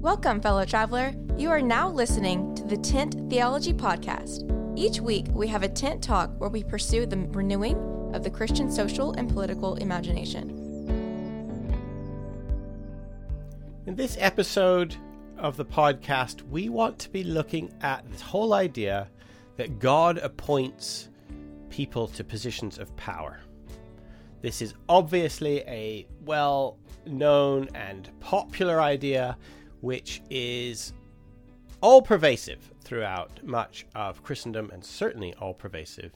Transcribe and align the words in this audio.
Welcome, 0.00 0.40
fellow 0.40 0.64
traveler. 0.64 1.12
You 1.36 1.50
are 1.50 1.60
now 1.60 1.90
listening 1.90 2.54
to 2.54 2.62
the 2.62 2.76
Tent 2.76 3.16
Theology 3.28 3.72
Podcast. 3.72 4.48
Each 4.78 5.00
week, 5.00 5.26
we 5.32 5.48
have 5.48 5.64
a 5.64 5.68
tent 5.68 6.04
talk 6.04 6.30
where 6.38 6.48
we 6.48 6.62
pursue 6.62 7.04
the 7.04 7.16
renewing 7.16 7.76
of 8.14 8.22
the 8.22 8.30
Christian 8.30 8.70
social 8.70 9.10
and 9.14 9.28
political 9.28 9.74
imagination. 9.74 10.50
In 13.86 13.96
this 13.96 14.16
episode 14.20 14.94
of 15.36 15.56
the 15.56 15.64
podcast, 15.64 16.42
we 16.42 16.68
want 16.68 17.00
to 17.00 17.10
be 17.10 17.24
looking 17.24 17.74
at 17.80 18.08
this 18.08 18.20
whole 18.20 18.54
idea 18.54 19.08
that 19.56 19.80
God 19.80 20.18
appoints 20.18 21.08
people 21.70 22.06
to 22.06 22.22
positions 22.22 22.78
of 22.78 22.94
power. 22.94 23.40
This 24.42 24.62
is 24.62 24.74
obviously 24.88 25.62
a 25.62 26.06
well 26.24 26.78
known 27.04 27.68
and 27.74 28.08
popular 28.20 28.80
idea 28.80 29.36
which 29.80 30.22
is 30.30 30.92
all 31.80 32.02
pervasive 32.02 32.72
throughout 32.82 33.44
much 33.44 33.86
of 33.94 34.22
Christendom 34.22 34.70
and 34.72 34.84
certainly 34.84 35.34
all 35.34 35.54
pervasive 35.54 36.12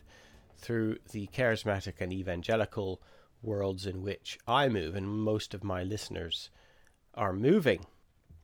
through 0.56 0.98
the 1.12 1.28
charismatic 1.28 2.00
and 2.00 2.12
evangelical 2.12 3.00
worlds 3.42 3.86
in 3.86 4.02
which 4.02 4.38
I 4.46 4.68
move 4.68 4.94
and 4.94 5.06
most 5.06 5.54
of 5.54 5.64
my 5.64 5.82
listeners 5.82 6.50
are 7.14 7.32
moving. 7.32 7.86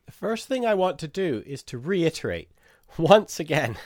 The 0.06 0.12
first 0.12 0.46
thing 0.46 0.64
I 0.64 0.74
want 0.74 0.98
to 1.00 1.08
do 1.08 1.42
is 1.46 1.62
to 1.64 1.78
reiterate 1.78 2.50
once 2.98 3.38
again 3.41 3.77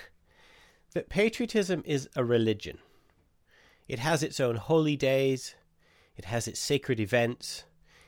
that 0.95 1.09
patriotism 1.09 1.83
is 1.87 2.09
a 2.15 2.25
religion. 2.25 2.79
It 3.89 3.99
has 3.99 4.23
its 4.23 4.41
own 4.41 4.57
holy 4.57 4.97
days, 4.97 5.55
it 6.17 6.27
has 6.27 6.47
its 6.47 6.61
sacred 6.61 7.01
events, 7.01 7.65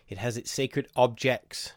it 0.09 0.19
has 0.19 0.36
its 0.36 0.50
sacred 0.50 0.88
objects. 0.95 1.72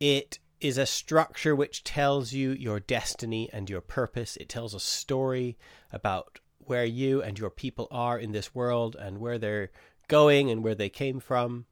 It 0.00 0.38
is 0.60 0.78
a 0.78 0.86
structure 0.86 1.54
which 1.54 1.84
tells 1.84 2.32
you 2.32 2.50
your 2.50 2.80
destiny 2.80 3.48
and 3.52 3.70
your 3.70 3.80
purpose. 3.80 4.36
It 4.36 4.48
tells 4.48 4.74
a 4.74 4.80
story 4.80 5.56
about 5.92 6.40
where 6.58 6.84
you 6.84 7.22
and 7.22 7.38
your 7.38 7.50
people 7.50 7.88
are 7.90 8.18
in 8.18 8.32
this 8.32 8.54
world 8.54 8.96
and 8.98 9.18
where 9.18 9.38
they're 9.38 9.70
going 10.08 10.50
and 10.50 10.62
where 10.62 10.74
they 10.74 10.88
came 10.88 11.20
from. 11.20 11.66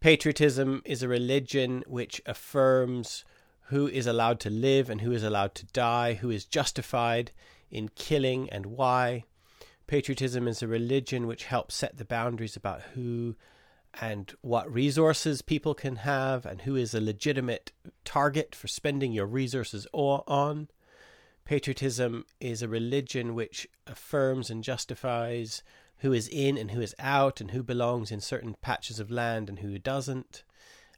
Patriotism 0.00 0.82
is 0.84 1.02
a 1.02 1.08
religion 1.08 1.82
which 1.86 2.22
affirms 2.24 3.24
who 3.62 3.88
is 3.88 4.06
allowed 4.06 4.40
to 4.40 4.50
live 4.50 4.88
and 4.88 5.00
who 5.00 5.12
is 5.12 5.24
allowed 5.24 5.54
to 5.56 5.66
die, 5.66 6.14
who 6.14 6.30
is 6.30 6.44
justified 6.44 7.32
in 7.70 7.88
killing 7.90 8.48
and 8.50 8.66
why. 8.66 9.24
Patriotism 9.86 10.46
is 10.46 10.62
a 10.62 10.68
religion 10.68 11.26
which 11.26 11.44
helps 11.44 11.74
set 11.74 11.96
the 11.96 12.04
boundaries 12.04 12.56
about 12.56 12.82
who 12.94 13.36
and 14.00 14.32
what 14.42 14.72
resources 14.72 15.42
people 15.42 15.74
can 15.74 15.96
have 15.96 16.46
and 16.46 16.62
who 16.62 16.76
is 16.76 16.94
a 16.94 17.00
legitimate 17.00 17.72
target 18.04 18.54
for 18.54 18.68
spending 18.68 19.12
your 19.12 19.26
resources 19.26 19.86
on. 19.92 20.68
Patriotism 21.44 22.24
is 22.40 22.62
a 22.62 22.68
religion 22.68 23.34
which 23.34 23.66
affirms 23.86 24.50
and 24.50 24.62
justifies 24.62 25.62
who 25.98 26.12
is 26.12 26.28
in 26.28 26.56
and 26.56 26.70
who 26.70 26.80
is 26.80 26.94
out 26.98 27.40
and 27.40 27.50
who 27.50 27.62
belongs 27.62 28.12
in 28.12 28.20
certain 28.20 28.54
patches 28.60 29.00
of 29.00 29.10
land 29.10 29.48
and 29.48 29.60
who 29.60 29.78
doesn't 29.78 30.44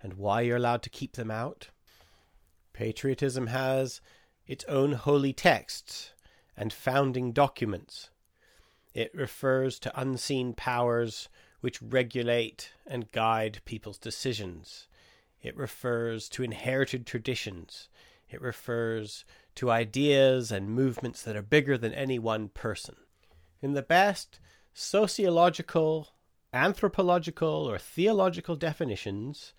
and 0.02 0.14
why 0.14 0.40
you're 0.42 0.56
allowed 0.56 0.82
to 0.82 0.90
keep 0.90 1.12
them 1.12 1.30
out. 1.30 1.68
Patriotism 2.72 3.46
has 3.48 4.00
its 4.46 4.64
own 4.64 4.92
holy 4.92 5.32
texts 5.32 6.12
and 6.56 6.72
founding 6.72 7.32
documents. 7.32 8.10
It 8.92 9.14
refers 9.14 9.78
to 9.80 10.00
unseen 10.00 10.52
powers 10.52 11.28
which 11.60 11.82
regulate 11.82 12.70
and 12.86 13.12
guide 13.12 13.60
people's 13.64 13.98
decisions. 13.98 14.88
It 15.42 15.56
refers 15.56 16.28
to 16.30 16.42
inherited 16.42 17.06
traditions. 17.06 17.88
It 18.28 18.40
refers 18.40 19.24
to 19.56 19.70
ideas 19.70 20.52
and 20.52 20.70
movements 20.70 21.22
that 21.22 21.36
are 21.36 21.42
bigger 21.42 21.76
than 21.76 21.92
any 21.92 22.18
one 22.18 22.48
person. 22.48 22.96
In 23.60 23.72
the 23.72 23.82
best 23.82 24.38
sociological, 24.72 26.08
anthropological, 26.52 27.68
or 27.68 27.78
theological 27.78 28.56
definitions, 28.56 29.52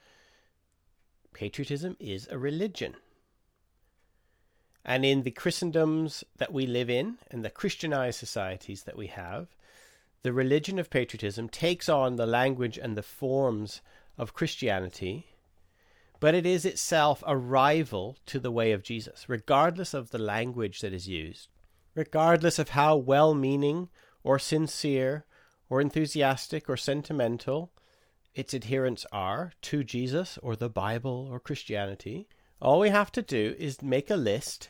patriotism 1.34 1.98
is 2.00 2.28
a 2.32 2.38
religion. 2.38 2.96
And 4.84 5.06
in 5.06 5.24
the 5.24 5.32
Christendoms 5.32 6.24
that 6.38 6.52
we 6.52 6.66
live 6.66 6.90
in, 6.90 7.18
and 7.30 7.46
the 7.46 7.50
Christianized 7.50 8.18
societies 8.18 8.84
that 8.84 8.98
we 8.98 9.08
have, 9.08 9.48
the 10.24 10.34
religion 10.34 10.78
of 10.78 10.90
patriotism 10.90 11.50
takes 11.50 11.90
on 11.90 12.16
the 12.16 12.26
language 12.26 12.78
and 12.78 12.96
the 12.96 13.04
forms 13.04 13.82
of 14.18 14.34
Christianity, 14.34 15.28
but 16.20 16.36
it 16.36 16.46
is 16.46 16.66
itself 16.66 17.24
a 17.26 17.36
rival 17.36 18.18
to 18.28 18.40
the 18.40 18.52
way 18.52 18.72
of 18.72 18.84
Jesus, 18.84 19.28
regardless 19.28 19.94
of 19.94 20.12
the 20.12 20.20
language 20.20 20.82
that 20.82 20.94
is 20.94 21.08
used, 21.08 21.48
regardless 21.96 22.60
of 22.60 22.70
how 22.70 22.96
well 22.96 23.34
meaning 23.34 23.90
or 24.24 24.38
sincere 24.38 25.26
or 25.70 25.82
enthusiastic 25.82 26.70
or 26.70 26.78
sentimental 26.78 27.72
its 28.34 28.54
adherents 28.54 29.06
are 29.12 29.52
to 29.62 29.84
Jesus 29.84 30.38
or 30.42 30.56
the 30.56 30.70
Bible 30.70 31.28
or 31.30 31.40
Christianity. 31.40 32.28
All 32.62 32.80
we 32.80 32.90
have 32.90 33.12
to 33.14 33.22
do 33.22 33.56
is 33.58 33.82
make 33.82 34.10
a 34.10 34.16
list 34.16 34.70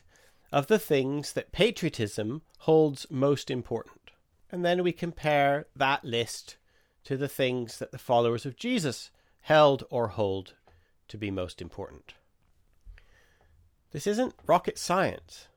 of 0.50 0.66
the 0.66 0.78
things 0.78 1.34
that 1.34 1.52
patriotism 1.52 2.42
holds 2.60 3.06
most 3.10 3.50
important 3.50 4.01
and 4.52 4.64
then 4.64 4.82
we 4.82 4.92
compare 4.92 5.66
that 5.74 6.04
list 6.04 6.58
to 7.04 7.16
the 7.16 7.28
things 7.28 7.78
that 7.78 7.90
the 7.90 7.98
followers 7.98 8.44
of 8.44 8.56
Jesus 8.56 9.10
held 9.40 9.82
or 9.90 10.08
hold 10.08 10.54
to 11.08 11.16
be 11.16 11.30
most 11.30 11.60
important. 11.60 12.14
This 13.90 14.06
isn't 14.06 14.34
rocket 14.46 14.78
science. 14.78 15.48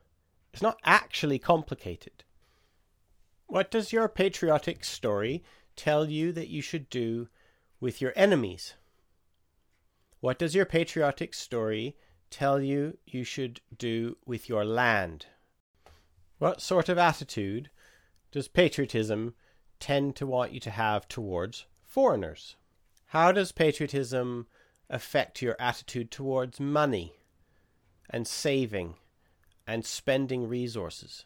It's 0.53 0.61
not 0.61 0.79
actually 0.83 1.37
complicated. 1.37 2.23
What 3.47 3.69
does 3.69 3.93
your 3.93 4.07
patriotic 4.07 4.83
story 4.83 5.43
tell 5.75 6.09
you 6.09 6.31
that 6.31 6.47
you 6.47 6.61
should 6.61 6.89
do 6.89 7.27
with 7.79 8.01
your 8.01 8.13
enemies? 8.15 8.73
What 10.21 10.39
does 10.39 10.55
your 10.55 10.65
patriotic 10.65 11.33
story 11.33 11.95
tell 12.31 12.59
you 12.59 12.97
you 13.05 13.23
should 13.23 13.61
do 13.77 14.17
with 14.25 14.49
your 14.49 14.65
land? 14.65 15.27
What 16.39 16.61
sort 16.61 16.89
of 16.89 16.97
attitude 16.97 17.69
does 18.35 18.49
patriotism 18.49 19.33
tend 19.79 20.13
to 20.13 20.27
want 20.27 20.51
you 20.51 20.59
to 20.59 20.69
have 20.69 21.07
towards 21.07 21.67
foreigners? 21.81 22.57
How 23.05 23.31
does 23.31 23.53
patriotism 23.53 24.47
affect 24.89 25.41
your 25.41 25.55
attitude 25.57 26.11
towards 26.11 26.59
money 26.59 27.13
and 28.09 28.27
saving 28.27 28.95
and 29.65 29.85
spending 29.85 30.49
resources? 30.49 31.23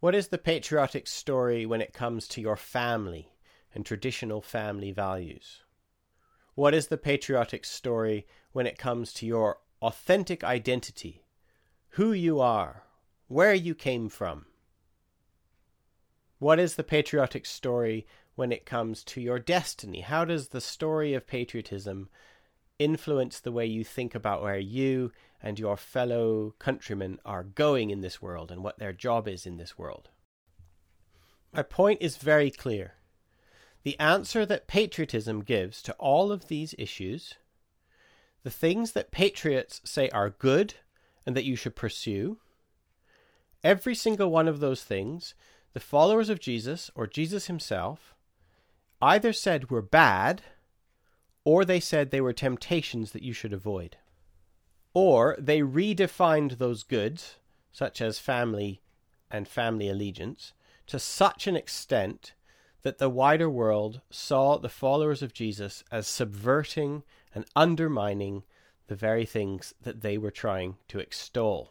What 0.00 0.14
is 0.14 0.28
the 0.28 0.36
patriotic 0.36 1.06
story 1.06 1.64
when 1.64 1.80
it 1.80 1.94
comes 1.94 2.28
to 2.28 2.42
your 2.42 2.56
family 2.56 3.32
and 3.74 3.86
traditional 3.86 4.42
family 4.42 4.92
values? 4.92 5.62
What 6.54 6.74
is 6.74 6.88
the 6.88 6.98
patriotic 6.98 7.64
story 7.64 8.26
when 8.52 8.66
it 8.66 8.76
comes 8.76 9.14
to 9.14 9.26
your 9.26 9.60
authentic 9.80 10.44
identity, 10.44 11.24
who 11.92 12.12
you 12.12 12.40
are, 12.40 12.82
where 13.26 13.54
you 13.54 13.74
came 13.74 14.10
from? 14.10 14.44
What 16.38 16.58
is 16.58 16.74
the 16.74 16.84
patriotic 16.84 17.46
story 17.46 18.06
when 18.34 18.52
it 18.52 18.66
comes 18.66 19.02
to 19.04 19.20
your 19.20 19.38
destiny? 19.38 20.00
How 20.00 20.24
does 20.24 20.48
the 20.48 20.60
story 20.60 21.14
of 21.14 21.26
patriotism 21.26 22.10
influence 22.78 23.40
the 23.40 23.52
way 23.52 23.64
you 23.64 23.84
think 23.84 24.14
about 24.14 24.42
where 24.42 24.58
you 24.58 25.12
and 25.42 25.58
your 25.58 25.78
fellow 25.78 26.54
countrymen 26.58 27.18
are 27.24 27.42
going 27.42 27.88
in 27.88 28.02
this 28.02 28.20
world 28.20 28.50
and 28.50 28.62
what 28.62 28.78
their 28.78 28.92
job 28.92 29.26
is 29.26 29.46
in 29.46 29.56
this 29.56 29.78
world? 29.78 30.10
My 31.54 31.62
point 31.62 32.02
is 32.02 32.18
very 32.18 32.50
clear. 32.50 32.94
The 33.82 33.98
answer 33.98 34.44
that 34.44 34.66
patriotism 34.66 35.42
gives 35.42 35.80
to 35.82 35.94
all 35.94 36.30
of 36.30 36.48
these 36.48 36.74
issues, 36.76 37.36
the 38.42 38.50
things 38.50 38.92
that 38.92 39.10
patriots 39.10 39.80
say 39.84 40.10
are 40.10 40.28
good 40.28 40.74
and 41.24 41.34
that 41.34 41.44
you 41.44 41.56
should 41.56 41.76
pursue, 41.76 42.38
every 43.64 43.94
single 43.94 44.30
one 44.30 44.48
of 44.48 44.60
those 44.60 44.84
things 44.84 45.34
the 45.76 45.80
followers 45.80 46.30
of 46.30 46.40
Jesus, 46.40 46.90
or 46.94 47.06
Jesus 47.06 47.48
himself, 47.48 48.14
either 49.02 49.30
said 49.30 49.70
were 49.70 49.82
bad, 49.82 50.40
or 51.44 51.66
they 51.66 51.80
said 51.80 52.10
they 52.10 52.22
were 52.22 52.32
temptations 52.32 53.12
that 53.12 53.22
you 53.22 53.34
should 53.34 53.52
avoid. 53.52 53.98
Or 54.94 55.36
they 55.38 55.60
redefined 55.60 56.56
those 56.56 56.82
goods, 56.82 57.36
such 57.72 58.00
as 58.00 58.18
family 58.18 58.80
and 59.30 59.46
family 59.46 59.90
allegiance, 59.90 60.54
to 60.86 60.98
such 60.98 61.46
an 61.46 61.56
extent 61.56 62.32
that 62.80 62.96
the 62.96 63.10
wider 63.10 63.50
world 63.50 64.00
saw 64.08 64.56
the 64.56 64.70
followers 64.70 65.20
of 65.20 65.34
Jesus 65.34 65.84
as 65.92 66.06
subverting 66.06 67.02
and 67.34 67.44
undermining 67.54 68.44
the 68.86 68.96
very 68.96 69.26
things 69.26 69.74
that 69.82 70.00
they 70.00 70.16
were 70.16 70.30
trying 70.30 70.76
to 70.88 71.00
extol. 71.00 71.70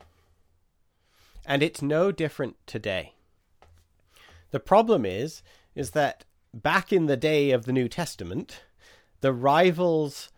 And 1.43 1.63
it's 1.63 1.81
no 1.81 2.11
different 2.11 2.57
today. 2.67 3.14
The 4.51 4.59
problem 4.59 5.06
is, 5.06 5.42
is 5.74 5.92
that 5.92 6.25
back 6.53 6.94
in 6.94 7.07
the 7.07 7.18
day 7.18 7.51
of 7.51 7.65
the 7.65 7.74
New 7.74 7.88
Testament, 7.88 8.63
the 9.21 9.33
rivals 9.33 10.31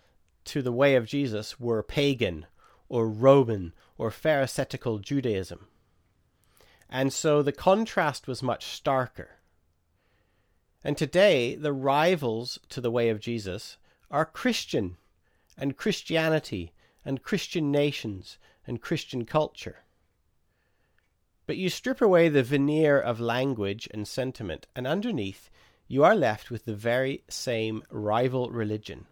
to 0.46 0.62
the 0.62 0.72
way 0.72 0.96
of 0.96 1.06
Jesus 1.06 1.60
were 1.60 1.84
pagan 1.84 2.46
or 2.90 3.10
Roman 3.10 3.74
or 3.98 4.10
Pharisaical 4.12 5.00
Judaism. 5.00 5.68
And 6.90 7.12
so 7.12 7.42
the 7.42 7.52
contrast 7.52 8.28
was 8.28 8.42
much 8.42 8.66
starker. 8.66 9.28
And 10.84 10.98
today, 10.98 11.56
the 11.56 11.74
rivals 11.74 12.60
to 12.70 12.80
the 12.80 12.92
way 12.92 13.10
of 13.10 13.20
Jesus 13.20 13.78
are 14.10 14.26
Christian 14.26 14.96
and 15.58 15.76
Christianity 15.76 16.72
and 17.04 17.24
Christian 17.24 17.72
nations 17.72 18.38
and 18.66 18.82
Christian 18.82 19.26
culture. 19.26 19.84
But 21.48 21.56
you 21.58 21.70
strip 21.70 22.02
away 22.02 22.28
the 22.28 22.44
veneer 22.44 23.00
of 23.00 23.22
language 23.22 23.88
and 23.92 24.06
sentiment, 24.06 24.68
and 24.76 24.86
underneath 24.86 25.50
you 25.88 26.04
are 26.04 26.14
left 26.14 26.52
with 26.52 26.66
the 26.66 26.76
very 26.76 27.24
same 27.30 27.84
rival 27.90 28.52
religion. 28.52 29.08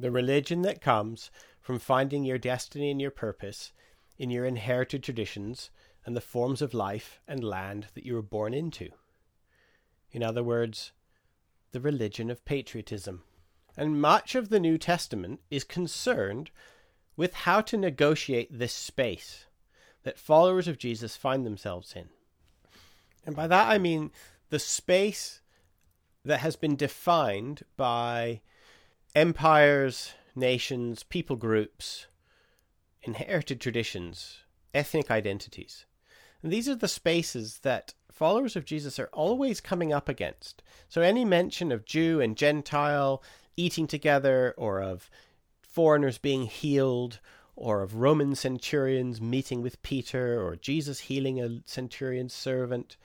The 0.00 0.10
religion 0.10 0.62
that 0.62 0.80
comes 0.80 1.30
from 1.60 1.78
finding 1.78 2.24
your 2.24 2.38
destiny 2.38 2.90
and 2.90 3.00
your 3.00 3.10
purpose 3.10 3.72
in 4.18 4.30
your 4.30 4.46
inherited 4.46 5.02
traditions 5.02 5.70
and 6.06 6.16
the 6.16 6.22
forms 6.22 6.62
of 6.62 6.72
life 6.72 7.20
and 7.28 7.44
land 7.44 7.88
that 7.94 8.06
you 8.06 8.14
were 8.14 8.22
born 8.22 8.54
into. 8.54 8.88
In 10.10 10.22
other 10.22 10.42
words, 10.42 10.92
the 11.72 11.80
religion 11.80 12.30
of 12.30 12.46
patriotism. 12.46 13.24
And 13.76 14.00
much 14.00 14.34
of 14.34 14.48
the 14.48 14.60
New 14.60 14.78
Testament 14.78 15.40
is 15.50 15.64
concerned 15.64 16.50
with 17.14 17.34
how 17.34 17.60
to 17.60 17.76
negotiate 17.76 18.58
this 18.58 18.72
space 18.72 19.46
that 20.04 20.18
followers 20.18 20.68
of 20.68 20.78
Jesus 20.78 21.16
find 21.16 21.46
themselves 21.46 21.94
in. 21.94 22.08
And 23.24 23.36
by 23.36 23.46
that 23.46 23.68
I 23.68 23.78
mean 23.78 24.10
the 24.50 24.58
space 24.58 25.40
that 26.24 26.40
has 26.40 26.56
been 26.56 26.76
defined 26.76 27.64
by 27.76 28.40
empires, 29.14 30.12
nations, 30.34 31.02
people 31.02 31.36
groups, 31.36 32.06
inherited 33.02 33.60
traditions, 33.60 34.38
ethnic 34.74 35.10
identities. 35.10 35.86
And 36.42 36.52
these 36.52 36.68
are 36.68 36.74
the 36.74 36.88
spaces 36.88 37.60
that 37.60 37.94
followers 38.10 38.56
of 38.56 38.64
Jesus 38.64 38.98
are 38.98 39.10
always 39.12 39.60
coming 39.60 39.92
up 39.92 40.08
against. 40.08 40.62
So 40.88 41.02
any 41.02 41.24
mention 41.24 41.72
of 41.72 41.84
Jew 41.84 42.20
and 42.20 42.36
Gentile 42.36 43.22
eating 43.56 43.86
together, 43.86 44.54
or 44.56 44.82
of 44.82 45.10
foreigners 45.60 46.18
being 46.18 46.46
healed, 46.46 47.20
or 47.56 47.82
of 47.82 47.96
Roman 47.96 48.34
centurions 48.34 49.20
meeting 49.20 49.62
with 49.62 49.82
Peter, 49.82 50.40
or 50.40 50.56
Jesus 50.56 51.00
healing 51.00 51.40
a 51.40 51.60
centurion's 51.66 52.32
servant, 52.32 52.96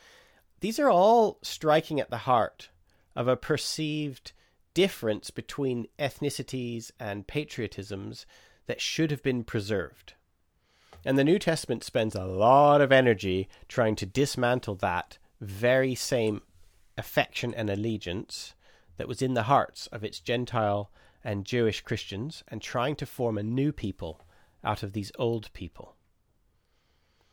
these 0.60 0.80
are 0.80 0.90
all 0.90 1.38
striking 1.42 2.00
at 2.00 2.10
the 2.10 2.20
heart 2.20 2.70
of 3.16 3.28
a 3.28 3.36
perceived 3.36 4.32
difference 4.74 5.32
between 5.32 5.88
ethnicities 6.00 6.92
and 7.00 7.28
patriotisms 7.28 8.26
that 8.68 8.82
should 8.82 9.12
have 9.12 9.24
been 9.24 9.44
preserved. 9.44 10.14
And 11.04 11.18
the 11.18 11.24
New 11.24 11.40
Testament 11.40 11.84
spends 11.84 12.16
a 12.16 12.26
lot 12.26 12.82
of 12.82 12.92
energy 12.92 13.48
trying 13.68 13.96
to 13.98 14.06
dismantle 14.06 14.76
that 14.76 15.18
very 15.42 15.96
same 15.96 16.42
affection 16.98 17.54
and 17.54 17.70
allegiance 17.70 18.54
that 18.98 19.08
was 19.08 19.22
in 19.22 19.34
the 19.34 19.44
hearts 19.44 19.88
of 19.88 20.04
its 20.04 20.20
Gentile 20.20 20.92
and 21.24 21.46
Jewish 21.46 21.82
Christians 21.82 22.44
and 22.48 22.62
trying 22.62 22.96
to 22.98 23.06
form 23.06 23.38
a 23.38 23.44
new 23.44 23.72
people 23.72 24.26
out 24.68 24.84
of 24.84 24.94
these 24.94 25.12
old 25.18 25.52
people. 25.54 25.96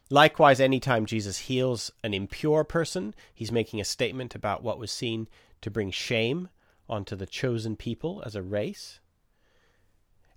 Likewise, 0.09 0.61
anytime 0.61 1.07
Jesus 1.07 1.39
heals 1.39 1.91
an 2.05 2.15
impure 2.15 2.63
person, 2.63 3.15
he's 3.35 3.51
making 3.51 3.81
a 3.81 3.85
statement 3.85 4.35
about 4.35 4.63
what 4.63 4.79
was 4.79 4.93
seen 4.93 5.29
to 5.61 5.71
bring 5.71 5.91
shame 5.91 6.49
onto 6.89 7.17
the 7.17 7.27
chosen 7.27 7.75
people 7.75 8.23
as 8.25 8.37
a 8.37 8.43
race. 8.43 9.01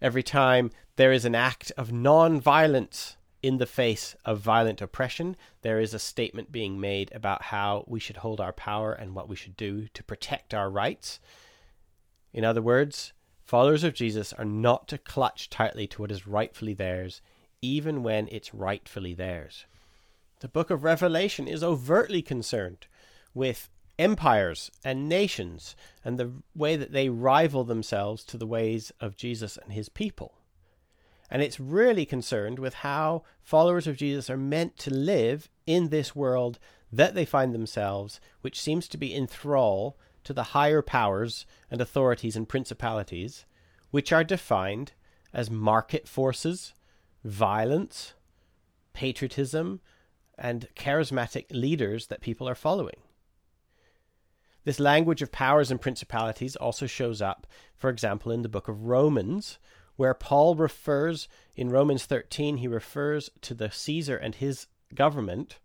Every 0.02 0.24
time 0.24 0.72
there 0.96 1.12
is 1.12 1.26
an 1.26 1.36
act 1.36 1.72
of 1.78 1.92
non 1.92 2.40
violence 2.40 3.18
in 3.44 3.58
the 3.58 3.66
face 3.66 4.16
of 4.26 4.40
violent 4.40 4.82
oppression, 4.82 5.36
there 5.62 5.80
is 5.80 5.94
a 5.94 6.00
statement 6.00 6.52
being 6.52 6.80
made 6.80 7.12
about 7.14 7.44
how 7.44 7.84
we 7.88 8.00
should 8.00 8.18
hold 8.18 8.40
our 8.40 8.54
power 8.54 8.94
and 8.94 9.14
what 9.14 9.30
we 9.30 9.36
should 9.36 9.58
do 9.58 9.88
to 9.94 10.04
protect 10.04 10.54
our 10.54 10.70
rights. 10.70 11.20
In 12.34 12.44
other 12.44 12.62
words, 12.62 13.14
followers 13.48 13.86
of 13.86 13.94
Jesus 13.94 14.34
are 14.34 14.46
not 14.46 14.90
to 14.90 14.98
clutch 14.98 15.50
tightly 15.50 15.88
to 15.88 16.02
what 16.02 16.12
is 16.12 16.28
rightfully 16.28 16.74
theirs, 16.74 17.22
even 17.62 18.04
when 18.04 18.28
it's 18.30 18.54
rightfully 18.54 19.14
theirs. 19.14 19.66
The 20.42 20.50
book 20.50 20.70
of 20.70 20.84
Revelation 20.84 21.48
is 21.48 21.64
overtly 21.64 22.22
concerned 22.22 22.88
with 23.34 23.70
empires 23.98 24.70
and 24.84 25.08
nations 25.08 25.78
and 26.04 26.20
the 26.20 26.34
way 26.54 26.76
that 26.76 26.92
they 26.92 27.08
rival 27.08 27.64
themselves 27.64 28.26
to 28.26 28.38
the 28.38 28.46
ways 28.46 28.92
of 29.00 29.16
Jesus 29.16 29.56
and 29.56 29.72
his 29.72 29.88
people. 29.88 30.36
And 31.32 31.42
it's 31.42 31.60
really 31.60 32.06
concerned 32.06 32.60
with 32.60 32.74
how 32.76 33.24
followers 33.42 33.88
of 33.88 33.96
Jesus 33.96 34.30
are 34.30 34.38
meant 34.38 34.78
to 34.80 34.94
live 34.94 35.50
in 35.66 35.88
this 35.88 36.14
world 36.14 36.60
that 36.92 37.16
they 37.16 37.26
find 37.26 37.54
themselves, 37.54 38.20
which 38.42 38.62
seems 38.62 38.90
to 38.90 38.98
be 38.98 39.14
in 39.14 39.26
thrall 39.26 39.98
to 40.28 40.34
the 40.34 40.52
higher 40.52 40.82
powers 40.82 41.46
and 41.72 41.80
authorities 41.80 42.36
and 42.36 42.50
principalities, 42.50 43.46
which 43.92 44.12
are 44.12 44.26
defined 44.26 44.92
as 45.34 45.50
market 45.50 46.06
forces, 46.06 46.74
violence, 47.24 48.14
patriotism, 48.92 49.80
and 50.38 50.68
charismatic 50.76 51.46
leaders 51.50 52.08
that 52.08 52.20
people 52.20 52.48
are 52.48 52.56
following. 52.56 52.98
This 54.66 54.82
language 54.82 55.22
of 55.22 55.32
powers 55.32 55.72
and 55.72 55.80
principalities 55.80 56.58
also 56.58 56.88
shows 56.88 57.22
up, 57.22 57.48
for 57.78 57.90
example, 57.90 58.30
in 58.34 58.42
the 58.42 58.50
book 58.50 58.68
of 58.68 58.84
Romans, 58.84 59.60
where 59.96 60.14
Paul 60.14 60.56
refers, 60.56 61.30
in 61.56 61.70
Romans 61.70 62.06
13, 62.06 62.58
he 62.58 62.68
refers 62.68 63.30
to 63.44 63.54
the 63.54 63.72
Caesar 63.72 64.18
and 64.18 64.36
his 64.36 64.68
government 64.94 65.60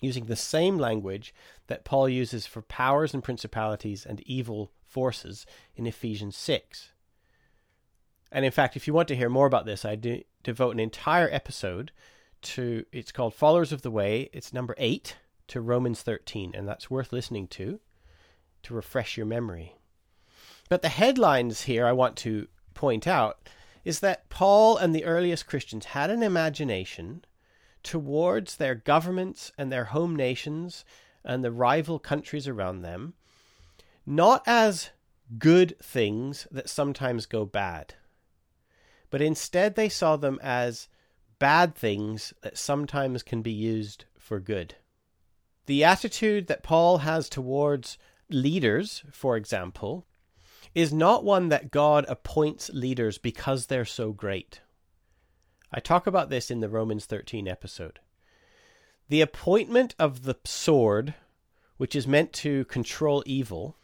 using 0.00 0.26
the 0.26 0.36
same 0.36 0.78
language 0.78 1.34
that 1.68 1.84
Paul 1.84 2.08
uses 2.08 2.46
for 2.46 2.62
powers 2.62 3.14
and 3.14 3.22
principalities 3.22 4.04
and 4.04 4.20
evil 4.22 4.72
forces 4.86 5.46
in 5.74 5.86
Ephesians 5.86 6.36
6. 6.36 6.92
And 8.30 8.44
in 8.44 8.52
fact, 8.52 8.76
if 8.76 8.86
you 8.86 8.92
want 8.92 9.08
to 9.08 9.16
hear 9.16 9.28
more 9.28 9.46
about 9.46 9.66
this, 9.66 9.84
I 9.84 9.94
do 9.94 10.22
devote 10.42 10.72
an 10.72 10.80
entire 10.80 11.28
episode 11.32 11.92
to 12.42 12.84
it's 12.92 13.12
called 13.12 13.34
Followers 13.34 13.72
of 13.72 13.82
the 13.82 13.90
Way. 13.90 14.28
It's 14.32 14.52
number 14.52 14.74
8 14.78 15.16
to 15.48 15.60
Romans 15.60 16.02
13, 16.02 16.52
and 16.54 16.68
that's 16.68 16.90
worth 16.90 17.12
listening 17.12 17.48
to 17.48 17.80
to 18.64 18.74
refresh 18.74 19.16
your 19.16 19.26
memory. 19.26 19.76
But 20.68 20.82
the 20.82 20.88
headlines 20.88 21.62
here 21.62 21.86
I 21.86 21.92
want 21.92 22.16
to 22.18 22.48
point 22.74 23.06
out 23.06 23.48
is 23.84 24.00
that 24.00 24.28
Paul 24.28 24.76
and 24.76 24.92
the 24.94 25.04
earliest 25.04 25.46
Christians 25.46 25.86
had 25.86 26.10
an 26.10 26.22
imagination 26.22 27.24
towards 27.86 28.56
their 28.56 28.74
governments 28.74 29.52
and 29.56 29.70
their 29.70 29.84
home 29.84 30.14
nations 30.16 30.84
and 31.24 31.42
the 31.42 31.52
rival 31.52 31.98
countries 31.98 32.48
around 32.48 32.82
them, 32.82 33.14
not 34.04 34.42
as 34.46 34.90
good 35.38 35.78
things 35.80 36.46
that 36.50 36.68
sometimes 36.68 37.26
go 37.26 37.44
bad, 37.44 37.94
but 39.08 39.22
instead 39.22 39.74
they 39.74 39.88
saw 39.88 40.16
them 40.16 40.38
as 40.42 40.88
bad 41.38 41.74
things 41.74 42.34
that 42.42 42.58
sometimes 42.58 43.22
can 43.22 43.40
be 43.40 43.52
used 43.52 44.04
for 44.18 44.40
good. 44.40 44.74
The 45.66 45.84
attitude 45.84 46.48
that 46.48 46.62
Paul 46.62 46.98
has 46.98 47.28
towards 47.28 47.98
leaders, 48.28 49.04
for 49.12 49.36
example, 49.36 50.06
is 50.74 50.92
not 50.92 51.24
one 51.24 51.48
that 51.48 51.70
God 51.70 52.04
appoints 52.08 52.70
leaders 52.72 53.18
because 53.18 53.66
they're 53.66 53.84
so 53.84 54.12
great. 54.12 54.60
I 55.76 55.80
talk 55.80 56.06
about 56.06 56.30
this 56.30 56.50
in 56.50 56.60
the 56.60 56.70
Romans 56.70 57.04
13 57.04 57.46
episode. 57.46 57.98
The 59.10 59.20
appointment 59.20 59.94
of 59.98 60.22
the 60.22 60.36
sword, 60.42 61.12
which 61.76 61.94
is 61.94 62.06
meant 62.06 62.32
to 62.32 62.64
control 62.64 63.22
evil, 63.26 63.76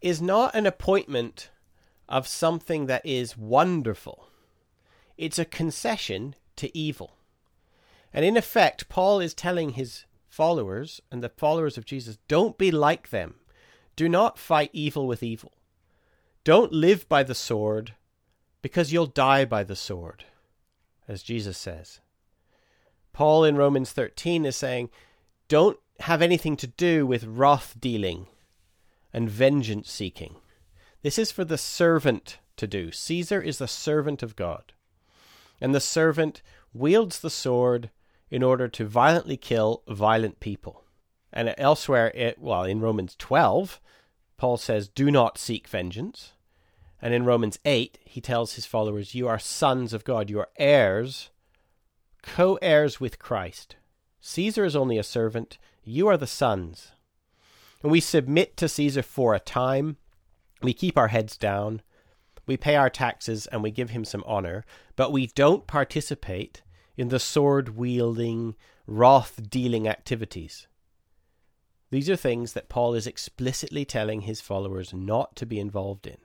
is 0.00 0.22
not 0.22 0.54
an 0.54 0.64
appointment 0.64 1.50
of 2.08 2.28
something 2.28 2.86
that 2.86 3.04
is 3.04 3.36
wonderful. 3.36 4.28
It's 5.18 5.40
a 5.40 5.44
concession 5.44 6.36
to 6.54 6.76
evil. 6.78 7.16
And 8.14 8.24
in 8.24 8.36
effect, 8.36 8.88
Paul 8.88 9.18
is 9.18 9.34
telling 9.34 9.70
his 9.70 10.04
followers 10.28 11.00
and 11.10 11.20
the 11.20 11.30
followers 11.30 11.76
of 11.76 11.84
Jesus 11.84 12.18
don't 12.28 12.58
be 12.58 12.70
like 12.70 13.10
them. 13.10 13.34
Do 13.96 14.08
not 14.08 14.38
fight 14.38 14.70
evil 14.72 15.08
with 15.08 15.20
evil. 15.20 15.54
Don't 16.44 16.72
live 16.72 17.08
by 17.08 17.24
the 17.24 17.34
sword, 17.34 17.96
because 18.62 18.92
you'll 18.92 19.06
die 19.06 19.44
by 19.44 19.64
the 19.64 19.76
sword, 19.76 20.24
as 21.10 21.24
Jesus 21.24 21.58
says. 21.58 21.98
Paul 23.12 23.44
in 23.44 23.56
Romans 23.56 23.90
13 23.90 24.46
is 24.46 24.56
saying, 24.56 24.90
don't 25.48 25.80
have 25.98 26.22
anything 26.22 26.56
to 26.58 26.68
do 26.68 27.04
with 27.04 27.24
wrath 27.24 27.74
dealing 27.78 28.28
and 29.12 29.28
vengeance 29.28 29.90
seeking. 29.90 30.36
This 31.02 31.18
is 31.18 31.32
for 31.32 31.44
the 31.44 31.58
servant 31.58 32.38
to 32.56 32.68
do. 32.68 32.92
Caesar 32.92 33.42
is 33.42 33.58
the 33.58 33.66
servant 33.66 34.22
of 34.22 34.36
God. 34.36 34.72
And 35.60 35.74
the 35.74 35.80
servant 35.80 36.40
wields 36.72 37.18
the 37.18 37.30
sword 37.30 37.90
in 38.30 38.44
order 38.44 38.68
to 38.68 38.86
violently 38.86 39.36
kill 39.36 39.82
violent 39.88 40.38
people. 40.38 40.84
And 41.32 41.52
elsewhere, 41.58 42.12
it, 42.14 42.38
well, 42.38 42.62
in 42.62 42.80
Romans 42.80 43.16
12, 43.18 43.80
Paul 44.36 44.56
says, 44.56 44.88
Do 44.88 45.10
not 45.10 45.36
seek 45.36 45.66
vengeance. 45.66 46.34
And 47.02 47.14
in 47.14 47.24
Romans 47.24 47.58
8, 47.64 47.98
he 48.04 48.20
tells 48.20 48.54
his 48.54 48.66
followers, 48.66 49.14
You 49.14 49.26
are 49.28 49.38
sons 49.38 49.92
of 49.92 50.04
God, 50.04 50.28
you 50.28 50.38
are 50.40 50.50
heirs 50.58 51.30
co 52.22 52.56
heirs 52.56 53.00
with 53.00 53.18
Christ. 53.18 53.76
Caesar 54.20 54.64
is 54.64 54.76
only 54.76 54.98
a 54.98 55.02
servant, 55.02 55.58
you 55.82 56.08
are 56.08 56.16
the 56.16 56.26
sons. 56.26 56.92
And 57.82 57.90
we 57.90 58.00
submit 58.00 58.56
to 58.58 58.68
Caesar 58.68 59.02
for 59.02 59.34
a 59.34 59.40
time, 59.40 59.96
we 60.62 60.74
keep 60.74 60.98
our 60.98 61.08
heads 61.08 61.36
down, 61.36 61.80
we 62.46 62.56
pay 62.56 62.76
our 62.76 62.90
taxes, 62.90 63.46
and 63.46 63.62
we 63.62 63.70
give 63.70 63.90
him 63.90 64.04
some 64.04 64.24
honor, 64.26 64.64
but 64.96 65.12
we 65.12 65.28
don't 65.28 65.66
participate 65.66 66.62
in 66.96 67.08
the 67.08 67.18
sword 67.18 67.70
wielding, 67.76 68.54
wrath 68.86 69.40
dealing 69.48 69.88
activities. 69.88 70.66
These 71.90 72.10
are 72.10 72.16
things 72.16 72.52
that 72.52 72.68
Paul 72.68 72.94
is 72.94 73.06
explicitly 73.06 73.84
telling 73.84 74.22
his 74.22 74.40
followers 74.40 74.92
not 74.92 75.34
to 75.36 75.46
be 75.46 75.58
involved 75.58 76.06
in. 76.06 76.18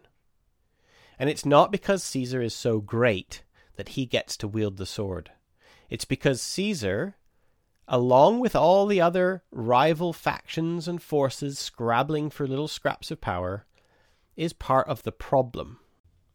And 1.18 1.30
it's 1.30 1.46
not 1.46 1.72
because 1.72 2.04
Caesar 2.04 2.42
is 2.42 2.54
so 2.54 2.80
great 2.80 3.44
that 3.76 3.90
he 3.90 4.06
gets 4.06 4.38
to 4.38 4.48
wield 4.48 4.78
the 4.78 4.86
sword. 4.86 5.32
It's 5.90 6.06
because 6.06 6.42
Caesar, 6.42 7.16
along 7.88 8.40
with 8.40 8.56
all 8.56 8.86
the 8.86 9.02
other 9.02 9.44
rival 9.52 10.14
factions 10.14 10.88
and 10.88 11.02
forces 11.02 11.60
scrabbling 11.60 12.30
for 12.30 12.48
little 12.48 12.68
scraps 12.68 13.12
of 13.12 13.22
power, 13.22 13.66
is 14.36 14.54
part 14.54 14.88
of 14.88 15.04
the 15.04 15.12
problem. 15.12 15.80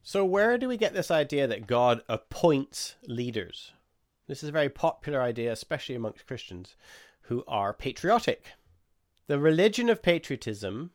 So, 0.02 0.24
where 0.24 0.56
do 0.56 0.68
we 0.68 0.76
get 0.76 0.94
this 0.94 1.10
idea 1.10 1.46
that 1.46 1.66
God 1.66 2.02
appoints 2.08 2.96
leaders? 3.06 3.72
This 4.26 4.42
is 4.42 4.48
a 4.48 4.52
very 4.52 4.70
popular 4.70 5.20
idea, 5.20 5.52
especially 5.52 5.94
amongst 5.94 6.26
Christians 6.26 6.76
who 7.22 7.44
are 7.46 7.74
patriotic. 7.74 8.46
The 9.26 9.38
religion 9.38 9.90
of 9.90 10.02
patriotism 10.02 10.92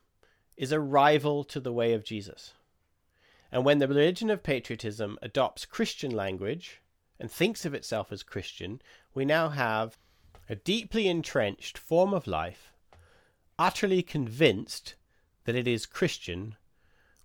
is 0.57 0.71
a 0.71 0.79
rival 0.79 1.43
to 1.45 1.59
the 1.59 1.73
way 1.73 1.93
of 1.93 2.03
Jesus. 2.03 2.53
And 3.51 3.63
when 3.63 3.79
the 3.79 3.87
religion 3.87 4.29
of 4.29 4.43
patriotism 4.43 5.17
adopts 5.21 5.65
Christian 5.65 6.11
language 6.11 6.81
and 7.19 7.31
thinks 7.31 7.65
of 7.65 7.73
itself 7.73 8.11
as 8.11 8.23
Christian, 8.23 8.81
we 9.13 9.25
now 9.25 9.49
have 9.49 9.97
a 10.49 10.55
deeply 10.55 11.07
entrenched 11.07 11.77
form 11.77 12.13
of 12.13 12.27
life, 12.27 12.73
utterly 13.57 14.03
convinced 14.03 14.95
that 15.45 15.55
it 15.55 15.67
is 15.67 15.85
Christian, 15.85 16.55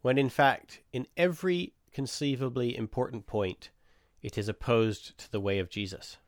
when 0.02 0.18
in 0.18 0.28
fact, 0.28 0.80
in 0.92 1.06
every 1.16 1.74
conceivably 1.92 2.76
important 2.76 3.26
point, 3.26 3.70
it 4.22 4.38
is 4.38 4.48
opposed 4.48 5.18
to 5.18 5.30
the 5.30 5.40
way 5.40 5.58
of 5.58 5.70
Jesus. 5.70 6.18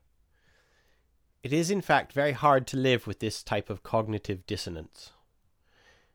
It 1.42 1.52
is, 1.52 1.70
in 1.70 1.80
fact, 1.80 2.12
very 2.12 2.32
hard 2.32 2.66
to 2.68 2.76
live 2.76 3.06
with 3.06 3.18
this 3.18 3.42
type 3.42 3.68
of 3.68 3.82
cognitive 3.82 4.46
dissonance. 4.46 5.12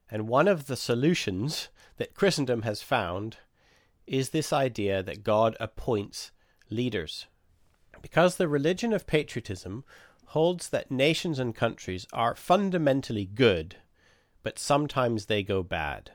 And 0.09 0.27
one 0.27 0.47
of 0.47 0.67
the 0.67 0.77
solutions 0.77 1.67
that 1.97 2.13
Christendom 2.13 2.61
has 2.61 2.81
found 2.81 3.37
is 4.07 4.29
this 4.29 4.53
idea 4.53 5.03
that 5.03 5.23
God 5.23 5.55
appoints 5.59 6.31
leaders. 6.69 7.27
Because 8.01 8.35
the 8.35 8.47
religion 8.47 8.93
of 8.93 9.05
patriotism 9.05 9.83
holds 10.27 10.69
that 10.69 10.91
nations 10.91 11.39
and 11.39 11.55
countries 11.55 12.07
are 12.13 12.35
fundamentally 12.35 13.25
good, 13.25 13.75
but 14.43 14.59
sometimes 14.59 15.25
they 15.25 15.43
go 15.43 15.63
bad. 15.63 16.11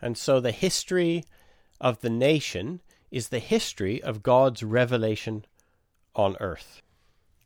And 0.00 0.16
so 0.16 0.40
the 0.40 0.52
history 0.52 1.24
of 1.80 2.00
the 2.00 2.10
nation 2.10 2.80
is 3.10 3.28
the 3.28 3.38
history 3.38 4.02
of 4.02 4.22
God's 4.22 4.62
revelation 4.62 5.44
on 6.14 6.36
earth. 6.40 6.82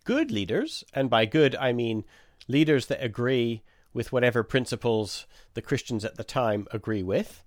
Good 0.04 0.30
leaders, 0.30 0.84
and 0.92 1.10
by 1.10 1.26
good 1.26 1.56
I 1.56 1.72
mean 1.72 2.04
leaders 2.48 2.86
that 2.86 3.02
agree 3.02 3.62
with 3.92 4.12
whatever 4.12 4.42
principles 4.42 5.26
the 5.54 5.62
Christians 5.62 6.04
at 6.04 6.16
the 6.16 6.24
time 6.24 6.66
agree 6.70 7.02
with, 7.02 7.42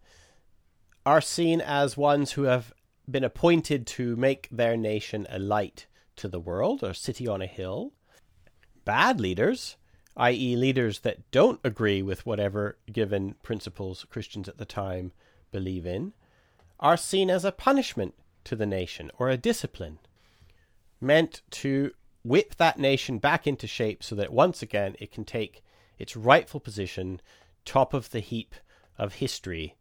are 1.06 1.22
seen 1.22 1.62
as 1.62 1.98
ones 1.98 2.34
who 2.34 2.44
have 2.44 2.74
been 3.10 3.24
appointed 3.24 3.88
to 3.88 4.16
make 4.16 4.48
their 4.52 4.78
nation 4.78 5.26
a 5.30 5.40
light 5.40 5.88
to 6.16 6.28
the 6.28 6.40
world, 6.40 6.84
or 6.84 6.94
city 6.94 7.28
on 7.28 7.42
a 7.42 7.48
hill. 7.48 7.94
Bad 8.86 9.20
leaders, 9.20 9.78
i.e., 10.18 10.56
leaders 10.56 11.00
that 11.00 11.32
don't 11.32 11.60
agree 11.64 12.02
with 12.02 12.26
whatever 12.26 12.78
given 12.92 13.36
principles 13.42 14.06
Christians 14.10 14.50
at 14.50 14.58
the 14.58 14.66
time 14.66 15.12
believe 15.52 15.86
in, 15.86 16.14
are 16.80 16.98
seen 16.98 17.30
as 17.30 17.46
a 17.46 17.52
punishment 17.52 18.14
to 18.44 18.56
the 18.56 18.66
nation 18.66 19.12
or 19.18 19.30
a 19.30 19.38
discipline, 19.38 20.00
meant 21.00 21.42
to 21.52 21.92
whip 22.24 22.56
that 22.56 22.78
nation 22.78 23.18
back 23.18 23.48
into 23.48 23.68
shape 23.68 24.04
so 24.04 24.16
that 24.16 24.34
once 24.34 24.62
again 24.62 24.96
it 25.00 25.12
can 25.12 25.24
take 25.24 25.64
its 25.98 26.16
rightful 26.16 26.60
position 26.60 27.22
top 27.64 27.94
of 27.94 28.12
the 28.12 28.20
heap 28.20 28.56
of 28.98 29.16
history 29.16 29.76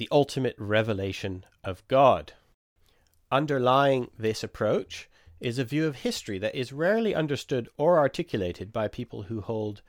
the 0.00 0.08
ultimate 0.10 0.54
revelation 0.56 1.44
of 1.62 1.86
God. 1.86 2.32
Underlying 3.30 4.08
this 4.18 4.42
approach 4.42 5.10
is 5.40 5.58
a 5.58 5.64
view 5.64 5.86
of 5.86 5.96
history 5.96 6.38
that 6.38 6.54
is 6.54 6.72
rarely 6.72 7.14
understood 7.14 7.68
or 7.76 7.98
articulated 7.98 8.72
by 8.72 8.88
people 8.88 9.24
who 9.24 9.42
hold 9.42 9.82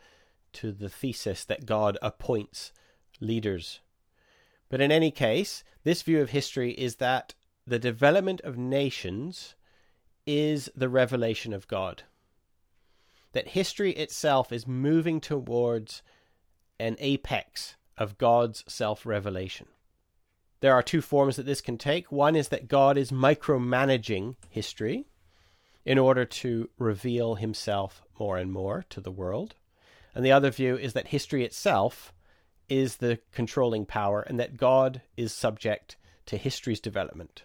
to 0.51 0.73
the 0.73 0.89
thesis 0.89 1.45
that 1.45 1.65
God 1.65 1.97
appoints 2.01 2.73
leaders. 3.21 3.79
But 4.67 4.81
in 4.81 4.91
any 4.91 5.11
case, 5.11 5.63
this 5.85 6.01
view 6.01 6.21
of 6.21 6.31
history 6.31 6.73
is 6.73 6.97
that 6.97 7.33
the 7.65 7.79
development 7.79 8.41
of 8.41 8.57
nations 8.57 9.55
is 10.27 10.69
the 10.75 10.89
revelation 10.89 11.53
of 11.53 11.69
God. 11.69 12.03
That 13.31 13.47
history 13.47 13.93
itself 13.93 14.51
is 14.51 14.67
moving 14.67 15.21
towards 15.21 16.03
an 16.81 16.97
apex 16.99 17.77
of 17.97 18.17
God's 18.17 18.65
self 18.67 19.05
revelation. 19.05 19.67
There 20.61 20.73
are 20.73 20.83
two 20.83 21.01
forms 21.01 21.35
that 21.35 21.45
this 21.45 21.59
can 21.59 21.77
take. 21.77 22.11
One 22.11 22.35
is 22.35 22.49
that 22.49 22.67
God 22.67 22.97
is 22.97 23.11
micromanaging 23.11 24.35
history 24.49 25.07
in 25.83 25.97
order 25.97 26.23
to 26.23 26.69
reveal 26.77 27.35
himself 27.35 28.03
more 28.19 28.37
and 28.37 28.51
more 28.51 28.85
to 28.89 29.01
the 29.01 29.11
world. 29.11 29.55
And 30.13 30.23
the 30.23 30.31
other 30.31 30.51
view 30.51 30.77
is 30.77 30.93
that 30.93 31.07
history 31.07 31.43
itself 31.43 32.13
is 32.69 32.97
the 32.97 33.19
controlling 33.31 33.87
power 33.87 34.21
and 34.21 34.39
that 34.39 34.57
God 34.57 35.01
is 35.17 35.33
subject 35.33 35.97
to 36.27 36.37
history's 36.37 36.79
development. 36.79 37.43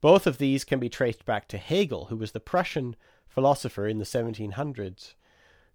Both 0.00 0.26
of 0.26 0.38
these 0.38 0.64
can 0.64 0.80
be 0.80 0.88
traced 0.88 1.24
back 1.24 1.46
to 1.48 1.58
Hegel, 1.58 2.06
who 2.06 2.16
was 2.16 2.32
the 2.32 2.40
Prussian 2.40 2.96
philosopher 3.28 3.86
in 3.86 3.98
the 3.98 4.04
1700s, 4.04 5.14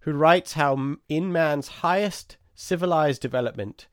who 0.00 0.12
writes 0.12 0.52
how 0.52 0.96
in 1.08 1.32
man's 1.32 1.68
highest 1.68 2.36
civilized 2.54 3.22
development, 3.22 3.86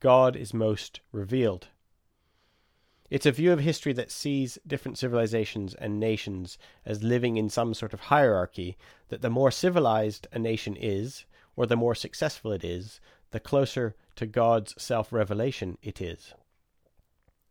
God 0.00 0.34
is 0.34 0.52
most 0.52 1.00
revealed. 1.12 1.68
It's 3.08 3.26
a 3.26 3.32
view 3.32 3.52
of 3.52 3.60
history 3.60 3.92
that 3.92 4.10
sees 4.10 4.58
different 4.66 4.98
civilizations 4.98 5.74
and 5.74 6.00
nations 6.00 6.58
as 6.84 7.02
living 7.02 7.36
in 7.36 7.48
some 7.48 7.72
sort 7.72 7.92
of 7.92 8.00
hierarchy, 8.00 8.76
that 9.08 9.22
the 9.22 9.30
more 9.30 9.50
civilized 9.50 10.26
a 10.32 10.38
nation 10.38 10.76
is, 10.76 11.24
or 11.54 11.66
the 11.66 11.76
more 11.76 11.94
successful 11.94 12.52
it 12.52 12.64
is, 12.64 13.00
the 13.30 13.40
closer 13.40 13.94
to 14.16 14.26
God's 14.26 14.74
self 14.82 15.12
revelation 15.12 15.78
it 15.82 16.00
is. 16.00 16.34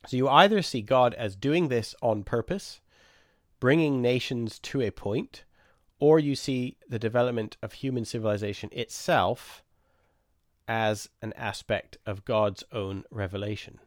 So 0.07 0.17
you 0.17 0.27
either 0.27 0.61
see 0.61 0.81
God 0.81 1.13
as 1.13 1.35
doing 1.35 1.69
this 1.69 1.95
on 2.01 2.23
purpose, 2.23 2.81
bringing 3.59 4.01
nations 4.01 4.59
to 4.59 4.81
a 4.81 4.91
point, 4.91 5.43
or 5.99 6.19
you 6.19 6.35
see 6.35 6.77
the 6.87 6.99
development 6.99 7.57
of 7.63 7.73
human 7.73 8.05
civilization 8.05 8.69
itself 8.71 9.63
as 10.67 11.09
an 11.21 11.33
aspect 11.33 11.97
of 12.05 12.25
God's 12.25 12.63
own 12.71 13.03
revelation. 13.09 13.79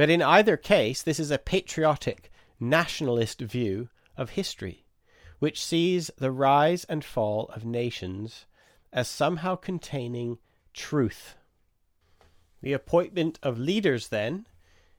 But 0.00 0.08
in 0.08 0.22
either 0.22 0.56
case, 0.56 1.02
this 1.02 1.20
is 1.20 1.30
a 1.30 1.36
patriotic, 1.36 2.32
nationalist 2.58 3.42
view 3.42 3.90
of 4.16 4.30
history, 4.30 4.86
which 5.40 5.62
sees 5.62 6.10
the 6.16 6.32
rise 6.32 6.84
and 6.84 7.04
fall 7.04 7.50
of 7.54 7.66
nations 7.66 8.46
as 8.94 9.08
somehow 9.08 9.56
containing 9.56 10.38
truth. 10.72 11.36
The 12.62 12.72
appointment 12.72 13.38
of 13.42 13.58
leaders, 13.58 14.08
then, 14.08 14.46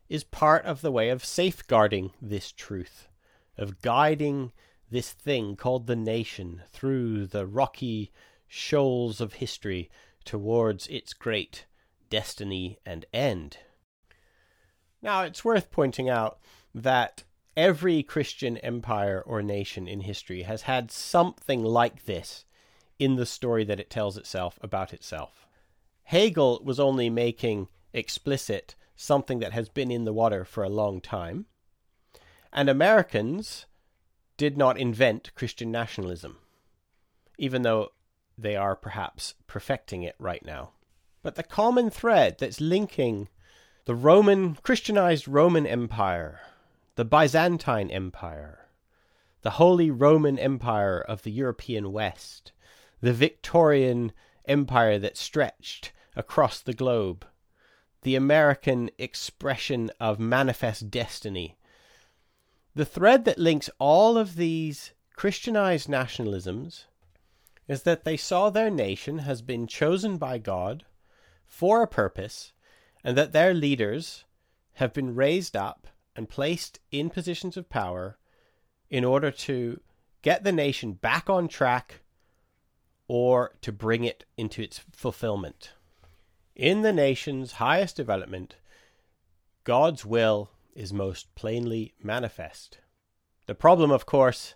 is 0.08 0.24
part 0.24 0.66
of 0.66 0.82
the 0.82 0.92
way 0.92 1.10
of 1.10 1.26
safeguarding 1.26 2.12
this 2.22 2.52
truth, 2.52 3.08
of 3.58 3.82
guiding 3.82 4.52
this 4.92 5.14
thing 5.14 5.56
called 5.56 5.88
the 5.88 5.96
nation 5.96 6.62
through 6.70 7.26
the 7.26 7.48
rocky 7.48 8.12
shoals 8.48 9.20
of 9.20 9.34
history 9.34 9.90
towards 10.26 10.86
its 10.90 11.14
great 11.14 11.66
destiny 12.12 12.78
and 12.86 13.08
end. 13.12 13.58
Now, 15.02 15.24
it's 15.24 15.44
worth 15.44 15.72
pointing 15.72 16.10
out 16.10 16.40
that 16.76 17.24
every 17.58 18.04
Christian 18.04 18.58
empire 18.58 19.22
or 19.26 19.42
nation 19.42 19.88
in 19.88 20.02
history 20.02 20.44
has 20.44 20.64
had 20.64 20.92
something 20.92 21.64
like 21.64 22.06
this 22.06 22.46
in 23.00 23.16
the 23.16 23.26
story 23.26 23.64
that 23.64 23.80
it 23.80 23.90
tells 23.90 24.18
itself 24.18 24.60
about 24.62 24.94
itself. 24.94 25.48
Hegel 26.04 26.62
was 26.64 26.80
only 26.80 27.10
making 27.10 27.68
explicit 27.94 28.76
something 28.96 29.40
that 29.40 29.54
has 29.54 29.70
been 29.70 29.90
in 29.90 30.04
the 30.06 30.14
water 30.14 30.46
for 30.46 30.64
a 30.64 30.70
long 30.70 31.02
time, 31.02 31.48
and 32.54 32.70
Americans 32.70 33.66
did 34.38 34.58
not 34.58 34.78
invent 34.78 35.34
Christian 35.36 35.72
nationalism, 35.72 36.38
even 37.38 37.64
though 37.64 37.90
they 38.38 38.56
are 38.56 38.76
perhaps 38.76 39.34
perfecting 39.48 40.04
it 40.04 40.16
right 40.20 40.46
now. 40.46 40.72
But 41.24 41.36
the 41.36 41.44
common 41.44 41.90
thread 41.90 42.38
that's 42.40 42.62
linking 42.62 43.30
the 43.86 43.96
Roman, 43.96 44.54
Christianized 44.62 45.28
Roman 45.28 45.66
Empire, 45.66 46.42
the 46.96 47.06
Byzantine 47.06 47.90
Empire, 47.90 48.68
the 49.42 49.52
Holy 49.52 49.90
Roman 49.90 50.38
Empire 50.38 51.00
of 51.00 51.24
the 51.24 51.32
European 51.32 51.92
West, 51.92 52.52
the 53.02 53.12
Victorian 53.12 54.12
Empire 54.46 55.00
that 55.00 55.18
stretched 55.18 55.94
across 56.16 56.62
the 56.62 56.76
globe, 56.76 57.26
the 58.04 58.16
American 58.16 58.92
expression 59.00 59.90
of 60.00 60.20
manifest 60.20 60.92
destiny. 60.92 61.58
The 62.76 62.86
thread 62.86 63.26
that 63.26 63.40
links 63.40 63.70
all 63.80 64.16
of 64.16 64.36
these 64.36 64.92
Christianized 65.16 65.90
nationalisms 65.90 66.86
is 67.68 67.82
that 67.82 68.04
they 68.04 68.18
saw 68.18 68.52
their 68.52 68.70
nation 68.70 69.20
has 69.20 69.42
been 69.42 69.66
chosen 69.66 70.18
by 70.18 70.38
God 70.38 70.86
for 71.48 71.82
a 71.82 71.88
purpose 71.88 72.54
and 73.04 73.18
that 73.18 73.32
their 73.32 73.54
leaders 73.54 74.26
have 74.74 74.94
been 74.94 75.16
raised 75.16 75.56
up 75.56 75.88
and 76.16 76.30
placed 76.30 76.80
in 76.92 77.10
positions 77.10 77.58
of 77.58 77.70
power 77.70 78.18
in 78.90 79.06
order 79.06 79.32
to 79.32 79.80
get 80.22 80.44
the 80.44 80.52
nation 80.52 80.94
back 80.94 81.30
on 81.30 81.48
track 81.48 82.02
or 83.08 83.56
to 83.62 83.72
bring 83.72 84.04
it 84.04 84.26
into 84.38 84.62
its 84.62 84.80
fulfillment. 84.92 85.72
In 86.56 86.82
the 86.82 86.94
nation's 86.94 87.54
highest 87.54 87.96
development, 87.96 88.56
God's 89.64 90.06
will 90.06 90.52
is 90.76 90.94
most 90.94 91.34
plainly 91.36 91.94
manifest. 92.02 92.80
The 93.48 93.56
problem, 93.56 93.92
of 93.92 94.06
course, 94.06 94.56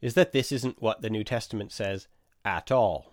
is 0.00 0.14
that 0.14 0.32
this 0.32 0.52
isn't 0.52 0.82
what 0.82 1.02
the 1.02 1.10
New 1.10 1.24
Testament 1.24 1.72
says 1.72 2.08
at 2.44 2.70
all. 2.70 3.12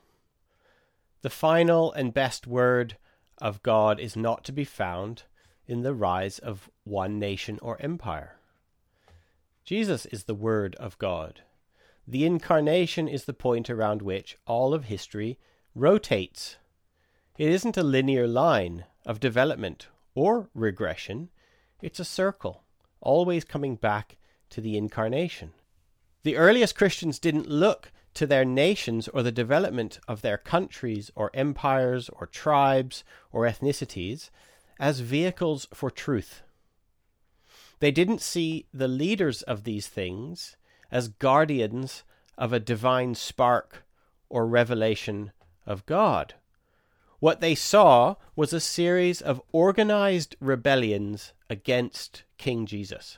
The 1.21 1.29
final 1.29 1.91
and 1.93 2.13
best 2.13 2.47
word 2.47 2.97
of 3.43 3.61
God 3.61 3.99
is 3.99 4.15
not 4.15 4.45
to 4.45 4.53
be 4.53 4.63
found 4.63 5.23
in 5.67 5.83
the 5.83 5.93
rise 5.93 6.39
of 6.39 6.69
one 6.85 7.19
nation 7.19 7.59
or 7.61 7.79
empire. 7.81 8.37
Jesus 9.65 10.05
is 10.07 10.23
the 10.23 10.33
Word 10.33 10.75
of 10.75 10.97
God. 10.97 11.41
The 12.07 12.25
incarnation 12.25 13.09
is 13.09 13.25
the 13.25 13.33
point 13.33 13.69
around 13.69 14.01
which 14.01 14.37
all 14.47 14.73
of 14.73 14.85
history 14.85 15.37
rotates. 15.75 16.55
It 17.37 17.49
isn't 17.49 17.75
a 17.75 17.83
linear 17.83 18.27
line 18.27 18.85
of 19.05 19.19
development 19.19 19.87
or 20.15 20.49
regression, 20.53 21.29
it's 21.81 21.99
a 21.99 22.05
circle, 22.05 22.63
always 23.01 23.43
coming 23.43 23.75
back 23.75 24.15
to 24.51 24.61
the 24.61 24.77
incarnation. 24.77 25.51
The 26.23 26.37
earliest 26.37 26.75
Christians 26.75 27.19
didn't 27.19 27.49
look 27.49 27.91
to 28.13 28.27
their 28.27 28.45
nations 28.45 29.07
or 29.07 29.23
the 29.23 29.31
development 29.31 29.99
of 30.07 30.21
their 30.21 30.37
countries 30.37 31.11
or 31.15 31.31
empires 31.33 32.09
or 32.09 32.27
tribes 32.27 33.03
or 33.31 33.43
ethnicities 33.45 34.29
as 34.79 34.99
vehicles 34.99 35.67
for 35.73 35.89
truth. 35.89 36.41
They 37.79 37.91
didn't 37.91 38.21
see 38.21 38.67
the 38.73 38.87
leaders 38.87 39.41
of 39.41 39.63
these 39.63 39.87
things 39.87 40.55
as 40.91 41.07
guardians 41.07 42.03
of 42.37 42.53
a 42.53 42.59
divine 42.59 43.15
spark 43.15 43.83
or 44.29 44.47
revelation 44.47 45.31
of 45.65 45.85
God. 45.85 46.35
What 47.19 47.39
they 47.39 47.55
saw 47.55 48.15
was 48.35 48.51
a 48.51 48.59
series 48.59 49.21
of 49.21 49.41
organized 49.51 50.35
rebellions 50.39 51.33
against 51.49 52.23
King 52.37 52.65
Jesus. 52.65 53.17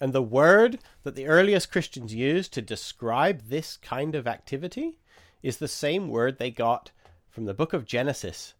And 0.00 0.12
the 0.12 0.22
word 0.22 0.78
that 1.02 1.14
the 1.14 1.26
earliest 1.26 1.70
Christians 1.70 2.14
used 2.14 2.52
to 2.54 2.62
describe 2.62 3.42
this 3.42 3.76
kind 3.76 4.14
of 4.14 4.26
activity 4.26 4.98
is 5.42 5.58
the 5.58 5.68
same 5.68 6.08
word 6.08 6.38
they 6.38 6.50
got 6.50 6.90
from 7.28 7.44
the 7.44 7.54
book 7.54 7.72
of 7.72 7.84
Genesis 7.84 8.54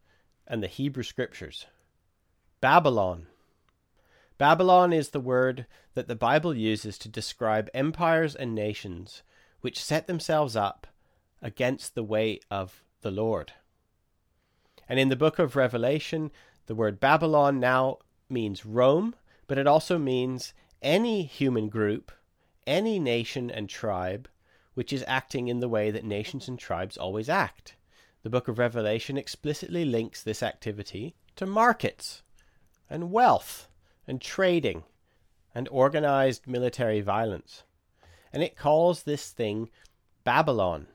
and 0.46 0.62
the 0.62 0.68
Hebrew 0.68 1.02
scriptures 1.02 1.66
Babylon. 2.60 3.26
Babylon 4.36 4.92
is 4.92 5.10
the 5.10 5.20
word 5.20 5.66
that 5.94 6.08
the 6.08 6.16
Bible 6.16 6.54
uses 6.54 6.98
to 6.98 7.08
describe 7.08 7.70
empires 7.72 8.34
and 8.34 8.54
nations 8.54 9.22
which 9.60 9.82
set 9.82 10.06
themselves 10.06 10.56
up 10.56 10.86
against 11.42 11.94
the 11.94 12.02
way 12.02 12.40
of 12.50 12.82
the 13.02 13.10
Lord. 13.10 13.52
And 14.88 14.98
in 14.98 15.08
the 15.08 15.16
book 15.16 15.38
of 15.38 15.56
Revelation, 15.56 16.30
the 16.66 16.74
word 16.74 17.00
Babylon 17.00 17.60
now 17.60 17.98
means 18.28 18.66
Rome, 18.66 19.14
but 19.46 19.58
it 19.58 19.66
also 19.66 19.98
means 19.98 20.52
any 20.82 21.24
human 21.24 21.68
group, 21.68 22.12
any 22.66 22.98
nation 22.98 23.50
and 23.50 23.68
tribe 23.68 24.28
which 24.74 24.92
is 24.92 25.04
acting 25.06 25.48
in 25.48 25.60
the 25.60 25.68
way 25.68 25.90
that 25.90 26.04
nations 26.04 26.48
and 26.48 26.58
tribes 26.58 26.96
always 26.96 27.28
act. 27.28 27.76
The 28.22 28.30
book 28.30 28.48
of 28.48 28.58
Revelation 28.58 29.18
explicitly 29.18 29.84
links 29.84 30.22
this 30.22 30.42
activity 30.42 31.14
to 31.36 31.46
markets 31.46 32.22
and 32.88 33.10
wealth 33.10 33.68
and 34.06 34.20
trading 34.20 34.84
and 35.54 35.68
organized 35.70 36.46
military 36.46 37.00
violence. 37.00 37.64
And 38.32 38.42
it 38.42 38.56
calls 38.56 39.02
this 39.02 39.30
thing 39.30 39.70
Babylon. 40.24 40.86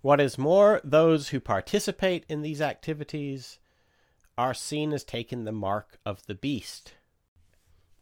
What 0.00 0.20
is 0.20 0.38
more, 0.38 0.80
those 0.82 1.28
who 1.28 1.40
participate 1.40 2.24
in 2.28 2.42
these 2.42 2.62
activities 2.62 3.58
are 4.36 4.54
seen 4.54 4.92
as 4.92 5.04
taking 5.04 5.44
the 5.44 5.52
mark 5.52 5.98
of 6.06 6.24
the 6.26 6.34
beast. 6.34 6.94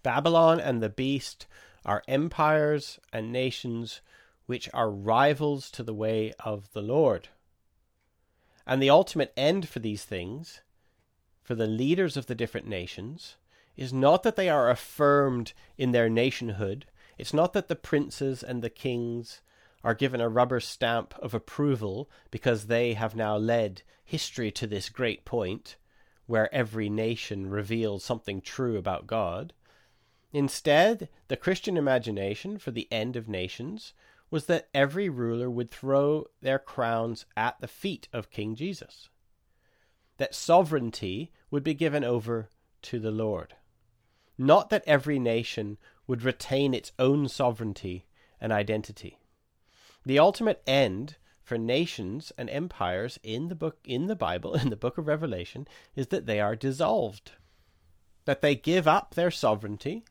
Babylon 0.06 0.60
and 0.60 0.80
the 0.80 0.88
beast 0.88 1.48
are 1.84 2.04
empires 2.06 3.00
and 3.12 3.32
nations 3.32 4.02
which 4.46 4.70
are 4.72 4.88
rivals 4.88 5.68
to 5.72 5.82
the 5.82 5.92
way 5.92 6.32
of 6.38 6.72
the 6.74 6.80
Lord. 6.80 7.30
And 8.64 8.80
the 8.80 8.88
ultimate 8.88 9.32
end 9.36 9.68
for 9.68 9.80
these 9.80 10.04
things, 10.04 10.60
for 11.42 11.56
the 11.56 11.66
leaders 11.66 12.16
of 12.16 12.26
the 12.26 12.36
different 12.36 12.68
nations, 12.68 13.34
is 13.76 13.92
not 13.92 14.22
that 14.22 14.36
they 14.36 14.48
are 14.48 14.70
affirmed 14.70 15.54
in 15.76 15.90
their 15.90 16.08
nationhood. 16.08 16.86
It's 17.18 17.34
not 17.34 17.52
that 17.54 17.66
the 17.66 17.74
princes 17.74 18.44
and 18.44 18.62
the 18.62 18.70
kings 18.70 19.40
are 19.82 19.92
given 19.92 20.20
a 20.20 20.28
rubber 20.28 20.60
stamp 20.60 21.14
of 21.18 21.34
approval 21.34 22.08
because 22.30 22.66
they 22.66 22.94
have 22.94 23.16
now 23.16 23.36
led 23.36 23.82
history 24.04 24.52
to 24.52 24.68
this 24.68 24.88
great 24.88 25.24
point 25.24 25.74
where 26.26 26.48
every 26.54 26.88
nation 26.88 27.50
reveals 27.50 28.04
something 28.04 28.40
true 28.40 28.76
about 28.76 29.08
God. 29.08 29.52
Instead, 30.32 31.08
the 31.28 31.36
Christian 31.36 31.76
imagination 31.76 32.58
for 32.58 32.70
the 32.70 32.88
end 32.90 33.16
of 33.16 33.28
nations 33.28 33.94
was 34.30 34.46
that 34.46 34.68
every 34.74 35.08
ruler 35.08 35.48
would 35.48 35.70
throw 35.70 36.26
their 36.40 36.58
crowns 36.58 37.26
at 37.36 37.60
the 37.60 37.68
feet 37.68 38.08
of 38.12 38.30
King 38.30 38.54
Jesus, 38.54 39.08
that 40.18 40.34
sovereignty 40.34 41.32
would 41.50 41.62
be 41.62 41.74
given 41.74 42.02
over 42.02 42.50
to 42.82 42.98
the 42.98 43.12
Lord. 43.12 43.54
Not 44.36 44.68
that 44.70 44.84
every 44.86 45.18
nation 45.18 45.78
would 46.06 46.22
retain 46.22 46.74
its 46.74 46.92
own 46.98 47.28
sovereignty 47.28 48.06
and 48.40 48.52
identity. 48.52 49.18
The 50.04 50.18
ultimate 50.18 50.62
end 50.66 51.16
for 51.42 51.56
nations 51.56 52.32
and 52.36 52.50
empires 52.50 53.18
in 53.22 53.48
the 53.48 53.54
book 53.54 53.78
in 53.84 54.06
the 54.06 54.16
Bible 54.16 54.54
in 54.60 54.70
the 54.70 54.76
book 54.76 54.98
of 54.98 55.06
Revelation 55.06 55.68
is 55.94 56.08
that 56.08 56.26
they 56.26 56.40
are 56.40 56.56
dissolved 56.56 57.32
that 58.26 58.42
they 58.42 58.54
give 58.54 58.86
up 58.86 59.14
their 59.14 59.30
sovereignty 59.30 60.04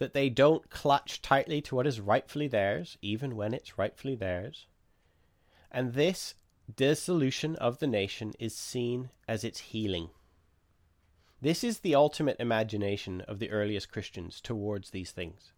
that 0.00 0.14
they 0.14 0.30
don't 0.30 0.70
clutch 0.70 1.20
tightly 1.20 1.60
to 1.60 1.74
what 1.76 1.86
is 1.86 2.00
rightfully 2.00 2.48
theirs, 2.48 2.96
even 3.02 3.36
when 3.36 3.52
it's 3.52 3.76
rightfully 3.76 4.14
theirs. 4.14 4.66
And 5.70 5.92
this 5.92 6.34
dissolution 6.74 7.54
of 7.56 7.80
the 7.80 7.86
nation 7.86 8.32
is 8.38 8.56
seen 8.56 9.10
as 9.28 9.44
its 9.44 9.60
healing. 9.60 10.08
This 11.42 11.62
is 11.62 11.80
the 11.80 11.94
ultimate 11.94 12.40
imagination 12.40 13.20
of 13.28 13.40
the 13.40 13.50
earliest 13.50 13.92
Christians 13.92 14.40
towards 14.40 14.90
these 14.90 15.10
things. 15.10 15.52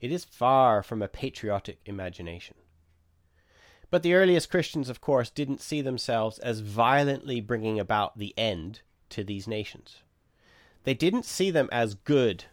It 0.00 0.10
is 0.10 0.24
far 0.24 0.82
from 0.82 1.00
a 1.00 1.08
patriotic 1.08 1.78
imagination. 1.86 2.56
But 3.88 4.02
the 4.02 4.14
earliest 4.14 4.50
Christians, 4.50 4.88
of 4.88 5.00
course, 5.00 5.30
didn't 5.30 5.60
see 5.60 5.80
themselves 5.80 6.40
as 6.40 6.58
violently 6.58 7.40
bringing 7.40 7.78
about 7.78 8.18
the 8.18 8.34
end 8.36 8.80
to 9.10 9.22
these 9.22 9.46
nations. 9.46 10.02
They 10.82 10.94
didn't 10.94 11.24
see 11.24 11.52
them 11.52 11.68
as 11.70 11.94
good 11.94 12.46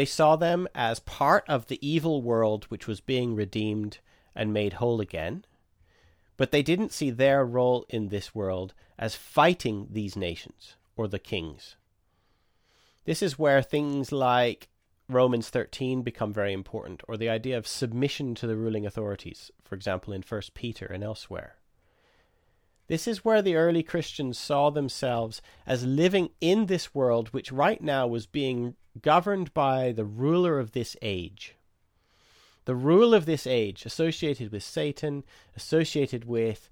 they 0.00 0.06
saw 0.06 0.34
them 0.34 0.66
as 0.74 0.98
part 0.98 1.44
of 1.46 1.66
the 1.66 1.78
evil 1.86 2.22
world 2.22 2.64
which 2.70 2.86
was 2.86 3.02
being 3.02 3.36
redeemed 3.36 3.98
and 4.34 4.50
made 4.50 4.72
whole 4.72 4.98
again, 4.98 5.44
but 6.38 6.50
they 6.50 6.62
didn't 6.62 6.90
see 6.90 7.10
their 7.10 7.44
role 7.44 7.84
in 7.90 8.08
this 8.08 8.34
world 8.34 8.72
as 8.98 9.14
fighting 9.14 9.88
these 9.90 10.16
nations 10.16 10.76
or 10.96 11.06
the 11.06 11.18
kings. 11.18 11.76
This 13.04 13.20
is 13.20 13.38
where 13.38 13.60
things 13.60 14.10
like 14.10 14.70
Romans 15.06 15.50
13 15.50 16.00
become 16.00 16.32
very 16.32 16.54
important, 16.54 17.02
or 17.06 17.18
the 17.18 17.28
idea 17.28 17.58
of 17.58 17.66
submission 17.66 18.34
to 18.36 18.46
the 18.46 18.56
ruling 18.56 18.86
authorities, 18.86 19.50
for 19.62 19.74
example, 19.74 20.14
in 20.14 20.22
1 20.22 20.40
Peter 20.54 20.86
and 20.86 21.04
elsewhere. 21.04 21.56
This 22.90 23.06
is 23.06 23.24
where 23.24 23.40
the 23.40 23.54
early 23.54 23.84
Christians 23.84 24.36
saw 24.36 24.68
themselves 24.68 25.40
as 25.64 25.86
living 25.86 26.30
in 26.40 26.66
this 26.66 26.92
world, 26.92 27.28
which 27.28 27.52
right 27.52 27.80
now 27.80 28.08
was 28.08 28.26
being 28.26 28.74
governed 29.00 29.54
by 29.54 29.92
the 29.92 30.04
ruler 30.04 30.58
of 30.58 30.72
this 30.72 30.96
age. 31.00 31.54
The 32.64 32.74
rule 32.74 33.14
of 33.14 33.26
this 33.26 33.46
age, 33.46 33.86
associated 33.86 34.50
with 34.50 34.64
Satan, 34.64 35.22
associated 35.54 36.24
with 36.24 36.68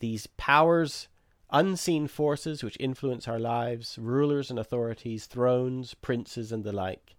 these 0.00 0.26
powers, 0.36 1.06
unseen 1.50 2.08
forces 2.08 2.64
which 2.64 2.76
influence 2.80 3.28
our 3.28 3.38
lives, 3.38 3.96
rulers 3.96 4.50
and 4.50 4.58
authorities, 4.58 5.26
thrones, 5.26 5.94
princes, 5.94 6.50
and 6.50 6.64
the 6.64 6.72
like. 6.72 7.14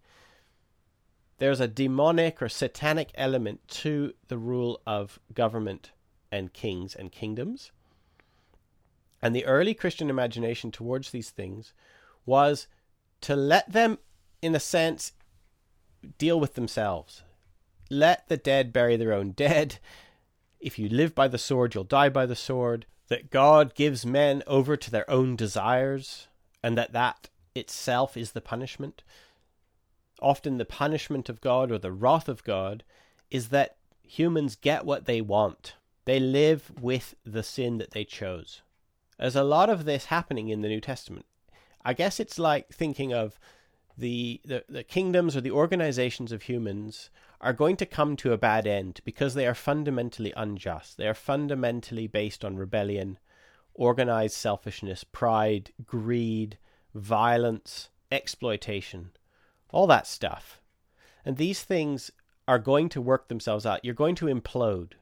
there's 1.37 1.61
a 1.61 1.69
demonic 1.69 2.41
or 2.41 2.49
satanic 2.49 3.11
element 3.15 3.65
to 3.69 4.13
the 4.27 4.37
rule 4.37 4.81
of 4.85 5.21
government 5.33 5.91
and 6.33 6.51
kings 6.51 6.93
and 6.93 7.13
kingdoms. 7.13 7.71
And 9.21 9.36
the 9.36 9.45
early 9.45 9.73
Christian 9.73 10.10
imagination 10.10 10.71
towards 10.71 11.12
these 11.12 11.29
things 11.29 11.73
was 12.25 12.67
to 13.21 13.36
let 13.36 13.71
them, 13.71 13.99
in 14.41 14.55
a 14.55 14.60
sense, 14.60 15.13
deal 16.17 16.39
with 16.39 16.55
themselves. 16.55 17.23
Let 17.89 18.27
the 18.27 18.38
dead 18.38 18.73
bury 18.73 18.95
their 18.95 19.13
own 19.13 19.31
dead. 19.31 19.77
If 20.60 20.79
you 20.79 20.89
live 20.89 21.13
by 21.13 21.27
the 21.27 21.38
sword, 21.38 21.75
you'll 21.75 21.84
die 21.84 22.10
by 22.10 22.25
the 22.25 22.36
sword. 22.36 22.86
That 23.10 23.29
God 23.29 23.75
gives 23.75 24.05
men 24.05 24.41
over 24.47 24.77
to 24.77 24.89
their 24.89 25.10
own 25.10 25.36
desires, 25.36 26.27
and 26.63 26.77
that 26.77 26.93
that 26.93 27.29
itself 27.53 28.15
is 28.15 28.31
the 28.31 28.41
punishment. 28.41 29.03
Often, 30.21 30.57
the 30.57 30.65
punishment 30.65 31.27
of 31.27 31.41
God 31.41 31.71
or 31.71 31.77
the 31.77 31.91
wrath 31.91 32.29
of 32.29 32.43
God 32.43 32.84
is 33.29 33.49
that 33.49 33.75
humans 34.01 34.55
get 34.55 34.86
what 34.86 35.05
they 35.05 35.19
want. 35.19 35.75
They 36.05 36.19
live 36.19 36.71
with 36.79 37.15
the 37.25 37.43
sin 37.43 37.77
that 37.79 37.91
they 37.91 38.05
chose. 38.05 38.62
There's 39.21 39.36
a 39.36 39.43
lot 39.43 39.69
of 39.69 39.86
this 39.86 40.05
happening 40.05 40.49
in 40.49 40.62
the 40.62 40.67
New 40.67 40.81
Testament. 40.81 41.27
I 41.86 41.93
guess 41.93 42.19
it's 42.19 42.39
like 42.39 42.69
thinking 42.73 43.13
of 43.13 43.39
the, 43.95 44.41
the, 44.43 44.63
the 44.67 44.84
kingdoms 44.84 45.38
or 45.38 45.41
the 45.41 45.51
organizations 45.51 46.31
of 46.31 46.43
humans 46.43 47.12
are 47.39 47.53
going 47.53 47.77
to 47.77 47.86
come 47.86 48.15
to 48.17 48.34
a 48.34 48.38
bad 48.38 48.65
end 48.65 48.99
because 49.05 49.36
they 49.36 49.45
are 49.45 49.53
fundamentally 49.53 50.34
unjust. 50.36 50.97
They 50.97 51.07
are 51.07 51.13
fundamentally 51.13 52.07
based 52.07 52.43
on 52.43 52.57
rebellion, 52.57 53.19
organized 53.75 54.36
selfishness, 54.36 55.03
pride, 55.03 55.71
greed, 55.86 56.57
violence, 56.95 57.89
exploitation, 58.12 59.12
all 59.69 59.86
that 59.86 60.07
stuff. 60.07 60.62
And 61.23 61.38
these 61.38 61.63
things 61.63 62.10
are 62.47 62.60
going 62.60 62.89
to 62.89 63.01
work 63.01 63.27
themselves 63.27 63.67
out. 63.67 63.86
You're 63.86 63.93
going 63.93 64.15
to 64.15 64.25
implode 64.25 64.93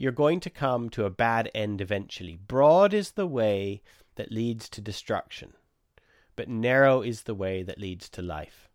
you're 0.00 0.12
going 0.12 0.40
to 0.40 0.48
come 0.48 0.88
to 0.88 1.04
a 1.04 1.10
bad 1.10 1.50
end 1.54 1.78
eventually. 1.78 2.34
Broad 2.34 2.94
is 2.94 3.10
the 3.10 3.26
way 3.26 3.82
that 4.14 4.32
leads 4.32 4.66
to 4.70 4.80
destruction, 4.80 5.52
but 6.36 6.48
narrow 6.48 7.02
is 7.02 7.24
the 7.24 7.34
way 7.34 7.62
that 7.62 7.78
leads 7.78 8.08
to 8.08 8.22
life. 8.22 8.70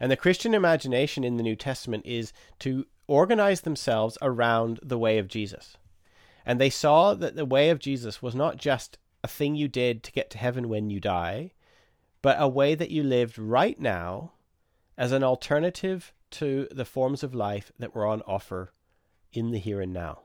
And 0.00 0.10
the 0.10 0.16
Christian 0.16 0.54
imagination 0.54 1.24
in 1.24 1.36
the 1.36 1.42
New 1.42 1.56
Testament 1.56 2.06
is 2.06 2.32
to 2.60 2.86
organize 3.06 3.60
themselves 3.60 4.16
around 4.22 4.80
the 4.82 4.96
way 4.96 5.18
of 5.18 5.28
Jesus. 5.28 5.76
And 6.46 6.58
they 6.58 6.70
saw 6.70 7.12
that 7.12 7.36
the 7.36 7.44
way 7.44 7.68
of 7.68 7.78
Jesus 7.78 8.22
was 8.22 8.34
not 8.34 8.56
just 8.56 8.96
a 9.22 9.28
thing 9.28 9.56
you 9.56 9.68
did 9.68 10.02
to 10.04 10.12
get 10.12 10.30
to 10.30 10.38
heaven 10.38 10.70
when 10.70 10.88
you 10.88 11.00
die, 11.00 11.52
but 12.22 12.40
a 12.40 12.48
way 12.48 12.74
that 12.74 12.90
you 12.90 13.02
lived 13.02 13.38
right 13.38 13.78
now 13.78 14.32
as 14.96 15.12
an 15.12 15.22
alternative 15.22 16.14
to 16.30 16.66
the 16.70 16.86
forms 16.86 17.22
of 17.22 17.34
life 17.34 17.70
that 17.78 17.94
were 17.94 18.06
on 18.06 18.22
offer 18.22 18.72
in 19.32 19.50
the 19.50 19.58
here 19.58 19.80
and 19.80 19.92
now. 19.92 20.20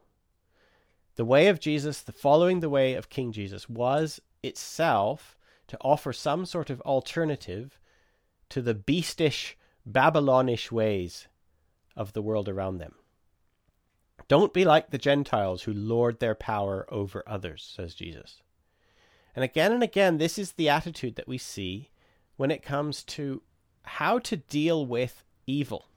The 1.16 1.26
way 1.26 1.48
of 1.48 1.60
Jesus, 1.60 2.02
the 2.02 2.12
following 2.12 2.60
the 2.60 2.70
way 2.70 2.96
of 2.96 3.10
King 3.10 3.32
Jesus, 3.32 3.70
was 3.70 4.20
itself 4.42 5.38
to 5.68 5.78
offer 5.82 6.12
some 6.12 6.46
sort 6.46 6.70
of 6.70 6.82
alternative 6.82 7.80
to 8.50 8.62
the 8.62 8.74
beastish, 8.74 9.58
Babylonish 9.86 10.72
ways 10.72 11.28
of 11.96 12.14
the 12.14 12.22
world 12.22 12.50
around 12.50 12.78
them. 12.78 12.96
Don't 14.28 14.54
be 14.54 14.66
like 14.66 14.90
the 14.90 14.98
Gentiles 14.98 15.64
who 15.64 15.74
lord 15.74 16.20
their 16.20 16.36
power 16.36 16.86
over 16.90 17.24
others, 17.28 17.74
says 17.76 17.94
Jesus. 17.94 18.42
And 19.36 19.44
again 19.44 19.72
and 19.72 19.84
again, 19.84 20.18
this 20.18 20.38
is 20.38 20.54
the 20.54 20.70
attitude 20.70 21.16
that 21.16 21.28
we 21.28 21.38
see 21.38 21.90
when 22.38 22.52
it 22.52 22.64
comes 22.64 23.04
to 23.04 23.42
how 23.84 24.20
to 24.20 24.38
deal 24.38 24.86
with 24.86 25.24
evil 25.46 25.88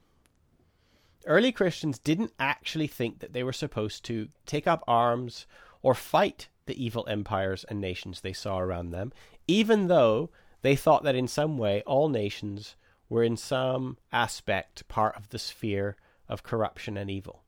early 1.25 1.51
Christians 1.51 1.99
didn't 1.99 2.33
actually 2.39 2.87
think 2.87 3.19
that 3.19 3.33
they 3.33 3.43
were 3.43 3.53
supposed 3.53 4.05
to 4.05 4.29
take 4.45 4.67
up 4.67 4.83
arms 4.87 5.45
or 5.81 5.93
fight 5.93 6.49
the 6.65 6.83
evil 6.83 7.05
empires 7.07 7.63
and 7.69 7.79
nations 7.81 8.21
they 8.21 8.33
saw 8.33 8.59
around 8.59 8.91
them, 8.91 9.11
even 9.47 9.87
though 9.87 10.29
they 10.61 10.75
thought 10.75 11.03
that 11.03 11.15
in 11.15 11.27
some 11.27 11.57
way 11.57 11.81
all 11.85 12.09
nations 12.09 12.75
were 13.09 13.23
in 13.23 13.37
some 13.37 13.97
aspect 14.11 14.87
part 14.87 15.15
of 15.15 15.29
the 15.29 15.39
sphere 15.39 15.95
of 16.27 16.43
corruption 16.43 16.97
and 16.97 17.09
evil. 17.09 17.43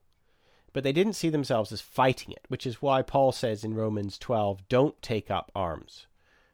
But 0.72 0.84
they 0.84 0.94
didn't 0.94 1.14
see 1.14 1.30
themselves 1.30 1.72
as 1.72 1.82
fighting 1.82 2.32
it, 2.32 2.46
which 2.48 2.66
is 2.66 2.82
why 2.82 3.02
Paul 3.02 3.32
says 3.32 3.64
in 3.64 3.74
Romans 3.74 4.18
12, 4.18 4.70
don't 4.70 5.02
take 5.02 5.30
up 5.30 5.52
arms. 5.56 6.08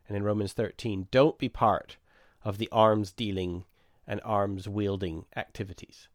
And 0.07 0.15
in 0.15 0.23
Romans 0.23 0.53
13, 0.53 1.07
don't 1.11 1.37
be 1.37 1.49
part 1.49 1.97
of 2.43 2.57
the 2.57 2.69
arms 2.71 3.11
dealing 3.11 3.65
and 4.07 4.21
arms 4.23 4.67
wielding 4.67 5.25
activities. 5.35 6.07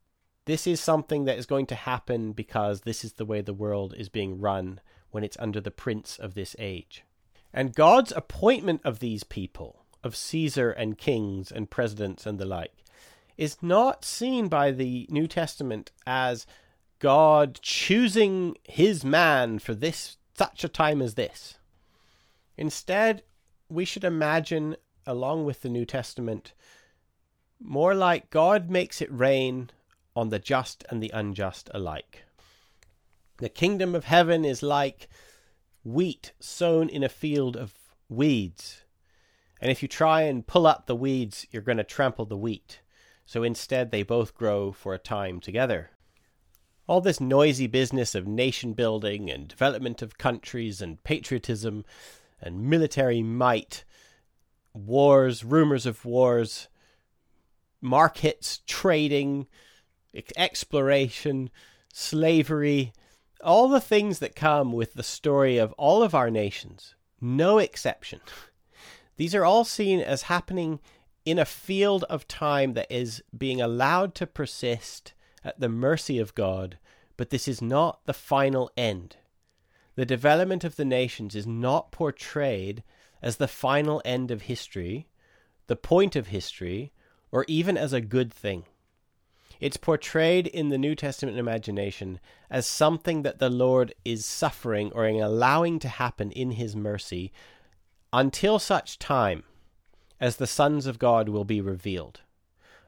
This 0.50 0.66
is 0.66 0.80
something 0.80 1.26
that 1.26 1.38
is 1.38 1.46
going 1.46 1.66
to 1.66 1.76
happen 1.76 2.32
because 2.32 2.80
this 2.80 3.04
is 3.04 3.12
the 3.12 3.24
way 3.24 3.40
the 3.40 3.54
world 3.54 3.94
is 3.96 4.08
being 4.08 4.40
run 4.40 4.80
when 5.12 5.22
it's 5.22 5.36
under 5.38 5.60
the 5.60 5.70
prince 5.70 6.18
of 6.18 6.34
this 6.34 6.56
age. 6.58 7.04
And 7.52 7.72
God's 7.72 8.10
appointment 8.10 8.80
of 8.82 8.98
these 8.98 9.22
people, 9.22 9.84
of 10.02 10.16
Caesar 10.16 10.72
and 10.72 10.98
kings 10.98 11.52
and 11.52 11.70
presidents 11.70 12.26
and 12.26 12.40
the 12.40 12.46
like, 12.46 12.82
is 13.36 13.62
not 13.62 14.04
seen 14.04 14.48
by 14.48 14.72
the 14.72 15.06
New 15.08 15.28
Testament 15.28 15.92
as 16.04 16.46
God 16.98 17.60
choosing 17.62 18.56
his 18.64 19.04
man 19.04 19.60
for 19.60 19.72
this 19.72 20.16
such 20.36 20.64
a 20.64 20.68
time 20.68 21.00
as 21.00 21.14
this. 21.14 21.58
Instead, 22.56 23.22
we 23.68 23.84
should 23.84 24.02
imagine, 24.02 24.74
along 25.06 25.44
with 25.44 25.62
the 25.62 25.68
New 25.68 25.84
Testament, 25.84 26.54
more 27.60 27.94
like 27.94 28.30
God 28.30 28.68
makes 28.68 29.00
it 29.00 29.16
rain 29.16 29.70
on 30.20 30.28
the 30.28 30.38
just 30.38 30.84
and 30.90 31.02
the 31.02 31.10
unjust 31.14 31.70
alike. 31.72 32.24
The 33.38 33.48
kingdom 33.48 33.94
of 33.94 34.04
heaven 34.04 34.44
is 34.44 34.62
like 34.62 35.08
wheat 35.82 36.32
sown 36.38 36.90
in 36.90 37.02
a 37.02 37.08
field 37.08 37.56
of 37.56 37.72
weeds. 38.10 38.82
And 39.62 39.70
if 39.70 39.80
you 39.80 39.88
try 39.88 40.22
and 40.22 40.46
pull 40.46 40.66
up 40.66 40.86
the 40.86 40.94
weeds, 40.94 41.46
you're 41.50 41.62
going 41.62 41.78
to 41.78 41.84
trample 41.84 42.26
the 42.26 42.36
wheat. 42.36 42.80
So 43.24 43.42
instead, 43.42 43.90
they 43.90 44.02
both 44.02 44.34
grow 44.34 44.72
for 44.72 44.92
a 44.92 44.98
time 44.98 45.40
together. 45.40 45.88
All 46.86 47.00
this 47.00 47.20
noisy 47.20 47.66
business 47.66 48.14
of 48.14 48.26
nation 48.26 48.74
building 48.74 49.30
and 49.30 49.48
development 49.48 50.02
of 50.02 50.18
countries 50.18 50.82
and 50.82 51.02
patriotism 51.02 51.86
and 52.42 52.68
military 52.68 53.22
might, 53.22 53.84
wars, 54.74 55.44
rumors 55.44 55.86
of 55.86 56.04
wars, 56.04 56.68
markets, 57.80 58.60
trading, 58.66 59.46
exploration, 60.36 61.50
slavery, 61.92 62.92
all 63.42 63.68
the 63.68 63.80
things 63.80 64.18
that 64.18 64.34
come 64.36 64.72
with 64.72 64.94
the 64.94 65.02
story 65.02 65.56
of 65.58 65.72
all 65.74 66.02
of 66.02 66.14
our 66.14 66.30
nations, 66.30 66.94
no 67.20 67.58
exception. 67.58 68.20
These 69.16 69.34
are 69.34 69.44
all 69.44 69.64
seen 69.64 70.00
as 70.00 70.22
happening 70.22 70.80
in 71.24 71.38
a 71.38 71.44
field 71.44 72.04
of 72.04 72.26
time 72.26 72.72
that 72.74 72.90
is 72.90 73.22
being 73.36 73.60
allowed 73.60 74.14
to 74.16 74.26
persist 74.26 75.12
at 75.44 75.60
the 75.60 75.68
mercy 75.68 76.18
of 76.18 76.34
God, 76.34 76.78
but 77.16 77.30
this 77.30 77.46
is 77.46 77.60
not 77.60 78.04
the 78.06 78.14
final 78.14 78.70
end. 78.76 79.16
The 79.94 80.06
development 80.06 80.64
of 80.64 80.76
the 80.76 80.84
nations 80.84 81.34
is 81.34 81.46
not 81.46 81.92
portrayed 81.92 82.82
as 83.22 83.36
the 83.36 83.48
final 83.48 84.00
end 84.04 84.30
of 84.30 84.42
history, 84.42 85.08
the 85.66 85.76
point 85.76 86.16
of 86.16 86.28
history, 86.28 86.92
or 87.30 87.44
even 87.48 87.76
as 87.76 87.92
a 87.92 88.00
good 88.00 88.32
thing. 88.32 88.64
It's 89.60 89.76
portrayed 89.76 90.46
in 90.46 90.70
the 90.70 90.78
New 90.78 90.94
Testament 90.94 91.38
imagination 91.38 92.18
as 92.48 92.66
something 92.66 93.22
that 93.22 93.38
the 93.38 93.50
Lord 93.50 93.94
is 94.04 94.24
suffering 94.24 94.90
or 94.92 95.06
allowing 95.06 95.78
to 95.80 95.88
happen 95.88 96.32
in 96.32 96.52
His 96.52 96.74
mercy 96.74 97.30
until 98.12 98.58
such 98.58 98.98
time 98.98 99.44
as 100.18 100.36
the 100.36 100.46
sons 100.46 100.86
of 100.86 100.98
God 100.98 101.28
will 101.28 101.44
be 101.44 101.60
revealed. 101.60 102.22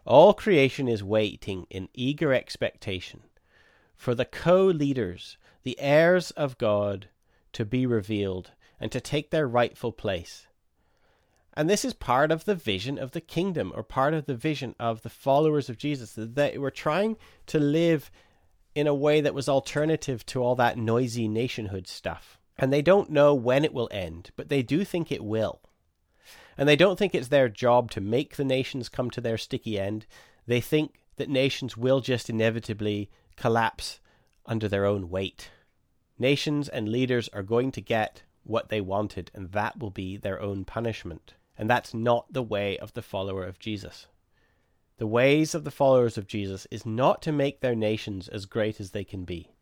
All 0.04 0.32
creation 0.32 0.88
is 0.88 1.04
waiting 1.04 1.66
in 1.70 1.88
eager 1.94 2.32
expectation 2.32 3.20
for 3.94 4.14
the 4.14 4.24
co 4.24 4.64
leaders, 4.64 5.36
the 5.62 5.78
heirs 5.78 6.30
of 6.32 6.58
God, 6.58 7.08
to 7.52 7.64
be 7.64 7.86
revealed 7.86 8.50
and 8.80 8.90
to 8.90 9.00
take 9.00 9.30
their 9.30 9.46
rightful 9.46 9.92
place. 9.92 10.46
And 11.54 11.68
this 11.68 11.84
is 11.84 11.92
part 11.92 12.32
of 12.32 12.44
the 12.46 12.54
vision 12.54 12.98
of 12.98 13.10
the 13.10 13.20
kingdom, 13.20 13.72
or 13.74 13.82
part 13.82 14.14
of 14.14 14.24
the 14.26 14.34
vision 14.34 14.74
of 14.80 15.02
the 15.02 15.10
followers 15.10 15.68
of 15.68 15.76
Jesus, 15.76 16.12
that 16.12 16.34
they 16.34 16.56
were 16.56 16.70
trying 16.70 17.16
to 17.46 17.58
live 17.58 18.10
in 18.74 18.86
a 18.86 18.94
way 18.94 19.20
that 19.20 19.34
was 19.34 19.48
alternative 19.48 20.24
to 20.26 20.42
all 20.42 20.54
that 20.54 20.78
noisy 20.78 21.28
nationhood 21.28 21.86
stuff. 21.86 22.38
And 22.58 22.72
they 22.72 22.80
don't 22.80 23.10
know 23.10 23.34
when 23.34 23.64
it 23.64 23.74
will 23.74 23.88
end, 23.90 24.30
but 24.36 24.48
they 24.48 24.62
do 24.62 24.84
think 24.84 25.12
it 25.12 25.24
will. 25.24 25.60
And 26.56 26.68
they 26.68 26.76
don't 26.76 26.98
think 26.98 27.14
it's 27.14 27.28
their 27.28 27.48
job 27.48 27.90
to 27.90 28.00
make 28.00 28.36
the 28.36 28.44
nations 28.44 28.88
come 28.88 29.10
to 29.10 29.20
their 29.20 29.38
sticky 29.38 29.78
end. 29.78 30.06
They 30.46 30.60
think 30.60 31.00
that 31.16 31.28
nations 31.28 31.76
will 31.76 32.00
just 32.00 32.30
inevitably 32.30 33.10
collapse 33.36 34.00
under 34.46 34.68
their 34.68 34.86
own 34.86 35.10
weight. 35.10 35.50
Nations 36.18 36.68
and 36.68 36.88
leaders 36.88 37.28
are 37.32 37.42
going 37.42 37.72
to 37.72 37.80
get 37.80 38.22
what 38.44 38.68
they 38.70 38.80
wanted, 38.80 39.30
and 39.34 39.52
that 39.52 39.78
will 39.78 39.90
be 39.90 40.16
their 40.16 40.40
own 40.40 40.64
punishment. 40.64 41.34
And 41.62 41.70
that's 41.70 41.94
not 41.94 42.26
the 42.28 42.42
way 42.42 42.76
of 42.76 42.92
the 42.94 43.02
follower 43.02 43.44
of 43.44 43.60
Jesus. 43.60 44.08
The 44.98 45.06
ways 45.06 45.54
of 45.54 45.62
the 45.62 45.70
followers 45.70 46.18
of 46.18 46.26
Jesus 46.26 46.66
is 46.72 46.84
not 46.84 47.22
to 47.22 47.30
make 47.30 47.60
their 47.60 47.76
nations 47.76 48.26
as 48.26 48.46
great 48.46 48.80
as 48.80 48.90
they 48.90 49.04
can 49.04 49.22
be. 49.24 49.52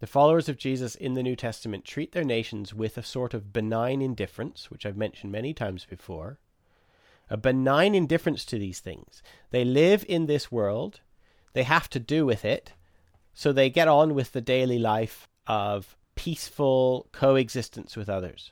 The 0.00 0.08
followers 0.08 0.48
of 0.48 0.58
Jesus 0.58 0.96
in 0.96 1.14
the 1.14 1.22
New 1.22 1.36
Testament 1.36 1.84
treat 1.84 2.10
their 2.10 2.24
nations 2.24 2.74
with 2.74 2.98
a 2.98 3.04
sort 3.04 3.34
of 3.34 3.52
benign 3.52 4.02
indifference, 4.02 4.68
which 4.68 4.84
I've 4.84 4.96
mentioned 4.96 5.30
many 5.30 5.54
times 5.54 5.86
before. 5.88 6.40
A 7.30 7.36
benign 7.36 7.94
indifference 7.94 8.44
to 8.46 8.58
these 8.58 8.80
things. 8.80 9.22
They 9.52 9.64
live 9.64 10.04
in 10.08 10.26
this 10.26 10.50
world, 10.50 11.02
they 11.52 11.62
have 11.62 11.88
to 11.90 12.00
do 12.00 12.26
with 12.26 12.44
it, 12.44 12.72
so 13.32 13.52
they 13.52 13.70
get 13.70 13.86
on 13.86 14.16
with 14.16 14.32
the 14.32 14.40
daily 14.40 14.80
life 14.80 15.28
of 15.46 15.96
peaceful 16.16 17.06
coexistence 17.12 17.96
with 17.96 18.08
others. 18.08 18.50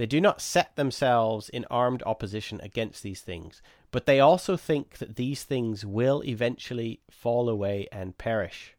They 0.00 0.06
do 0.06 0.18
not 0.18 0.40
set 0.40 0.76
themselves 0.76 1.50
in 1.50 1.66
armed 1.70 2.02
opposition 2.06 2.58
against 2.62 3.02
these 3.02 3.20
things, 3.20 3.60
but 3.90 4.06
they 4.06 4.18
also 4.18 4.56
think 4.56 4.96
that 4.96 5.16
these 5.16 5.44
things 5.44 5.84
will 5.84 6.22
eventually 6.24 7.00
fall 7.10 7.50
away 7.50 7.86
and 7.92 8.16
perish. 8.16 8.74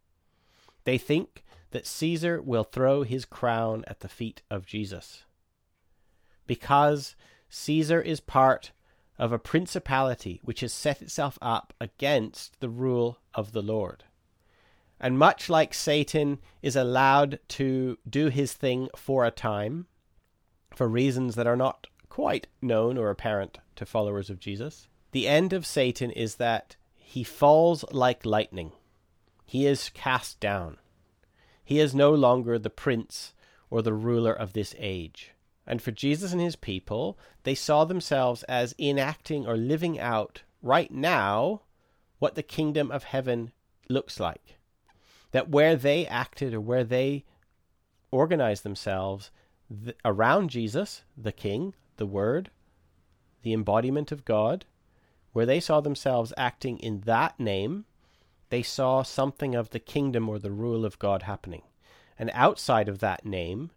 They 0.84 0.98
think 0.98 1.44
that 1.70 1.86
Caesar 1.86 2.42
will 2.42 2.64
throw 2.64 3.04
his 3.04 3.26
crown 3.26 3.84
at 3.86 4.00
the 4.00 4.10
feet 4.10 4.42
of 4.50 4.66
Jesus. 4.66 5.26
Because 6.48 7.16
Caesar 7.50 8.02
is 8.02 8.20
part 8.20 8.72
of 9.20 9.32
a 9.32 9.38
principality 9.38 10.42
which 10.44 10.62
has 10.62 10.74
set 10.74 11.04
itself 11.04 11.38
up 11.40 11.72
against 11.80 12.60
the 12.62 12.70
rule 12.70 13.20
of 13.36 13.52
the 13.52 13.62
Lord. 13.62 14.06
And 15.00 15.20
much 15.20 15.52
like 15.52 15.76
Satan 15.76 16.40
is 16.64 16.76
allowed 16.76 17.38
to 17.50 18.00
do 18.10 18.30
his 18.30 18.54
thing 18.54 18.90
for 18.96 19.24
a 19.24 19.30
time, 19.30 19.86
for 20.76 20.88
reasons 20.88 21.36
that 21.36 21.48
are 21.48 21.56
not 21.56 21.88
quite 22.10 22.48
known 22.62 22.98
or 22.98 23.10
apparent 23.10 23.58
to 23.76 23.86
followers 23.86 24.30
of 24.30 24.40
Jesus, 24.40 24.88
the 25.12 25.28
end 25.28 25.54
of 25.54 25.66
Satan 25.66 26.12
is 26.12 26.36
that 26.36 26.76
he 26.96 27.24
falls 27.24 27.84
like 27.92 28.26
lightning. 28.26 28.72
He 29.46 29.66
is 29.66 29.90
cast 29.90 30.40
down. 30.40 30.78
He 31.64 31.80
is 31.80 31.94
no 31.94 32.14
longer 32.14 32.58
the 32.58 32.70
prince 32.70 33.34
or 33.70 33.82
the 33.82 33.94
ruler 33.94 34.34
of 34.34 34.54
this 34.54 34.74
age. 34.78 35.32
And 35.68 35.82
for 35.82 35.92
Jesus 35.92 36.32
and 36.32 36.42
his 36.42 36.56
people, 36.56 37.18
they 37.44 37.56
saw 37.56 37.86
themselves 37.86 38.44
as 38.44 38.76
enacting 38.80 39.46
or 39.46 39.58
living 39.58 40.00
out 40.00 40.44
right 40.62 40.92
now 40.92 41.62
what 42.20 42.36
the 42.36 42.44
kingdom 42.44 42.92
of 42.92 43.04
heaven 43.04 43.52
looks 43.90 44.20
like 44.20 44.58
that 45.32 45.50
where 45.50 45.76
they 45.76 46.06
acted 46.08 46.54
or 46.54 46.62
where 46.62 46.84
they 46.84 47.26
organized 48.12 48.64
themselves 48.64 49.32
th- 49.84 49.96
around 50.04 50.50
Jesus, 50.50 51.04
the 51.18 51.32
King, 51.32 51.74
the 51.98 52.06
Word, 52.06 52.52
the 53.44 53.54
embodiment 53.54 54.12
of 54.12 54.26
God, 54.26 54.66
where 55.34 55.46
they 55.46 55.60
saw 55.60 55.82
themselves 55.82 56.34
acting 56.38 56.78
in 56.80 57.02
that 57.02 57.40
name, 57.40 57.86
they 58.50 58.62
saw 58.62 59.02
something 59.02 59.56
of 59.56 59.70
the 59.70 59.80
kingdom 59.80 60.28
or 60.28 60.38
the 60.38 60.52
rule 60.52 60.86
of 60.86 61.00
God 61.00 61.24
happening. 61.24 61.64
And 62.20 62.30
outside 62.34 62.90
of 62.90 63.00
that 63.00 63.26
name 63.26 63.72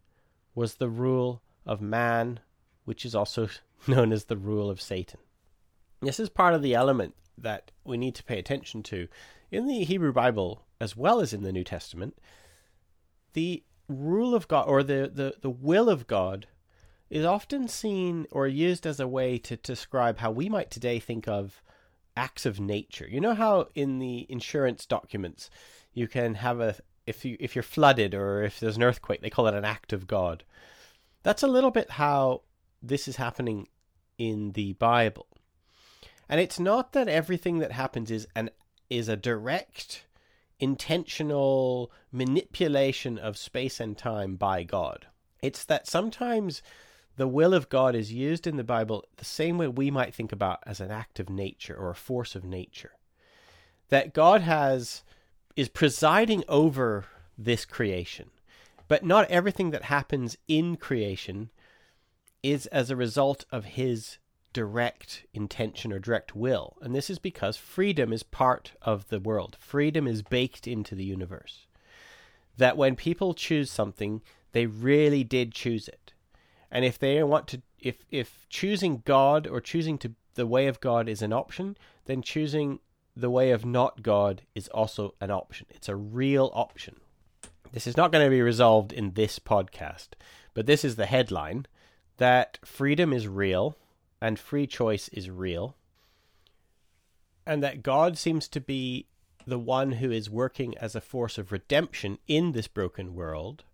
was 0.54 0.74
the 0.74 0.88
rule 0.88 1.42
of 1.64 1.80
man, 1.80 2.40
which 2.84 3.06
is 3.06 3.14
also 3.14 3.48
known 3.86 4.12
as 4.12 4.24
the 4.24 4.36
rule 4.36 4.68
of 4.68 4.80
Satan. 4.80 5.20
This 6.00 6.20
is 6.20 6.28
part 6.28 6.54
of 6.54 6.62
the 6.62 6.74
element 6.74 7.14
that 7.38 7.70
we 7.84 7.96
need 7.96 8.14
to 8.16 8.24
pay 8.24 8.38
attention 8.38 8.82
to 8.84 9.08
in 9.50 9.66
the 9.66 9.84
Hebrew 9.84 10.12
Bible 10.12 10.64
as 10.80 10.96
well 10.96 11.20
as 11.20 11.32
in 11.32 11.42
the 11.42 11.52
New 11.52 11.64
Testament, 11.64 12.18
the 13.32 13.62
rule 13.88 14.34
of 14.34 14.48
God 14.48 14.66
or 14.68 14.82
the, 14.82 15.10
the, 15.12 15.34
the 15.40 15.50
will 15.50 15.88
of 15.88 16.06
God 16.06 16.46
is 17.10 17.24
often 17.24 17.68
seen 17.68 18.26
or 18.30 18.46
used 18.46 18.86
as 18.86 18.98
a 18.98 19.08
way 19.08 19.38
to, 19.38 19.56
describe 19.56 20.18
how 20.18 20.30
we 20.30 20.48
might 20.48 20.70
today 20.70 20.98
think 20.98 21.28
of 21.28 21.62
acts 22.16 22.46
of 22.46 22.60
nature. 22.60 23.06
You 23.08 23.20
know 23.20 23.34
how 23.34 23.68
in 23.74 23.98
the 23.98 24.26
insurance 24.28 24.86
documents 24.86 25.50
you 25.92 26.08
can 26.08 26.34
have 26.34 26.60
a 26.60 26.76
if 27.06 27.24
you 27.24 27.36
if 27.38 27.54
you're 27.54 27.62
flooded 27.62 28.14
or 28.14 28.42
if 28.42 28.60
there's 28.60 28.76
an 28.76 28.82
earthquake, 28.82 29.20
they 29.20 29.30
call 29.30 29.46
it 29.46 29.54
an 29.54 29.64
act 29.64 29.92
of 29.92 30.06
God. 30.06 30.44
That's 31.22 31.42
a 31.42 31.48
little 31.48 31.70
bit 31.70 31.90
how 31.90 32.42
this 32.82 33.06
is 33.08 33.16
happening 33.16 33.68
in 34.18 34.52
the 34.52 34.72
Bible. 34.74 35.26
And 36.28 36.40
it's 36.40 36.58
not 36.58 36.92
that 36.92 37.08
everything 37.08 37.58
that 37.58 37.72
happens 37.72 38.10
is 38.10 38.26
an 38.34 38.50
is 38.88 39.08
a 39.08 39.16
direct 39.16 40.03
intentional 40.58 41.90
manipulation 42.12 43.18
of 43.18 43.36
space 43.36 43.80
and 43.80 43.96
time 43.96 44.36
by 44.36 44.62
God. 44.62 45.06
It's 45.42 45.64
that 45.64 45.86
sometimes 45.86 46.62
the 47.16 47.28
will 47.28 47.54
of 47.54 47.68
God 47.68 47.94
is 47.94 48.12
used 48.12 48.46
in 48.46 48.56
the 48.56 48.64
Bible 48.64 49.04
the 49.16 49.24
same 49.24 49.58
way 49.58 49.68
we 49.68 49.90
might 49.90 50.14
think 50.14 50.32
about 50.32 50.60
as 50.66 50.80
an 50.80 50.90
act 50.90 51.20
of 51.20 51.30
nature 51.30 51.76
or 51.76 51.90
a 51.90 51.94
force 51.94 52.34
of 52.34 52.44
nature. 52.44 52.92
That 53.88 54.14
God 54.14 54.40
has 54.40 55.04
is 55.56 55.68
presiding 55.68 56.42
over 56.48 57.04
this 57.38 57.64
creation. 57.64 58.30
But 58.88 59.04
not 59.04 59.30
everything 59.30 59.70
that 59.70 59.84
happens 59.84 60.36
in 60.48 60.76
creation 60.76 61.50
is 62.42 62.66
as 62.66 62.90
a 62.90 62.96
result 62.96 63.44
of 63.50 63.64
his 63.64 64.18
direct 64.54 65.26
intention 65.34 65.92
or 65.92 65.98
direct 65.98 66.34
will. 66.34 66.78
And 66.80 66.94
this 66.94 67.10
is 67.10 67.18
because 67.18 67.58
freedom 67.58 68.10
is 68.12 68.22
part 68.22 68.72
of 68.80 69.08
the 69.08 69.20
world, 69.20 69.58
freedom 69.60 70.06
is 70.06 70.22
baked 70.22 70.66
into 70.66 70.94
the 70.94 71.04
universe. 71.04 71.66
That 72.56 72.78
when 72.78 72.96
people 72.96 73.34
choose 73.34 73.70
something, 73.70 74.22
they 74.52 74.64
really 74.64 75.24
did 75.24 75.52
choose 75.52 75.88
it. 75.88 76.14
And 76.70 76.84
if 76.84 76.98
they 76.98 77.22
want 77.22 77.48
to, 77.48 77.62
if, 77.80 78.06
if 78.10 78.46
choosing 78.48 79.02
God 79.04 79.46
or 79.46 79.60
choosing 79.60 79.98
to 79.98 80.12
the 80.34 80.46
way 80.46 80.66
of 80.68 80.80
God 80.80 81.08
is 81.08 81.20
an 81.20 81.32
option, 81.32 81.76
then 82.06 82.22
choosing 82.22 82.78
the 83.16 83.30
way 83.30 83.50
of 83.50 83.64
not 83.64 84.02
God 84.02 84.42
is 84.54 84.68
also 84.68 85.14
an 85.20 85.30
option. 85.30 85.66
It's 85.70 85.88
a 85.88 85.96
real 85.96 86.50
option. 86.54 86.96
This 87.72 87.86
is 87.86 87.96
not 87.96 88.12
going 88.12 88.24
to 88.24 88.30
be 88.30 88.42
resolved 88.42 88.92
in 88.92 89.12
this 89.12 89.38
podcast, 89.38 90.10
but 90.52 90.66
this 90.66 90.84
is 90.84 90.96
the 90.96 91.06
headline 91.06 91.66
that 92.18 92.58
freedom 92.64 93.12
is 93.12 93.26
real 93.26 93.76
and 94.24 94.38
free 94.38 94.66
choice 94.66 95.08
is 95.08 95.28
real, 95.28 95.76
and 97.46 97.62
that 97.62 97.82
God 97.82 98.16
seems 98.16 98.48
to 98.48 98.58
be 98.58 99.06
the 99.46 99.58
one 99.58 99.92
who 99.92 100.10
is 100.10 100.30
working 100.30 100.74
as 100.78 100.94
a 100.94 101.00
force 101.02 101.36
of 101.36 101.52
redemption 101.52 102.16
in 102.26 102.52
this 102.52 102.66
broken 102.66 103.14
world, 103.14 103.64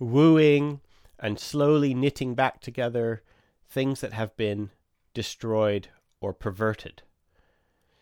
wooing 0.00 0.80
and 1.20 1.38
slowly 1.38 1.94
knitting 1.94 2.34
back 2.34 2.60
together 2.60 3.22
things 3.68 4.00
that 4.00 4.12
have 4.12 4.36
been 4.36 4.70
destroyed 5.14 5.86
or 6.20 6.32
perverted. 6.32 7.02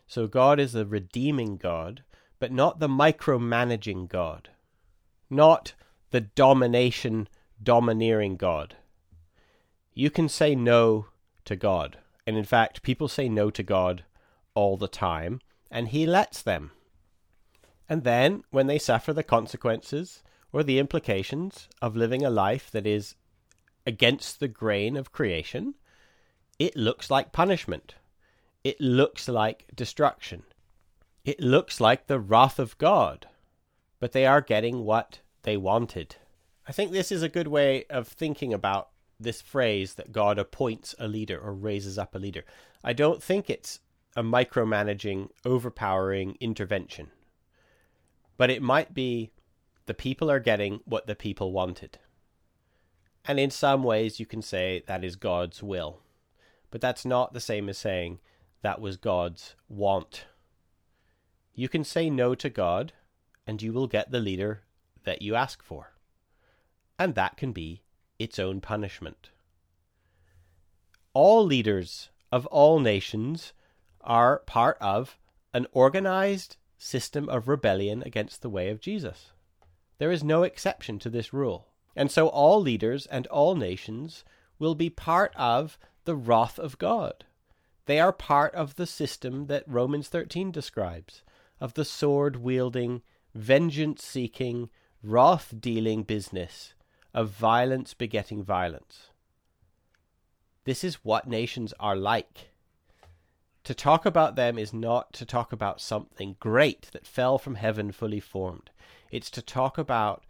So 0.06 0.26
God 0.26 0.58
is 0.58 0.74
a 0.74 0.86
redeeming 0.86 1.58
God, 1.58 2.02
but 2.38 2.50
not 2.50 2.80
the 2.80 2.88
micromanaging 2.88 4.08
God, 4.08 4.48
not 5.28 5.74
the 6.12 6.22
domination, 6.22 7.28
domineering 7.62 8.38
God. 8.38 8.76
You 9.92 10.10
can 10.10 10.30
say 10.30 10.54
no 10.54 11.08
to 11.48 11.56
God. 11.56 11.98
And 12.26 12.36
in 12.36 12.44
fact, 12.44 12.82
people 12.82 13.08
say 13.08 13.28
no 13.28 13.50
to 13.50 13.62
God 13.62 14.04
all 14.54 14.76
the 14.76 14.88
time, 14.88 15.40
and 15.70 15.88
He 15.88 16.06
lets 16.06 16.42
them. 16.42 16.70
And 17.88 18.04
then, 18.04 18.44
when 18.50 18.66
they 18.66 18.78
suffer 18.78 19.12
the 19.12 19.22
consequences 19.22 20.22
or 20.52 20.62
the 20.62 20.78
implications 20.78 21.68
of 21.80 21.96
living 21.96 22.24
a 22.24 22.30
life 22.30 22.70
that 22.70 22.86
is 22.86 23.14
against 23.86 24.40
the 24.40 24.48
grain 24.48 24.96
of 24.96 25.12
creation, 25.12 25.74
it 26.58 26.76
looks 26.76 27.10
like 27.10 27.32
punishment. 27.32 27.94
It 28.62 28.78
looks 28.80 29.28
like 29.28 29.64
destruction. 29.74 30.42
It 31.24 31.40
looks 31.40 31.80
like 31.80 32.06
the 32.06 32.20
wrath 32.20 32.58
of 32.58 32.76
God. 32.76 33.26
But 34.00 34.12
they 34.12 34.26
are 34.26 34.42
getting 34.42 34.84
what 34.84 35.20
they 35.42 35.56
wanted. 35.56 36.16
I 36.66 36.72
think 36.72 36.92
this 36.92 37.10
is 37.10 37.22
a 37.22 37.28
good 37.28 37.48
way 37.48 37.84
of 37.88 38.06
thinking 38.06 38.52
about 38.52 38.90
this 39.20 39.40
phrase 39.42 39.94
that 39.94 40.12
God 40.12 40.38
appoints 40.38 40.94
a 40.98 41.08
leader 41.08 41.38
or 41.38 41.52
raises 41.52 41.98
up 41.98 42.14
a 42.14 42.18
leader. 42.18 42.44
I 42.84 42.92
don't 42.92 43.22
think 43.22 43.50
it's 43.50 43.80
a 44.16 44.22
micromanaging, 44.22 45.30
overpowering 45.44 46.36
intervention. 46.40 47.10
But 48.36 48.50
it 48.50 48.62
might 48.62 48.94
be 48.94 49.30
the 49.86 49.94
people 49.94 50.30
are 50.30 50.40
getting 50.40 50.80
what 50.84 51.06
the 51.06 51.16
people 51.16 51.52
wanted. 51.52 51.98
And 53.24 53.38
in 53.38 53.50
some 53.50 53.82
ways, 53.82 54.20
you 54.20 54.26
can 54.26 54.42
say 54.42 54.82
that 54.86 55.04
is 55.04 55.16
God's 55.16 55.62
will. 55.62 56.00
But 56.70 56.80
that's 56.80 57.04
not 57.04 57.32
the 57.32 57.40
same 57.40 57.68
as 57.68 57.78
saying 57.78 58.20
that 58.62 58.80
was 58.80 58.96
God's 58.96 59.54
want. 59.68 60.26
You 61.54 61.68
can 61.68 61.84
say 61.84 62.08
no 62.08 62.34
to 62.36 62.48
God, 62.48 62.92
and 63.46 63.60
you 63.60 63.72
will 63.72 63.86
get 63.86 64.10
the 64.10 64.20
leader 64.20 64.62
that 65.04 65.22
you 65.22 65.34
ask 65.34 65.62
for. 65.62 65.92
And 66.98 67.14
that 67.14 67.36
can 67.36 67.52
be 67.52 67.82
its 68.18 68.38
own 68.38 68.60
punishment. 68.60 69.30
All 71.14 71.44
leaders 71.44 72.10
of 72.30 72.46
all 72.46 72.80
nations 72.80 73.52
are 74.00 74.40
part 74.40 74.76
of 74.80 75.18
an 75.54 75.66
organized 75.72 76.56
system 76.78 77.28
of 77.28 77.48
rebellion 77.48 78.02
against 78.04 78.42
the 78.42 78.50
way 78.50 78.70
of 78.70 78.80
Jesus. 78.80 79.32
There 79.98 80.12
is 80.12 80.22
no 80.22 80.42
exception 80.42 80.98
to 81.00 81.10
this 81.10 81.32
rule. 81.32 81.68
And 81.96 82.10
so 82.10 82.28
all 82.28 82.60
leaders 82.60 83.06
and 83.06 83.26
all 83.26 83.56
nations 83.56 84.24
will 84.58 84.74
be 84.74 84.90
part 84.90 85.32
of 85.34 85.78
the 86.04 86.14
wrath 86.14 86.58
of 86.58 86.78
God. 86.78 87.24
They 87.86 87.98
are 87.98 88.12
part 88.12 88.54
of 88.54 88.76
the 88.76 88.86
system 88.86 89.46
that 89.46 89.64
Romans 89.66 90.08
13 90.08 90.52
describes 90.52 91.22
of 91.60 91.74
the 91.74 91.84
sword 91.84 92.36
wielding, 92.36 93.02
vengeance 93.34 94.04
seeking, 94.04 94.70
wrath 95.02 95.54
dealing 95.58 96.02
business 96.02 96.74
of 97.18 97.30
violence 97.30 97.94
begetting 97.94 98.44
violence. 98.44 99.08
This 100.62 100.84
is 100.84 101.04
what 101.04 101.26
nations 101.26 101.74
are 101.80 101.96
like. 101.96 102.50
To 103.64 103.74
talk 103.74 104.06
about 104.06 104.36
them 104.36 104.56
is 104.56 104.72
not 104.72 105.12
to 105.14 105.26
talk 105.26 105.52
about 105.52 105.80
something 105.80 106.36
great 106.38 106.82
that 106.92 107.08
fell 107.08 107.36
from 107.36 107.56
heaven 107.56 107.90
fully 107.90 108.20
formed. 108.20 108.70
It's 109.10 109.32
to 109.32 109.42
talk 109.42 109.78
about 109.78 110.26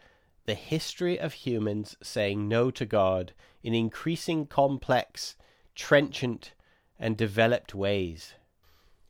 the 0.46 0.54
history 0.54 1.20
of 1.20 1.34
humans 1.34 1.94
saying 2.02 2.48
no 2.48 2.70
to 2.70 2.86
God 2.86 3.34
in 3.62 3.74
increasing 3.74 4.46
complex, 4.46 5.36
trenchant, 5.74 6.52
and 6.98 7.18
developed 7.18 7.74
ways. 7.74 8.32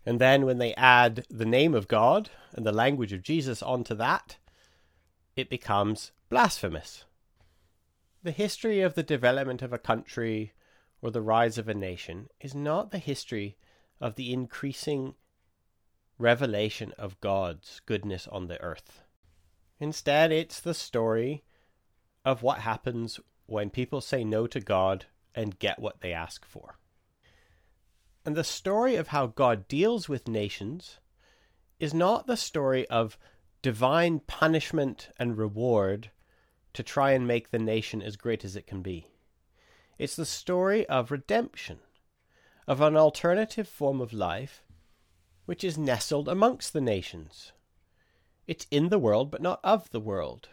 And 0.04 0.20
then 0.20 0.44
when 0.44 0.58
they 0.58 0.74
add 0.74 1.26
the 1.30 1.46
name 1.46 1.76
of 1.76 1.86
God 1.86 2.30
and 2.54 2.66
the 2.66 2.72
language 2.72 3.12
of 3.12 3.22
Jesus 3.22 3.62
onto 3.62 3.94
that, 3.94 4.36
it 5.36 5.48
becomes 5.48 6.10
blasphemous. 6.28 7.04
The 8.28 8.32
history 8.32 8.82
of 8.82 8.92
the 8.92 9.02
development 9.02 9.62
of 9.62 9.72
a 9.72 9.78
country 9.78 10.52
or 11.00 11.10
the 11.10 11.22
rise 11.22 11.56
of 11.56 11.66
a 11.66 11.72
nation 11.72 12.28
is 12.42 12.54
not 12.54 12.90
the 12.90 12.98
history 12.98 13.56
of 14.02 14.16
the 14.16 14.34
increasing 14.34 15.14
revelation 16.18 16.92
of 16.98 17.18
God's 17.22 17.80
goodness 17.86 18.28
on 18.28 18.48
the 18.48 18.60
earth. 18.60 19.00
Instead, 19.80 20.30
it's 20.30 20.60
the 20.60 20.74
story 20.74 21.42
of 22.22 22.42
what 22.42 22.58
happens 22.58 23.18
when 23.46 23.70
people 23.70 24.02
say 24.02 24.24
no 24.24 24.46
to 24.46 24.60
God 24.60 25.06
and 25.34 25.58
get 25.58 25.78
what 25.78 26.02
they 26.02 26.12
ask 26.12 26.44
for. 26.44 26.76
And 28.26 28.36
the 28.36 28.44
story 28.44 28.96
of 28.96 29.08
how 29.08 29.28
God 29.28 29.66
deals 29.68 30.06
with 30.06 30.28
nations 30.28 30.98
is 31.80 31.94
not 31.94 32.26
the 32.26 32.36
story 32.36 32.86
of 32.88 33.16
divine 33.62 34.20
punishment 34.20 35.08
and 35.18 35.38
reward 35.38 36.10
to 36.78 36.84
try 36.84 37.10
and 37.10 37.26
make 37.26 37.50
the 37.50 37.58
nation 37.58 38.00
as 38.00 38.14
great 38.14 38.44
as 38.44 38.54
it 38.54 38.64
can 38.64 38.82
be. 38.82 39.08
It's 39.98 40.14
the 40.14 40.24
story 40.24 40.86
of 40.86 41.10
redemption, 41.10 41.80
of 42.68 42.80
an 42.80 42.96
alternative 42.96 43.66
form 43.66 44.00
of 44.00 44.12
life 44.12 44.62
which 45.44 45.64
is 45.64 45.76
nestled 45.76 46.28
amongst 46.28 46.72
the 46.72 46.80
nations. 46.80 47.50
It's 48.46 48.68
in 48.70 48.90
the 48.90 48.98
world, 49.00 49.28
but 49.28 49.42
not 49.42 49.58
of 49.64 49.90
the 49.90 49.98
world. 49.98 50.50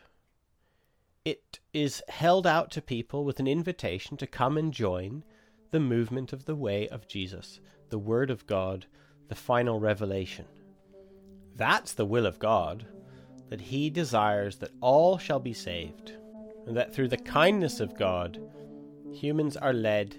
It 1.23 1.59
is 1.73 2.01
held 2.09 2.47
out 2.47 2.71
to 2.71 2.81
people 2.81 3.23
with 3.23 3.39
an 3.39 3.47
invitation 3.47 4.17
to 4.17 4.25
come 4.25 4.57
and 4.57 4.73
join 4.73 5.23
the 5.69 5.79
movement 5.79 6.33
of 6.33 6.45
the 6.45 6.55
way 6.55 6.87
of 6.87 7.07
Jesus, 7.07 7.59
the 7.89 7.99
Word 7.99 8.31
of 8.31 8.47
God, 8.47 8.87
the 9.27 9.35
final 9.35 9.79
revelation. 9.79 10.45
That's 11.55 11.93
the 11.93 12.03
will 12.03 12.25
of 12.25 12.39
God, 12.39 12.87
that 13.49 13.61
He 13.61 13.89
desires 13.89 14.57
that 14.57 14.71
all 14.81 15.17
shall 15.17 15.39
be 15.39 15.53
saved, 15.53 16.13
and 16.65 16.75
that 16.75 16.93
through 16.93 17.09
the 17.09 17.17
kindness 17.17 17.79
of 17.79 17.97
God, 17.97 18.39
humans 19.11 19.55
are 19.57 19.73
led 19.73 20.15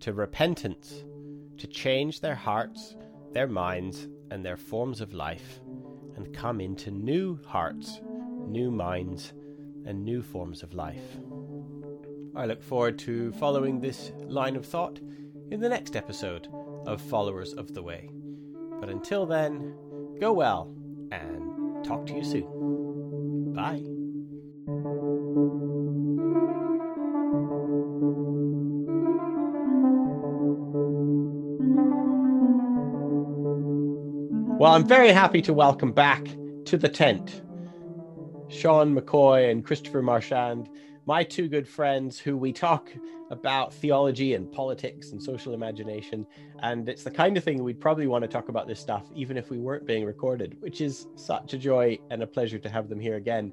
to 0.00 0.12
repentance, 0.12 1.04
to 1.58 1.66
change 1.66 2.20
their 2.20 2.34
hearts, 2.34 2.96
their 3.32 3.46
minds, 3.46 4.08
and 4.30 4.44
their 4.44 4.56
forms 4.56 5.00
of 5.00 5.14
life, 5.14 5.60
and 6.16 6.34
come 6.34 6.60
into 6.60 6.90
new 6.90 7.38
hearts, 7.46 8.00
new 8.46 8.70
minds, 8.70 9.32
and 9.86 10.04
new 10.04 10.22
forms 10.22 10.62
of 10.62 10.74
life. 10.74 11.18
I 12.36 12.46
look 12.46 12.62
forward 12.62 12.98
to 13.00 13.32
following 13.32 13.80
this 13.80 14.12
line 14.26 14.56
of 14.56 14.66
thought 14.66 14.98
in 15.50 15.60
the 15.60 15.68
next 15.68 15.94
episode 15.94 16.48
of 16.86 17.00
Followers 17.00 17.52
of 17.52 17.74
the 17.74 17.82
Way. 17.82 18.10
But 18.80 18.90
until 18.90 19.24
then, 19.26 19.74
go 20.20 20.32
well 20.32 20.74
and 21.12 21.53
talk 21.84 22.06
to 22.06 22.14
you 22.14 22.24
soon. 22.24 23.52
Bye. 23.54 23.82
Well, 34.58 34.72
I'm 34.72 34.86
very 34.86 35.10
happy 35.10 35.42
to 35.42 35.52
welcome 35.52 35.92
back 35.92 36.24
to 36.64 36.78
the 36.78 36.88
tent 36.88 37.42
Sean 38.48 38.94
McCoy 38.94 39.50
and 39.50 39.64
Christopher 39.64 40.00
Marchand, 40.00 40.68
my 41.06 41.22
two 41.22 41.48
good 41.48 41.68
friends 41.68 42.18
who 42.18 42.36
we 42.36 42.52
talk 42.52 42.90
about 43.30 43.72
theology 43.72 44.34
and 44.34 44.50
politics 44.52 45.10
and 45.10 45.22
social 45.22 45.54
imagination. 45.54 46.26
And 46.60 46.88
it's 46.88 47.04
the 47.04 47.10
kind 47.10 47.36
of 47.36 47.44
thing 47.44 47.62
we'd 47.62 47.80
probably 47.80 48.06
want 48.06 48.22
to 48.22 48.28
talk 48.28 48.48
about 48.48 48.66
this 48.66 48.80
stuff 48.80 49.04
even 49.14 49.36
if 49.36 49.50
we 49.50 49.58
weren't 49.58 49.86
being 49.86 50.04
recorded, 50.04 50.56
which 50.60 50.80
is 50.80 51.06
such 51.16 51.54
a 51.54 51.58
joy 51.58 51.98
and 52.10 52.22
a 52.22 52.26
pleasure 52.26 52.58
to 52.58 52.68
have 52.68 52.88
them 52.88 53.00
here 53.00 53.16
again. 53.16 53.52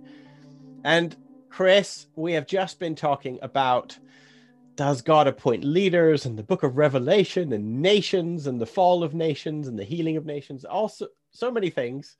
And 0.84 1.16
Chris, 1.50 2.08
we 2.16 2.34
have 2.34 2.48
just 2.48 2.80
been 2.80 2.96
talking 2.96 3.40
about 3.42 3.98
does 4.76 5.02
God 5.02 5.28
appoint 5.28 5.64
leaders 5.64 6.26
and 6.26 6.38
the 6.38 6.44
book 6.44 6.64
of 6.64 6.78
Revelation 6.78 7.54
and 7.54 7.82
nations 7.82 8.48
and 8.48 8.60
the 8.60 8.66
fall 8.66 9.04
of 9.04 9.14
nations 9.14 9.68
and 9.68 9.78
the 9.78 9.84
healing 9.84 10.18
of 10.18 10.26
nations, 10.26 10.66
also 10.66 11.08
so 11.32 11.52
many 11.52 11.70
things. 11.70 12.16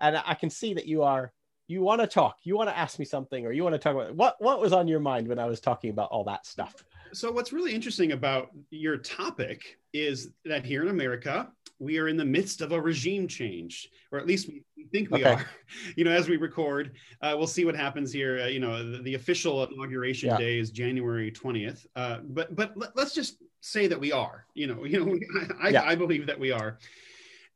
And 0.00 0.16
I 0.16 0.34
can 0.34 0.50
see 0.50 0.74
that 0.74 0.86
you 0.86 1.02
are 1.02 1.32
you 1.72 1.82
want 1.82 2.00
to 2.00 2.06
talk, 2.06 2.36
you 2.42 2.56
want 2.56 2.68
to 2.68 2.78
ask 2.78 2.98
me 2.98 3.04
something, 3.04 3.46
or 3.46 3.52
you 3.52 3.62
want 3.64 3.74
to 3.74 3.78
talk 3.78 3.94
about 3.94 4.14
what 4.14 4.36
what 4.40 4.60
was 4.60 4.72
on 4.72 4.86
your 4.86 5.00
mind 5.00 5.26
when 5.26 5.38
I 5.38 5.46
was 5.46 5.60
talking 5.60 5.90
about 5.90 6.10
all 6.10 6.24
that 6.24 6.46
stuff. 6.46 6.84
So 7.12 7.30
what's 7.30 7.52
really 7.52 7.74
interesting 7.74 8.12
about 8.12 8.50
your 8.70 8.96
topic 8.96 9.78
is 9.92 10.30
that 10.44 10.64
here 10.64 10.82
in 10.82 10.88
America, 10.88 11.50
we 11.78 11.98
are 11.98 12.08
in 12.08 12.16
the 12.16 12.24
midst 12.24 12.60
of 12.60 12.72
a 12.72 12.80
regime 12.80 13.26
change, 13.26 13.90
or 14.10 14.18
at 14.18 14.26
least 14.26 14.48
we 14.48 14.84
think 14.92 15.10
we 15.10 15.24
okay. 15.24 15.34
are. 15.34 15.46
You 15.96 16.04
know, 16.04 16.10
as 16.10 16.28
we 16.28 16.36
record, 16.36 16.92
uh, 17.22 17.34
we'll 17.36 17.46
see 17.46 17.64
what 17.64 17.74
happens 17.74 18.12
here. 18.12 18.40
Uh, 18.40 18.46
you 18.46 18.60
know, 18.60 18.92
the, 18.92 18.98
the 19.02 19.14
official 19.14 19.64
inauguration 19.64 20.28
yeah. 20.28 20.36
day 20.36 20.58
is 20.58 20.70
January 20.70 21.30
twentieth. 21.30 21.86
Uh, 21.96 22.18
but 22.22 22.54
but 22.54 22.76
let, 22.76 22.96
us 22.98 23.14
just 23.14 23.38
say 23.60 23.86
that 23.86 23.98
we 23.98 24.12
are. 24.12 24.44
You 24.54 24.66
know, 24.68 24.84
you 24.92 25.04
know, 25.04 25.18
I, 25.60 25.70
yeah. 25.70 25.84
I 25.84 25.94
believe 25.94 26.26
that 26.26 26.38
we 26.38 26.52
are, 26.52 26.78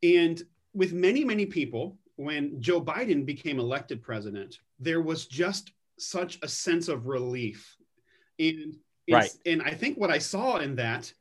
and 0.02 0.42
with 0.74 0.92
many 0.92 1.24
many 1.24 1.46
people, 1.46 1.96
when 2.16 2.60
Joe 2.60 2.80
Biden 2.80 3.24
became 3.24 3.58
elected 3.58 4.02
president, 4.02 4.58
there 4.80 5.00
was 5.00 5.26
just 5.26 5.72
such 5.98 6.38
a 6.42 6.48
sense 6.48 6.88
of 6.88 7.06
relief, 7.06 7.76
and 8.38 8.76
right. 9.10 9.30
And 9.44 9.62
I 9.62 9.72
think 9.72 9.98
what 9.98 10.10
I 10.10 10.18
saw 10.18 10.58
in 10.58 10.76
that, 10.76 11.12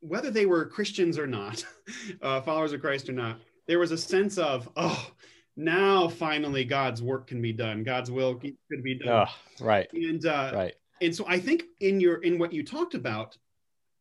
whether 0.00 0.30
they 0.30 0.46
were 0.46 0.64
Christians 0.66 1.18
or 1.18 1.26
not, 1.26 1.64
uh, 2.22 2.40
followers 2.40 2.72
of 2.72 2.80
Christ 2.80 3.08
or 3.08 3.12
not, 3.12 3.38
there 3.66 3.78
was 3.78 3.92
a 3.92 3.98
sense 3.98 4.38
of, 4.38 4.68
oh, 4.76 5.10
now 5.56 6.08
finally 6.08 6.64
God's 6.64 7.02
work 7.02 7.26
can 7.26 7.42
be 7.42 7.52
done. 7.52 7.82
God's 7.82 8.10
will 8.10 8.34
can 8.36 8.56
be 8.82 8.98
done. 8.98 9.28
Oh, 9.28 9.64
right. 9.64 9.88
And 9.92 10.24
uh, 10.26 10.52
right. 10.54 10.74
And 11.00 11.14
so 11.14 11.24
I 11.26 11.38
think 11.38 11.64
in 11.80 12.00
your 12.00 12.16
in 12.22 12.38
what 12.38 12.52
you 12.52 12.64
talked 12.64 12.94
about, 12.94 13.36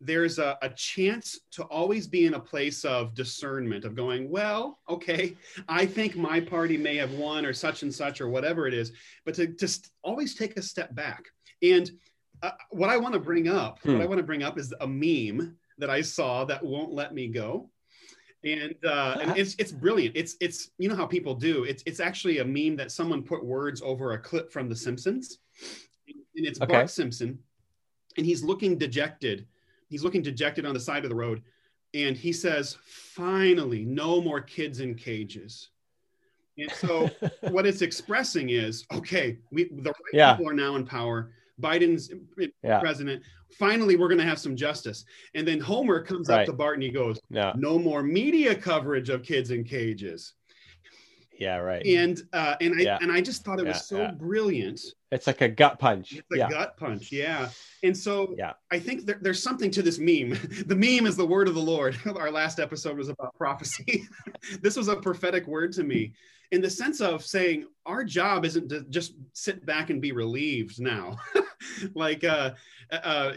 there's 0.01 0.39
a, 0.39 0.57
a, 0.61 0.69
chance 0.69 1.41
to 1.51 1.63
always 1.63 2.07
be 2.07 2.25
in 2.25 2.35
a 2.35 2.39
place 2.39 2.85
of 2.85 3.13
discernment 3.13 3.83
of 3.83 3.95
going 3.95 4.29
well 4.29 4.79
okay 4.89 5.35
i 5.67 5.85
think 5.85 6.15
my 6.15 6.39
party 6.39 6.77
may 6.77 6.95
have 6.95 7.11
won 7.13 7.45
or 7.45 7.51
such 7.53 7.83
and 7.83 7.93
such 7.93 8.21
or 8.21 8.29
whatever 8.29 8.65
it 8.65 8.73
is 8.73 8.93
but 9.25 9.33
to 9.33 9.47
just 9.47 9.91
always 10.01 10.35
take 10.35 10.55
a 10.57 10.61
step 10.61 10.95
back 10.95 11.25
and 11.61 11.91
uh, 12.41 12.51
what 12.69 12.89
I 12.89 12.97
want 12.97 13.13
to 13.13 13.19
bring 13.19 13.47
up, 13.47 13.79
hmm. 13.79 13.93
what 13.93 14.01
I 14.01 14.05
want 14.05 14.19
to 14.19 14.23
bring 14.23 14.43
up 14.43 14.57
is 14.57 14.73
a 14.79 14.87
meme 14.87 15.57
that 15.77 15.89
I 15.89 16.01
saw 16.01 16.45
that 16.45 16.63
won't 16.63 16.93
let 16.93 17.13
me 17.13 17.27
go. 17.27 17.69
And, 18.45 18.73
uh, 18.85 19.17
and 19.21 19.37
it's 19.37 19.55
it's 19.59 19.73
brilliant. 19.73 20.15
It's 20.15 20.37
it's 20.39 20.71
you 20.77 20.87
know 20.87 20.95
how 20.95 21.05
people 21.05 21.35
do. 21.35 21.65
It's 21.65 21.83
it's 21.85 21.99
actually 21.99 22.37
a 22.37 22.45
meme 22.45 22.77
that 22.77 22.89
someone 22.89 23.21
put 23.21 23.43
words 23.43 23.81
over 23.81 24.13
a 24.13 24.17
clip 24.17 24.53
from 24.53 24.69
The 24.69 24.75
Simpsons, 24.75 25.39
and 26.07 26.45
it's 26.45 26.61
okay. 26.61 26.71
Bart 26.71 26.89
Simpson, 26.89 27.37
and 28.15 28.25
he's 28.25 28.41
looking 28.41 28.77
dejected. 28.77 29.45
He's 29.89 30.03
looking 30.03 30.21
dejected 30.21 30.65
on 30.65 30.73
the 30.73 30.79
side 30.79 31.03
of 31.03 31.09
the 31.09 31.15
road, 31.15 31.41
and 31.93 32.15
he 32.15 32.31
says, 32.31 32.77
"Finally, 32.85 33.85
no 33.85 34.21
more 34.21 34.41
kids 34.41 34.79
in 34.79 34.95
cages." 34.95 35.69
And 36.57 36.71
so, 36.71 37.09
what 37.49 37.65
it's 37.65 37.81
expressing 37.81 38.49
is, 38.49 38.85
okay, 38.93 39.39
we 39.51 39.65
the 39.65 39.89
right 39.89 40.13
yeah. 40.13 40.33
people 40.33 40.49
are 40.49 40.55
now 40.55 40.75
in 40.75 40.85
power 40.85 41.31
Biden's 41.59 42.11
yeah. 42.63 42.79
president. 42.79 43.23
Finally, 43.57 43.95
we're 43.95 44.07
going 44.07 44.19
to 44.19 44.25
have 44.25 44.39
some 44.39 44.55
justice. 44.55 45.05
And 45.33 45.47
then 45.47 45.59
Homer 45.59 46.01
comes 46.01 46.29
right. 46.29 46.41
up 46.41 46.45
to 46.45 46.53
Bart 46.53 46.75
and 46.75 46.83
he 46.83 46.89
goes, 46.89 47.19
no. 47.29 47.53
no 47.55 47.79
more 47.79 48.03
media 48.03 48.55
coverage 48.55 49.09
of 49.09 49.23
kids 49.23 49.51
in 49.51 49.63
cages. 49.63 50.33
Yeah, 51.39 51.55
right. 51.57 51.85
And 51.85 52.21
uh, 52.33 52.55
and 52.59 52.75
I 52.79 52.83
yeah. 52.83 52.97
and 53.01 53.11
I 53.11 53.21
just 53.21 53.45
thought 53.45 53.59
it 53.59 53.65
yeah, 53.65 53.71
was 53.71 53.87
so 53.87 53.97
yeah. 53.97 54.11
brilliant. 54.11 54.81
It's 55.09 55.25
like 55.25 55.39
a 55.39 55.47
gut 55.47 55.79
punch. 55.79 56.11
It's 56.13 56.27
a 56.31 56.49
gut 56.49 56.75
punch, 56.75 57.13
yeah. 57.13 57.49
And 57.81 57.97
so 57.97 58.35
yeah. 58.37 58.53
I 58.71 58.77
think 58.77 59.05
there, 59.05 59.17
there's 59.21 59.41
something 59.41 59.71
to 59.71 59.81
this 59.81 59.99
meme. 59.99 60.37
the 60.67 60.75
meme 60.75 61.07
is 61.07 61.15
the 61.15 61.25
word 61.25 61.47
of 61.47 61.55
the 61.55 61.61
Lord. 61.61 61.97
Our 62.15 62.29
last 62.29 62.59
episode 62.59 62.97
was 62.97 63.07
about 63.07 63.33
prophecy. 63.35 64.03
this 64.61 64.75
was 64.75 64.89
a 64.89 64.97
prophetic 64.97 65.47
word 65.47 65.71
to 65.73 65.83
me 65.83 66.13
in 66.51 66.61
the 66.61 66.69
sense 66.69 66.99
of 66.99 67.23
saying 67.23 67.65
our 67.85 68.03
job 68.03 68.43
isn't 68.43 68.69
to 68.69 68.81
just 68.89 69.13
sit 69.33 69.65
back 69.65 69.91
and 69.91 70.01
be 70.01 70.11
relieved 70.11 70.81
now. 70.81 71.15
like 71.93 72.23
uh, 72.23 72.51
uh, 72.91 73.33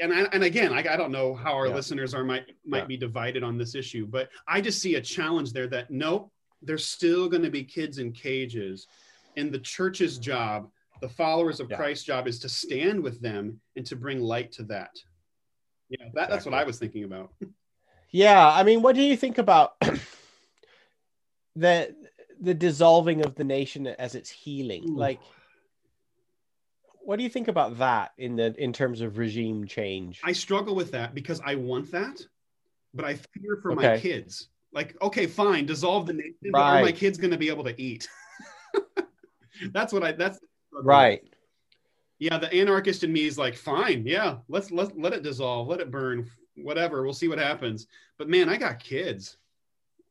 and 0.00 0.12
I, 0.12 0.22
and 0.32 0.44
again, 0.44 0.72
I, 0.72 0.78
I 0.78 0.96
don't 0.96 1.12
know 1.12 1.34
how 1.34 1.52
our 1.52 1.68
listeners 1.68 2.14
are 2.14 2.24
might 2.24 2.46
might 2.64 2.88
be 2.88 2.96
divided 2.96 3.42
on 3.42 3.58
this 3.58 3.74
issue, 3.74 4.06
but 4.06 4.28
I 4.46 4.60
just 4.60 4.80
see 4.80 4.94
a 4.94 5.00
challenge 5.00 5.52
there 5.52 5.66
that 5.68 5.90
nope, 5.90 6.30
there's 6.64 6.86
still 6.86 7.28
going 7.28 7.42
to 7.42 7.50
be 7.50 7.64
kids 7.64 7.98
in 7.98 8.12
cages, 8.12 8.86
and 9.36 9.52
the 9.52 9.58
church's 9.58 10.14
mm-hmm. 10.14 10.22
job, 10.22 10.70
the 11.00 11.08
followers 11.08 11.60
of 11.60 11.70
Yeah. 11.70 11.76
Christ's 11.76 12.04
job, 12.04 12.26
is 12.26 12.38
to 12.40 12.48
stand 12.48 13.02
with 13.02 13.20
them 13.20 13.60
and 13.76 13.84
to 13.86 13.96
bring 13.96 14.20
light 14.20 14.52
to 14.52 14.62
that. 14.64 14.96
Yeah, 15.88 16.06
that, 16.14 16.30
that's 16.30 16.44
what 16.44 16.54
I 16.54 16.64
was 16.64 16.78
thinking 16.78 17.04
about. 17.04 17.32
Yeah, 18.10 18.48
I 18.48 18.62
mean, 18.62 18.80
what 18.80 18.94
do 18.94 19.02
you 19.02 19.16
think 19.16 19.38
about 19.38 19.74
the 21.56 21.96
the 22.40 22.54
dissolving 22.54 23.24
of 23.24 23.34
the 23.34 23.42
nation 23.42 23.88
as 23.88 24.14
it's 24.14 24.30
healing? 24.30 24.84
Ooh. 24.90 24.96
Like, 24.96 25.18
what 27.00 27.16
do 27.16 27.24
you 27.24 27.28
think 27.28 27.48
about 27.48 27.78
that 27.78 28.12
in 28.16 28.36
the 28.36 28.54
in 28.56 28.72
terms 28.72 29.00
of 29.00 29.18
regime 29.18 29.66
change? 29.66 30.20
I 30.22 30.30
struggle 30.30 30.76
with 30.76 30.92
that 30.92 31.12
because 31.12 31.40
I 31.44 31.56
want 31.56 31.90
that, 31.90 32.20
but 32.94 33.04
I 33.04 33.14
fear 33.14 33.58
for 33.60 33.74
my 33.74 33.98
kids. 33.98 34.46
Like, 34.74 35.00
okay, 35.00 35.26
fine, 35.26 35.66
dissolve 35.66 36.06
the 36.06 36.14
nation, 36.14 36.34
but 36.50 36.60
are 36.60 36.82
my 36.82 36.92
kids 36.92 37.16
going 37.16 37.30
to 37.30 37.38
be 37.38 37.48
able 37.48 37.62
to 37.64 37.80
eat? 37.80 38.08
that's 39.72 39.92
what 39.92 40.02
I. 40.02 40.12
That's 40.12 40.40
right. 40.72 41.22
Yeah, 42.18 42.38
the 42.38 42.52
anarchist 42.52 43.04
in 43.04 43.12
me 43.12 43.26
is 43.26 43.38
like, 43.38 43.56
fine, 43.56 44.04
yeah, 44.06 44.36
let's 44.48 44.72
let 44.72 44.98
let 44.98 45.12
it 45.12 45.22
dissolve, 45.22 45.68
let 45.68 45.80
it 45.80 45.92
burn, 45.92 46.28
whatever. 46.56 47.04
We'll 47.04 47.12
see 47.12 47.28
what 47.28 47.38
happens. 47.38 47.86
But 48.18 48.28
man, 48.28 48.48
I 48.48 48.56
got 48.56 48.80
kids. 48.80 49.36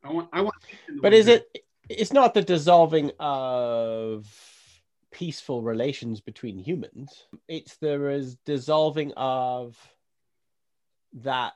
I 0.01 0.11
want. 0.11 0.29
I 0.31 0.41
want. 0.41 0.55
But 1.01 1.13
is 1.13 1.27
it? 1.27 1.45
It's 1.89 2.13
not 2.13 2.33
the 2.33 2.41
dissolving 2.41 3.11
of 3.19 4.25
peaceful 5.11 5.61
relations 5.61 6.21
between 6.21 6.57
humans. 6.57 7.25
It's 7.49 7.75
the 7.77 8.37
dissolving 8.45 9.11
of 9.17 9.77
that 11.13 11.53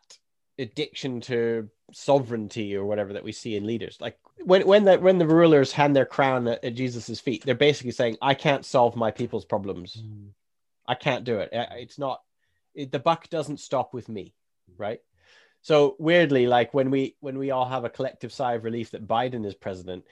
addiction 0.60 1.22
to 1.22 1.70
sovereignty 1.94 2.76
or 2.76 2.86
whatever 2.86 3.14
that 3.14 3.24
we 3.24 3.32
see 3.32 3.56
in 3.56 3.66
leaders. 3.66 3.98
Like 4.00 4.18
when 4.44 4.66
when 4.68 4.84
the 4.84 4.98
when 5.00 5.18
the 5.18 5.28
rulers 5.28 5.72
hand 5.72 5.96
their 5.96 6.06
crown 6.06 6.48
at, 6.48 6.64
at 6.64 6.76
Jesus's 6.76 7.20
feet, 7.20 7.44
they're 7.46 7.56
basically 7.56 7.92
saying, 7.92 8.18
"I 8.22 8.34
can't 8.34 8.66
solve 8.66 8.96
my 8.96 9.12
people's 9.12 9.46
problems. 9.46 10.02
I 10.88 10.96
can't 10.96 11.24
do 11.24 11.40
it. 11.40 11.50
It's 11.52 12.00
not. 12.00 12.22
It, 12.74 12.92
the 12.92 13.00
buck 13.00 13.30
doesn't 13.30 13.60
stop 13.60 13.94
with 13.94 14.10
me, 14.10 14.34
right?" 14.78 15.02
So 15.62 15.96
weirdly, 16.00 16.48
like 16.48 16.74
when 16.74 16.92
we 16.92 17.16
when 17.20 17.38
we 17.38 17.52
all 17.52 17.68
have 17.68 17.84
a 17.84 17.90
collective 17.90 18.32
sigh 18.32 18.54
of 18.54 18.64
relief 18.64 18.92
that 18.92 19.08
Biden 19.08 19.46
is 19.46 19.56
president, 19.56 20.06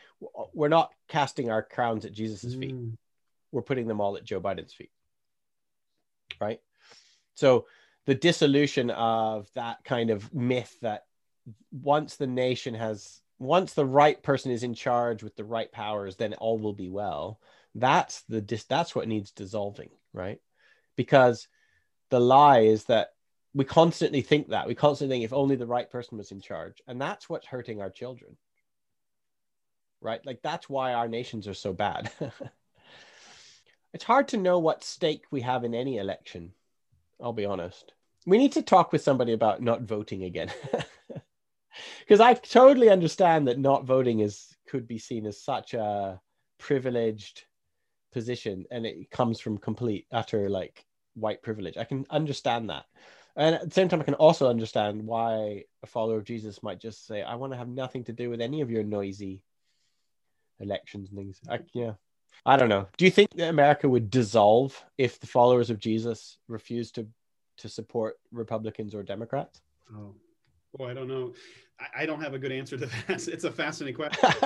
we're 0.53 0.67
not 0.67 0.91
casting 1.07 1.49
our 1.49 1.63
crowns 1.63 2.05
at 2.05 2.13
Jesus's 2.13 2.55
feet. 2.55 2.75
Mm. 2.75 2.97
We're 3.51 3.61
putting 3.61 3.87
them 3.87 4.01
all 4.01 4.17
at 4.17 4.25
Joe 4.25 4.41
Biden's 4.41 4.73
feet, 4.73 4.91
right? 6.41 6.59
So 7.35 7.67
the 8.05 8.15
dissolution 8.15 8.89
of 8.91 9.49
that 9.55 9.83
kind 9.83 10.09
of 10.09 10.33
myth 10.33 10.75
that 10.81 11.05
once 11.71 12.15
the 12.15 12.27
nation 12.27 12.73
has 12.73 13.21
once 13.37 13.73
the 13.73 13.85
right 13.85 14.21
person 14.23 14.51
is 14.51 14.63
in 14.63 14.73
charge 14.73 15.21
with 15.21 15.35
the 15.35 15.43
right 15.43 15.71
powers, 15.71 16.15
then 16.15 16.33
all 16.35 16.57
will 16.57 16.73
be 16.73 16.89
well. 16.89 17.39
That's 17.73 18.21
the 18.29 18.41
dis- 18.41 18.63
that's 18.63 18.95
what 18.95 19.07
needs 19.07 19.31
dissolving, 19.31 19.89
right? 20.13 20.39
Because 20.95 21.47
the 22.09 22.19
lie 22.19 22.59
is 22.59 22.85
that 22.85 23.09
we 23.53 23.63
constantly 23.63 24.21
think 24.21 24.49
that 24.49 24.67
we 24.67 24.75
constantly 24.75 25.15
think 25.15 25.25
if 25.25 25.33
only 25.33 25.55
the 25.55 25.65
right 25.65 25.89
person 25.89 26.17
was 26.17 26.31
in 26.31 26.41
charge 26.41 26.81
and 26.87 26.99
that's 26.99 27.29
what's 27.29 27.47
hurting 27.47 27.81
our 27.81 27.89
children 27.89 28.35
right 30.01 30.23
like 30.25 30.41
that's 30.43 30.69
why 30.69 30.93
our 30.93 31.07
nations 31.07 31.47
are 31.47 31.53
so 31.53 31.73
bad 31.73 32.11
it's 33.93 34.03
hard 34.03 34.27
to 34.27 34.37
know 34.37 34.59
what 34.59 34.83
stake 34.83 35.23
we 35.31 35.41
have 35.41 35.63
in 35.63 35.73
any 35.73 35.97
election 35.97 36.51
i'll 37.21 37.33
be 37.33 37.45
honest. 37.45 37.93
We 38.27 38.37
need 38.37 38.53
to 38.53 38.61
talk 38.61 38.91
with 38.91 39.01
somebody 39.03 39.33
about 39.33 39.61
not 39.61 39.83
voting 39.83 40.23
again. 40.23 40.51
Because 41.99 42.21
i 42.21 42.33
totally 42.33 42.89
understand 42.89 43.47
that 43.47 43.59
not 43.59 43.83
voting 43.83 44.19
is 44.19 44.55
could 44.67 44.87
be 44.87 44.97
seen 44.97 45.25
as 45.25 45.41
such 45.41 45.73
a 45.73 46.21
privileged 46.57 47.43
position 48.13 48.65
and 48.71 48.85
it 48.85 49.11
comes 49.11 49.39
from 49.39 49.57
complete 49.57 50.07
utter 50.11 50.49
like 50.49 50.85
white 51.15 51.41
privilege. 51.41 51.77
I 51.77 51.83
can 51.83 52.05
understand 52.09 52.69
that. 52.69 52.85
And 53.35 53.55
at 53.55 53.65
the 53.65 53.71
same 53.71 53.89
time, 53.89 53.99
I 53.99 54.05
can 54.05 54.13
also 54.13 54.49
understand 54.49 55.05
why 55.05 55.65
a 55.83 55.87
follower 55.87 56.17
of 56.17 56.23
Jesus 56.23 56.63
might 56.63 56.79
just 56.79 57.05
say, 57.05 57.21
"I 57.21 57.35
want 57.35 57.51
to 57.51 57.57
have 57.57 57.67
nothing 57.67 58.05
to 58.05 58.13
do 58.13 58.29
with 58.29 58.39
any 58.39 58.61
of 58.61 58.71
your 58.71 58.83
noisy 58.83 59.43
elections 60.59 61.09
and 61.09 61.17
things." 61.17 61.41
I, 61.49 61.59
yeah, 61.73 61.95
I 62.45 62.57
don't 62.57 62.69
know. 62.69 62.87
Do 62.97 63.05
you 63.05 63.11
think 63.11 63.31
that 63.35 63.49
America 63.49 63.87
would 63.89 64.09
dissolve 64.09 64.83
if 64.97 65.19
the 65.19 65.27
followers 65.27 65.69
of 65.69 65.79
Jesus 65.79 66.37
refused 66.47 66.95
to 66.95 67.07
to 67.57 67.69
support 67.69 68.17
Republicans 68.31 68.93
or 68.93 69.01
Democrats? 69.01 69.61
Oh, 69.93 70.13
boy, 70.77 70.89
I 70.89 70.93
don't 70.93 71.07
know. 71.07 71.33
I, 71.79 72.03
I 72.03 72.05
don't 72.05 72.21
have 72.21 72.33
a 72.33 72.39
good 72.39 72.51
answer 72.51 72.77
to 72.77 72.85
that. 73.07 73.27
It's 73.27 73.43
a 73.45 73.51
fascinating 73.51 73.95
question. 73.95 74.29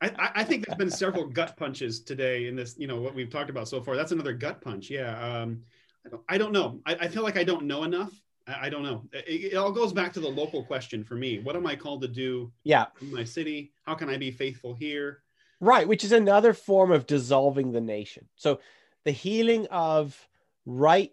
I, 0.00 0.08
I- 0.18 0.30
I 0.36 0.44
think 0.44 0.66
there's 0.66 0.76
been 0.78 0.90
several 0.90 1.26
gut 1.26 1.56
punches 1.56 2.00
today 2.00 2.46
in 2.48 2.56
this. 2.56 2.74
You 2.78 2.86
know 2.86 3.00
what 3.00 3.14
we've 3.14 3.30
talked 3.30 3.50
about 3.50 3.68
so 3.68 3.80
far. 3.80 3.96
That's 3.96 4.12
another 4.12 4.32
gut 4.32 4.60
punch. 4.60 4.90
Yeah. 4.90 5.18
Um, 5.18 5.62
I 6.04 6.10
don't. 6.10 6.22
I 6.30 6.38
don't 6.38 6.52
know. 6.52 6.80
I, 6.84 6.94
I 6.96 7.08
feel 7.08 7.22
like 7.22 7.38
I 7.38 7.44
don't 7.44 7.64
know 7.64 7.84
enough. 7.84 8.12
I, 8.46 8.66
I 8.66 8.68
don't 8.68 8.82
know. 8.82 9.04
It, 9.12 9.52
it 9.52 9.56
all 9.56 9.72
goes 9.72 9.92
back 9.92 10.12
to 10.14 10.20
the 10.20 10.28
local 10.28 10.62
question 10.64 11.02
for 11.04 11.14
me. 11.14 11.38
What 11.38 11.56
am 11.56 11.66
I 11.66 11.76
called 11.76 12.02
to 12.02 12.08
do 12.08 12.52
yeah, 12.64 12.86
in 13.00 13.12
my 13.12 13.24
city? 13.24 13.72
How 13.84 13.94
can 13.94 14.10
I 14.10 14.16
be 14.18 14.30
faithful 14.30 14.74
here? 14.74 15.22
Right. 15.64 15.88
Which 15.88 16.04
is 16.04 16.12
another 16.12 16.52
form 16.52 16.92
of 16.92 17.06
dissolving 17.06 17.72
the 17.72 17.80
nation. 17.80 18.28
So 18.36 18.60
the 19.04 19.12
healing 19.12 19.66
of 19.68 20.28
right, 20.66 21.10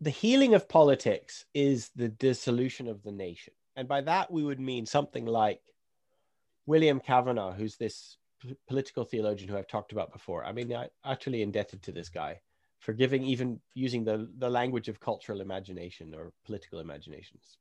the 0.00 0.10
healing 0.10 0.54
of 0.54 0.68
politics 0.68 1.44
is 1.54 1.90
the 1.96 2.08
dissolution 2.08 2.86
of 2.86 3.02
the 3.02 3.10
nation, 3.10 3.52
and 3.74 3.88
by 3.88 4.00
that 4.02 4.30
we 4.30 4.44
would 4.44 4.60
mean 4.60 4.86
something 4.86 5.26
like 5.26 5.60
William 6.66 7.00
Cavanaugh, 7.00 7.52
who's 7.52 7.78
this 7.78 8.16
p- 8.40 8.56
political 8.68 9.04
theologian 9.04 9.50
who 9.50 9.58
I've 9.58 9.66
talked 9.66 9.90
about 9.90 10.12
before. 10.12 10.44
I 10.44 10.52
mean, 10.52 10.72
I 10.72 10.88
actually 11.04 11.42
indebted 11.42 11.82
to 11.82 11.92
this 11.92 12.08
guy 12.08 12.40
for 12.78 12.92
giving 12.92 13.24
even 13.24 13.58
using 13.74 14.04
the 14.04 14.30
the 14.38 14.50
language 14.50 14.88
of 14.88 15.00
cultural 15.00 15.40
imagination 15.40 16.14
or 16.14 16.32
political 16.46 16.78
imaginations 16.78 17.58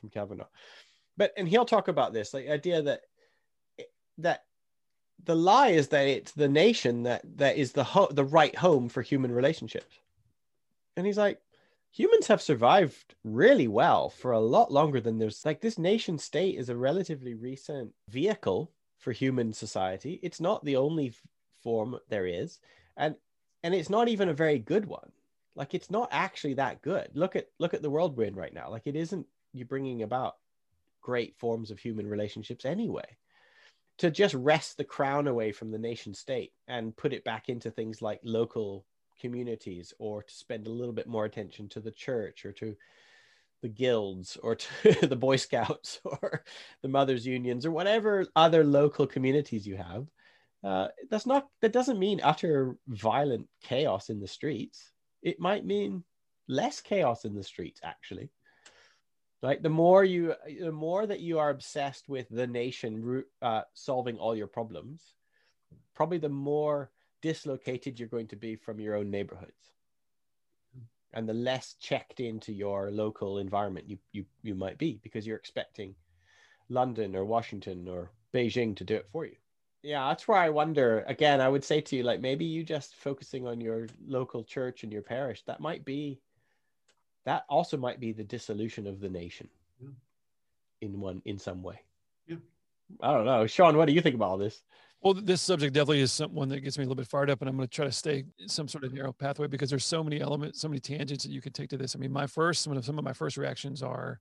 from 0.00 0.08
Cavanaugh. 0.08 0.48
But 1.18 1.34
and 1.36 1.46
he'll 1.46 1.66
talk 1.66 1.88
about 1.88 2.14
this, 2.14 2.32
like 2.32 2.48
idea 2.48 2.80
that 2.80 3.02
that 4.16 4.44
the 5.24 5.34
lie 5.34 5.68
is 5.68 5.88
that 5.88 6.06
it's 6.06 6.32
the 6.32 6.48
nation 6.48 7.02
that 7.04 7.22
that 7.36 7.56
is 7.56 7.72
the 7.72 7.84
ho- 7.84 8.08
the 8.10 8.24
right 8.24 8.56
home 8.56 8.88
for 8.88 9.02
human 9.02 9.32
relationships. 9.32 10.00
And 10.96 11.06
he's 11.06 11.18
like, 11.18 11.40
humans 11.90 12.26
have 12.28 12.42
survived 12.42 13.14
really 13.24 13.68
well 13.68 14.10
for 14.10 14.32
a 14.32 14.40
lot 14.40 14.72
longer 14.72 15.00
than 15.00 15.18
there's 15.18 15.44
like 15.44 15.60
this 15.60 15.78
nation 15.78 16.18
state 16.18 16.56
is 16.56 16.68
a 16.68 16.76
relatively 16.76 17.34
recent 17.34 17.92
vehicle 18.08 18.72
for 18.98 19.12
human 19.12 19.52
society. 19.52 20.20
It's 20.22 20.40
not 20.40 20.64
the 20.64 20.76
only 20.76 21.14
form 21.62 21.98
there 22.08 22.26
is, 22.26 22.60
and 22.96 23.14
and 23.62 23.74
it's 23.74 23.90
not 23.90 24.08
even 24.08 24.28
a 24.28 24.34
very 24.34 24.58
good 24.58 24.86
one. 24.86 25.12
Like 25.54 25.74
it's 25.74 25.90
not 25.90 26.08
actually 26.12 26.54
that 26.54 26.82
good. 26.82 27.10
Look 27.14 27.36
at 27.36 27.48
look 27.58 27.74
at 27.74 27.82
the 27.82 27.90
world 27.90 28.16
we're 28.16 28.24
in 28.24 28.34
right 28.34 28.54
now. 28.54 28.70
Like 28.70 28.86
it 28.86 28.96
isn't 28.96 29.26
you 29.52 29.64
bringing 29.64 30.02
about 30.02 30.36
great 31.00 31.34
forms 31.38 31.70
of 31.70 31.78
human 31.78 32.06
relationships 32.06 32.64
anyway 32.64 33.16
to 34.00 34.10
just 34.10 34.34
wrest 34.34 34.78
the 34.78 34.84
crown 34.84 35.28
away 35.28 35.52
from 35.52 35.70
the 35.70 35.78
nation 35.78 36.14
state 36.14 36.52
and 36.68 36.96
put 36.96 37.12
it 37.12 37.22
back 37.22 37.50
into 37.50 37.70
things 37.70 38.00
like 38.00 38.18
local 38.24 38.86
communities 39.20 39.92
or 39.98 40.22
to 40.22 40.34
spend 40.34 40.66
a 40.66 40.70
little 40.70 40.94
bit 40.94 41.06
more 41.06 41.26
attention 41.26 41.68
to 41.68 41.80
the 41.80 41.90
church 41.90 42.46
or 42.46 42.52
to 42.52 42.74
the 43.60 43.68
guilds 43.68 44.38
or 44.42 44.54
to 44.54 45.06
the 45.06 45.14
boy 45.14 45.36
scouts 45.36 46.00
or 46.04 46.42
the 46.80 46.88
mothers 46.88 47.26
unions 47.26 47.66
or 47.66 47.70
whatever 47.70 48.24
other 48.34 48.64
local 48.64 49.06
communities 49.06 49.66
you 49.66 49.76
have. 49.76 50.06
Uh, 50.64 50.88
that's 51.10 51.26
not 51.26 51.48
that 51.60 51.72
doesn't 51.72 51.98
mean 51.98 52.20
utter 52.22 52.78
violent 52.88 53.46
chaos 53.62 54.08
in 54.08 54.18
the 54.18 54.26
streets. 54.26 54.92
It 55.22 55.38
might 55.38 55.66
mean 55.66 56.04
less 56.48 56.80
chaos 56.80 57.26
in 57.26 57.34
the 57.34 57.44
streets 57.44 57.80
actually 57.84 58.30
like 59.42 59.62
the 59.62 59.68
more 59.68 60.04
you 60.04 60.34
the 60.60 60.72
more 60.72 61.06
that 61.06 61.20
you 61.20 61.38
are 61.38 61.50
obsessed 61.50 62.08
with 62.08 62.26
the 62.30 62.46
nation 62.46 63.24
uh, 63.42 63.62
solving 63.74 64.18
all 64.18 64.36
your 64.36 64.46
problems 64.46 65.14
probably 65.94 66.18
the 66.18 66.28
more 66.28 66.90
dislocated 67.20 67.98
you're 67.98 68.08
going 68.08 68.28
to 68.28 68.36
be 68.36 68.56
from 68.56 68.80
your 68.80 68.96
own 68.96 69.10
neighborhoods. 69.10 69.74
And 71.12 71.28
the 71.28 71.34
less 71.34 71.74
checked 71.80 72.20
into 72.20 72.52
your 72.52 72.90
local 72.90 73.38
environment 73.38 73.88
you 73.88 73.98
you, 74.12 74.24
you 74.42 74.54
might 74.54 74.78
be 74.78 75.00
because 75.02 75.26
you're 75.26 75.36
expecting 75.36 75.94
london 76.68 77.16
or 77.16 77.24
washington 77.24 77.88
or 77.88 78.12
beijing 78.32 78.76
to 78.76 78.84
do 78.84 78.94
it 78.94 79.08
for 79.10 79.26
you. 79.26 79.34
Yeah 79.82 80.08
that's 80.08 80.28
where 80.28 80.38
i 80.38 80.48
wonder 80.48 81.04
again 81.08 81.40
i 81.40 81.48
would 81.48 81.64
say 81.64 81.80
to 81.80 81.96
you 81.96 82.04
like 82.04 82.20
maybe 82.20 82.44
you 82.44 82.62
just 82.62 82.94
focusing 82.94 83.46
on 83.46 83.60
your 83.60 83.88
local 84.06 84.44
church 84.44 84.84
and 84.84 84.92
your 84.92 85.02
parish 85.02 85.42
that 85.46 85.60
might 85.60 85.84
be 85.84 86.20
that 87.24 87.44
also 87.48 87.76
might 87.76 88.00
be 88.00 88.12
the 88.12 88.24
dissolution 88.24 88.86
of 88.86 89.00
the 89.00 89.08
nation 89.08 89.48
Yeah. 89.80 89.88
in 90.80 91.00
one 91.00 91.22
in 91.24 91.38
some 91.38 91.62
way 91.62 91.80
Yeah. 92.26 92.36
i 93.02 93.12
don't 93.12 93.24
know 93.26 93.46
sean 93.46 93.76
what 93.76 93.86
do 93.86 93.92
you 93.92 94.00
think 94.00 94.14
about 94.14 94.30
all 94.30 94.38
this 94.38 94.62
Well, 95.02 95.14
this 95.14 95.40
subject 95.40 95.72
definitely 95.72 96.00
is 96.00 96.12
some, 96.12 96.34
one 96.34 96.48
that 96.50 96.60
gets 96.60 96.76
me 96.76 96.84
a 96.84 96.86
little 96.86 96.94
bit 97.02 97.06
fired 97.08 97.30
up, 97.30 97.40
and 97.40 97.48
I'm 97.48 97.56
going 97.56 97.66
to 97.66 97.74
try 97.74 97.86
to 97.86 97.92
stay 97.92 98.24
some 98.46 98.68
sort 98.68 98.84
of 98.84 98.92
narrow 98.92 99.14
pathway 99.14 99.46
because 99.46 99.70
there's 99.70 99.86
so 99.86 100.04
many 100.04 100.20
elements, 100.20 100.60
so 100.60 100.68
many 100.68 100.78
tangents 100.78 101.24
that 101.24 101.32
you 101.32 101.40
could 101.40 101.54
take 101.54 101.70
to 101.70 101.78
this. 101.78 101.96
I 101.96 101.98
mean, 101.98 102.12
my 102.12 102.26
first, 102.26 102.60
some 102.62 102.76
of, 102.76 102.84
some 102.84 102.98
of 102.98 103.04
my 103.10 103.14
first 103.14 103.38
reactions 103.38 103.82
are 103.82 104.20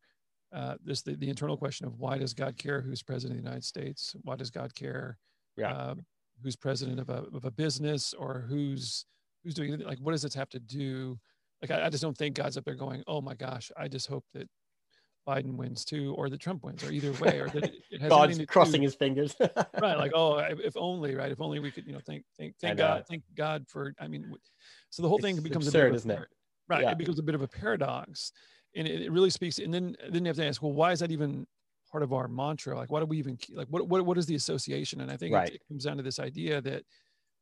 uh, 0.54 0.76
this 0.82 1.02
the, 1.02 1.16
the 1.18 1.28
internal 1.30 1.58
question 1.58 1.86
of 1.86 2.00
why 2.00 2.18
does 2.18 2.34
God 2.34 2.58
care 2.58 2.80
who's 2.80 3.04
president 3.04 3.38
of 3.38 3.44
the 3.44 3.50
United 3.50 3.66
States? 3.66 4.16
Why 4.24 4.38
does 4.38 4.50
God 4.52 4.74
care 4.74 5.18
Yeah. 5.58 5.74
uh, 5.74 5.96
who's 6.42 6.56
president 6.56 6.98
of 7.02 7.10
a, 7.10 7.26
of 7.36 7.44
a 7.44 7.52
business 7.52 8.14
or 8.14 8.46
who's 8.48 9.06
who's 9.44 9.56
doing 9.56 9.74
it? 9.74 9.86
Like, 9.86 10.00
what 10.00 10.14
does 10.14 10.22
this 10.22 10.34
have 10.34 10.50
to 10.52 10.62
do? 10.62 11.20
Like, 11.62 11.72
I, 11.72 11.86
I 11.86 11.90
just 11.90 12.02
don't 12.04 12.18
think 12.18 12.36
God's 12.36 12.58
up 12.58 12.66
there 12.66 12.76
going, 12.76 13.04
oh 13.08 13.22
my 13.22 13.34
gosh, 13.36 13.72
I 13.78 13.88
just 13.88 14.08
hope 14.08 14.24
that 14.34 14.48
Biden 15.28 15.56
wins 15.58 15.84
too, 15.86 16.16
or 16.18 16.30
that 16.30 16.40
Trump 16.40 16.64
wins, 16.64 16.84
or 16.84 16.92
either 16.92 17.12
way, 17.14 17.40
or 17.40 17.50
that 17.50 17.66
it, 17.66 17.76
it 17.92 18.02
has 18.02 18.10
God's 18.10 18.46
crossing 18.48 18.82
do- 18.82 18.86
his 18.86 18.96
fingers. 18.96 19.36
right 19.82 19.98
like 19.98 20.12
oh 20.16 20.38
if 20.38 20.76
only 20.78 21.16
right 21.16 21.32
if 21.32 21.40
only 21.42 21.60
we 21.60 21.70
could 21.70 21.86
you 21.86 21.94
know 21.94 22.00
thank 22.06 22.24
thank 22.38 22.56
thank 22.60 22.78
god 22.78 23.06
thank 23.08 23.24
god 23.36 23.66
for 23.68 23.94
i 24.00 24.08
mean 24.08 24.34
so 24.90 25.02
the 25.04 25.10
whole 25.10 25.20
thing 25.20 25.36
becomes 25.42 25.68
absurd, 25.68 25.80
a 25.80 25.82
bit 25.82 25.88
of 25.90 25.94
a 25.94 25.96
isn't 25.98 26.12
it? 26.12 26.28
right 26.70 26.82
Yeah. 26.82 26.92
it 26.92 26.98
becomes 26.98 27.20
a 27.20 27.24
bit 27.24 27.36
of 27.36 27.42
a 27.44 27.48
paradox 27.48 28.32
and 28.76 28.88
it, 28.88 29.02
it 29.04 29.12
really 29.12 29.30
speaks 29.30 29.60
and 29.60 29.72
then 29.74 29.96
then 30.10 30.24
you 30.26 30.30
have 30.30 30.38
to 30.38 30.46
ask 30.48 30.64
well 30.64 30.72
why 30.74 30.94
is 30.94 31.00
that 31.02 31.12
even 31.12 31.46
part 31.92 32.02
of 32.04 32.12
our 32.14 32.28
mantra 32.28 32.76
like 32.76 32.90
why 32.90 33.00
do 33.00 33.06
we 33.06 33.18
even 33.18 33.36
ke- 33.38 33.50
like 33.54 33.68
what 33.68 33.88
what, 33.88 34.04
what 34.06 34.18
is 34.18 34.26
the 34.26 34.36
association 34.36 35.02
and 35.02 35.12
i 35.12 35.18
think 35.18 35.32
it- 35.32 35.56
it, 35.56 35.62
comes 35.68 35.84
down 35.84 35.98
to 35.98 36.04
this 36.04 36.18
idea 36.20 36.60
that 36.62 36.84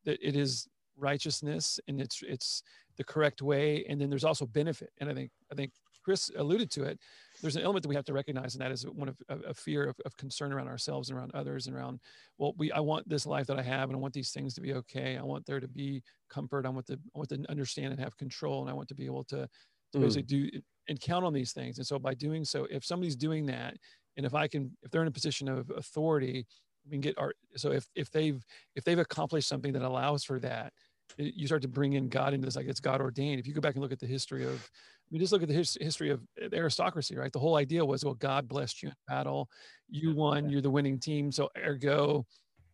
that 0.03 0.17
it 0.21 0.35
is 0.35 0.67
righteousness 0.97 1.79
and 1.87 2.01
it's 2.01 2.21
it's 2.23 2.63
the 2.97 3.03
correct 3.03 3.41
way 3.41 3.85
and 3.87 4.01
then 4.01 4.09
there's 4.09 4.23
also 4.23 4.45
benefit. 4.45 4.89
And 4.99 5.09
i 5.09 5.13
think 5.13 5.31
i 5.51 5.55
think 5.55 5.71
chris 6.03 6.31
alluded 6.37 6.71
to 6.71 6.83
it. 6.83 6.97
There's 7.41 7.57
an 7.57 7.63
element 7.63 7.83
that 7.83 7.89
we 7.89 7.95
have 7.95 8.05
to 8.05 8.13
recognize 8.13 8.55
and 8.55 8.61
that 8.61 8.71
is 8.71 8.83
one 8.83 9.09
of 9.09 9.17
a, 9.29 9.53
fear 9.53 9.83
of, 9.89 9.95
of 10.05 10.15
concern 10.17 10.53
around 10.53 10.69
ourselves 10.69 11.09
and 11.09 11.17
around 11.19 11.31
others 11.33 11.67
and 11.67 11.75
around 11.75 11.99
well 12.37 12.53
we 12.57 12.71
i 12.71 12.79
want 12.79 13.07
this 13.09 13.25
life 13.25 13.45
that 13.47 13.59
i 13.59 13.61
have 13.61 13.89
and 13.89 13.95
i 13.97 13.99
want 13.99 14.13
these 14.13 14.31
things 14.31 14.53
to 14.55 14.61
be 14.61 14.73
okay. 14.73 15.17
I 15.17 15.23
want 15.23 15.45
there 15.45 15.59
to 15.59 15.67
be 15.67 16.01
comfort. 16.29 16.65
I 16.65 16.69
want 16.69 16.87
to 16.87 16.93
i 16.93 17.17
want 17.17 17.29
to 17.29 17.45
understand 17.49 17.91
and 17.91 17.99
have 17.99 18.15
control 18.17 18.61
and 18.61 18.69
i 18.69 18.73
want 18.73 18.87
to 18.89 18.95
be 18.95 19.05
able 19.05 19.23
to 19.25 19.47
to 19.93 19.97
Mm. 19.97 20.01
basically 20.01 20.23
do 20.23 20.61
and 20.89 20.99
count 20.99 21.25
on 21.25 21.33
these 21.33 21.53
things. 21.53 21.77
And 21.77 21.87
so 21.87 21.99
by 21.99 22.13
doing 22.13 22.43
so 22.45 22.67
if 22.71 22.83
somebody's 22.85 23.15
doing 23.15 23.45
that 23.47 23.75
and 24.15 24.25
if 24.25 24.33
i 24.33 24.47
can 24.47 24.75
if 24.83 24.91
they're 24.91 25.01
in 25.01 25.07
a 25.07 25.11
position 25.11 25.47
of 25.49 25.69
authority 25.71 26.45
we 26.85 26.91
can 26.91 27.01
get 27.01 27.17
our 27.17 27.33
so 27.55 27.71
if 27.71 27.87
if 27.95 28.09
they've 28.11 28.43
if 28.75 28.83
they've 28.85 28.99
accomplished 28.99 29.47
something 29.49 29.73
that 29.73 29.81
allows 29.81 30.23
for 30.23 30.39
that 30.39 30.71
you 31.17 31.47
start 31.47 31.61
to 31.61 31.67
bring 31.67 31.93
in 31.93 32.09
god 32.09 32.33
into 32.33 32.45
this 32.45 32.55
like 32.55 32.67
it's 32.67 32.79
god 32.79 33.01
ordained 33.01 33.39
if 33.39 33.47
you 33.47 33.53
go 33.53 33.61
back 33.61 33.75
and 33.75 33.81
look 33.81 33.91
at 33.91 33.99
the 33.99 34.07
history 34.07 34.45
of 34.45 34.69
I 35.07 35.13
mean, 35.13 35.21
just 35.21 35.31
look 35.31 35.41
at 35.41 35.47
the 35.47 35.53
his, 35.53 35.77
history 35.79 36.09
of 36.09 36.21
the 36.35 36.57
aristocracy, 36.57 37.15
right? 37.15 37.31
The 37.31 37.39
whole 37.39 37.55
idea 37.55 37.85
was, 37.85 38.03
well, 38.03 38.15
God 38.15 38.47
blessed 38.47 38.83
you 38.83 38.89
in 38.89 38.95
battle. 39.07 39.47
You 39.89 40.13
won. 40.13 40.49
You're 40.49 40.61
the 40.61 40.69
winning 40.69 40.99
team. 40.99 41.31
So, 41.31 41.49
ergo, 41.57 42.25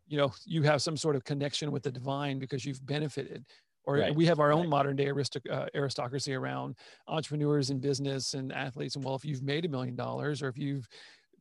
you 0.07 0.17
know, 0.17 0.33
you 0.43 0.63
have 0.63 0.81
some 0.81 0.97
sort 0.97 1.15
of 1.15 1.23
connection 1.23 1.71
with 1.71 1.83
the 1.83 1.91
divine 1.91 2.39
because 2.39 2.65
you've 2.65 2.83
benefited. 2.85 3.45
Or 3.85 3.97
Right, 3.97 4.15
we 4.15 4.25
have 4.25 4.39
our 4.39 4.51
own 4.51 4.61
right. 4.61 4.69
modern 4.69 4.95
day 4.95 5.07
aristoc- 5.07 5.51
uh, 5.51 5.67
aristocracy 5.75 6.33
around 6.33 6.75
entrepreneurs 7.07 7.69
and 7.69 7.81
business 7.81 8.33
and 8.33 8.51
athletes. 8.51 8.95
And 8.95 9.03
well, 9.03 9.15
if 9.15 9.25
you've 9.25 9.43
made 9.43 9.65
a 9.65 9.69
million 9.69 9.95
dollars 9.95 10.41
or 10.41 10.47
if 10.47 10.57
you've 10.57 10.87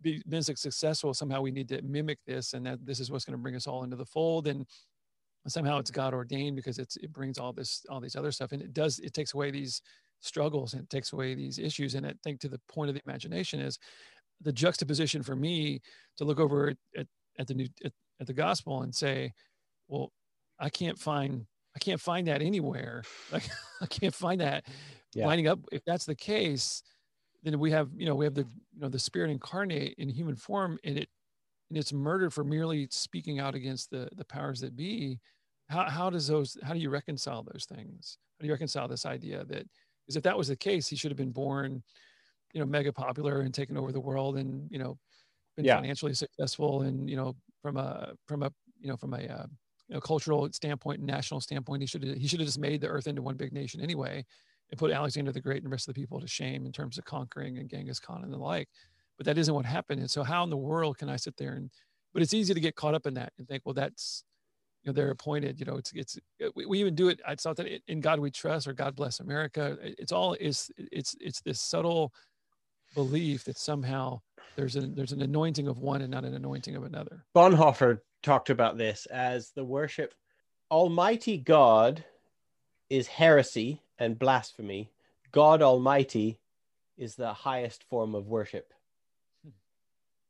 been 0.03 0.43
successful, 0.43 1.14
somehow 1.14 1.40
we 1.40 1.53
need 1.53 1.68
to 1.68 1.80
mimic 1.82 2.18
this, 2.26 2.53
and 2.53 2.66
that 2.66 2.84
this 2.84 3.01
is 3.01 3.11
what's 3.11 3.24
going 3.24 3.38
to 3.38 3.43
bring 3.43 3.55
us 3.55 3.68
all 3.68 3.84
into 3.84 3.97
the 3.97 4.05
fold. 4.05 4.49
And 4.49 4.66
somehow 5.51 5.78
it's 5.78 5.90
God 5.90 6.14
ordained 6.14 6.57
because 6.57 6.78
it's 6.78 6.97
it 6.97 7.12
brings 7.12 7.38
all 7.38 7.53
this 7.53 7.84
all 7.88 8.01
these 8.01 8.16
other 8.16 8.30
stuff, 8.32 8.53
and 8.53 8.62
it 8.62 8.72
does 8.72 8.99
it 9.01 9.12
takes 9.14 9.34
away 9.34 9.51
these 9.51 9.80
struggles 10.20 10.72
and 10.74 10.82
it 10.82 10.90
takes 10.90 11.12
away 11.12 11.34
these 11.34 11.59
issues. 11.59 11.95
And 11.95 12.07
I 12.07 12.14
think 12.22 12.40
to 12.40 12.49
the 12.49 12.61
point 12.68 12.88
of 12.90 12.95
the 12.95 13.03
imagination 13.05 13.59
is 13.61 13.78
the 14.40 14.53
juxtaposition 14.53 15.22
for 15.22 15.34
me 15.36 15.80
to 16.16 16.24
look 16.24 16.38
over 16.38 16.68
at, 16.70 16.76
at, 16.97 17.07
at 17.38 17.47
the 17.49 17.55
new 17.55 17.66
at, 17.84 17.93
at 18.20 18.26
the 18.26 18.32
gospel 18.32 18.82
and 18.82 18.95
say, 18.95 19.32
well, 19.88 20.12
I 20.61 20.68
can't 20.70 20.99
find 20.99 21.47
I 21.74 21.78
can't 21.78 22.01
find 22.01 22.26
that 22.28 22.43
anywhere. 22.43 23.03
Like 23.32 23.49
I 23.80 23.86
can't 23.86 24.14
find 24.14 24.40
that 24.40 24.64
Yeah. 25.14 25.26
lining 25.26 25.49
up. 25.49 25.59
If 25.72 25.84
that's 25.84 26.05
the 26.05 26.14
case, 26.14 26.82
then 27.43 27.59
we 27.59 27.70
have 27.72 27.88
you 27.97 28.07
know 28.07 28.14
we 28.14 28.24
have 28.26 28.34
the 28.34 28.47
you 28.74 28.80
know 28.80 28.88
the 28.88 28.99
spirit 28.99 29.30
incarnate 29.30 29.95
in 29.99 30.09
human 30.09 30.36
form 30.36 30.78
and 30.84 30.99
it 30.99 31.09
and 31.73 31.79
it's 31.79 31.93
murdered 31.93 32.35
for 32.35 32.45
merely 32.45 32.87
speaking 32.91 33.41
out 33.41 33.55
against 33.55 33.91
the 33.91 34.09
the 34.12 34.25
powers 34.25 34.61
that 34.61 34.77
be. 34.77 35.20
How 35.70 35.89
how 35.91 36.11
does 36.11 36.27
those 36.29 36.57
how 36.62 36.75
do 36.75 36.81
you 36.81 36.91
reconcile 36.91 37.43
those 37.43 37.66
things? 37.66 38.18
How 38.39 38.43
do 38.45 38.49
you 38.49 38.53
reconcile 38.53 38.89
this 38.89 39.07
idea 39.07 39.45
that 39.47 39.66
because 40.07 40.16
if 40.16 40.23
that 40.25 40.37
was 40.37 40.49
the 40.49 40.57
case, 40.57 40.89
he 40.89 40.97
should 40.97 41.11
have 41.11 41.18
been 41.18 41.33
born, 41.33 41.83
you 42.55 42.61
know, 42.61 42.66
mega 42.66 42.93
popular 42.93 43.41
and 43.41 43.55
taken 43.55 43.77
over 43.77 43.93
the 43.93 44.01
world 44.01 44.37
and 44.37 44.70
you 44.70 44.79
know 44.79 44.99
been 45.57 45.66
Yeah. 45.66 45.83
financially 45.83 46.14
successful 46.14 46.83
and 46.83 47.11
you 47.11 47.16
know 47.16 47.37
from 47.62 47.77
a 47.77 48.14
from 48.29 48.43
a 48.43 48.53
you 48.81 48.89
know 48.89 48.97
from 48.97 49.14
a 49.14 49.18
uh, 49.27 49.47
you 49.89 49.95
know 49.95 50.01
cultural 50.01 50.51
standpoint 50.53 50.99
and 51.01 51.07
national 51.07 51.41
standpoint 51.41 51.83
he 51.83 51.87
should 51.87 52.05
have 52.05 52.16
he 52.16 52.29
should 52.29 52.41
have 52.41 52.47
just 52.49 52.59
made 52.59 52.81
the 52.81 52.89
earth 52.89 53.07
into 53.07 53.23
one 53.23 53.37
big 53.37 53.53
nation 53.53 53.81
anyway 53.81 54.25
and 54.70 54.79
put 54.79 54.91
alexander 54.91 55.33
the 55.33 55.41
great 55.41 55.59
and 55.59 55.66
the 55.66 55.70
rest 55.70 55.89
of 55.89 55.95
the 55.95 56.01
people 56.01 56.20
to 56.20 56.27
shame 56.27 56.66
in 56.66 56.73
terms 56.73 56.99
of 56.99 57.05
conquering 57.05 57.59
and 57.59 57.68
genghis 57.70 58.01
khan 58.01 58.25
and 58.25 58.33
the 58.33 58.39
like 58.39 58.68
but 59.17 59.27
that 59.27 59.39
isn't 59.39 59.55
what 59.55 59.65
happened. 59.65 60.01
And 60.01 60.11
so 60.11 60.23
how 60.23 60.43
in 60.45 60.51
the 60.51 60.57
world 60.57 60.99
can 60.99 61.09
i 61.09 61.17
sit 61.17 61.37
there 61.37 61.53
and 61.53 61.71
but 62.13 62.23
it's 62.23 62.35
easy 62.35 62.53
to 62.53 62.61
get 62.61 62.77
caught 62.77 62.95
up 62.95 63.07
in 63.07 63.15
that 63.15 63.33
and 63.39 63.49
think 63.49 63.63
well 63.65 63.75
that's 63.75 64.25
you 64.83 64.91
know 64.91 64.95
they're 64.95 65.11
appointed 65.11 65.59
you 65.59 65.67
know 65.67 65.77
it's 65.77 65.93
it's 65.95 66.19
uh, 66.45 66.49
we, 66.55 66.67
we 66.67 66.81
even 66.81 66.95
do 66.95 67.09
it. 67.09 67.21
It's 67.29 67.45
not 67.45 67.57
that 67.57 67.69
in 67.89 68.01
god 68.01 68.21
we 68.21 68.31
trust 68.31 68.67
or 68.67 68.73
god 68.73 68.97
bless 68.97 69.21
america. 69.21 69.79
It's 69.83 70.13
all 70.13 70.35
is 70.35 70.71
it's 70.77 71.17
it's 71.21 71.41
this 71.41 71.61
subtle 71.61 72.13
belief 72.95 73.45
that 73.45 73.57
somehow 73.57 74.21
there's 74.57 74.77
an 74.77 74.95
there's 74.95 75.13
an 75.13 75.23
anointing 75.23 75.69
of 75.69 75.79
one 75.79 76.03
and 76.03 76.11
not 76.11 76.25
an 76.25 76.35
anointing 76.35 76.77
of 76.77 76.85
another. 76.85 77.25
Bonhoeffer 77.35 78.01
talked 78.23 78.51
about 78.51 78.77
this 78.77 79.07
as 79.07 79.51
the 79.51 79.65
worship. 79.65 80.15
Almighty 80.71 81.39
God 81.39 82.05
is 82.91 83.07
heresy 83.07 83.83
and 83.99 84.19
blasphemy. 84.19 84.91
God 85.31 85.63
Almighty 85.63 86.39
is 86.97 87.15
the 87.15 87.33
highest 87.33 87.85
form 87.85 88.15
of 88.15 88.27
worship. 88.29 88.73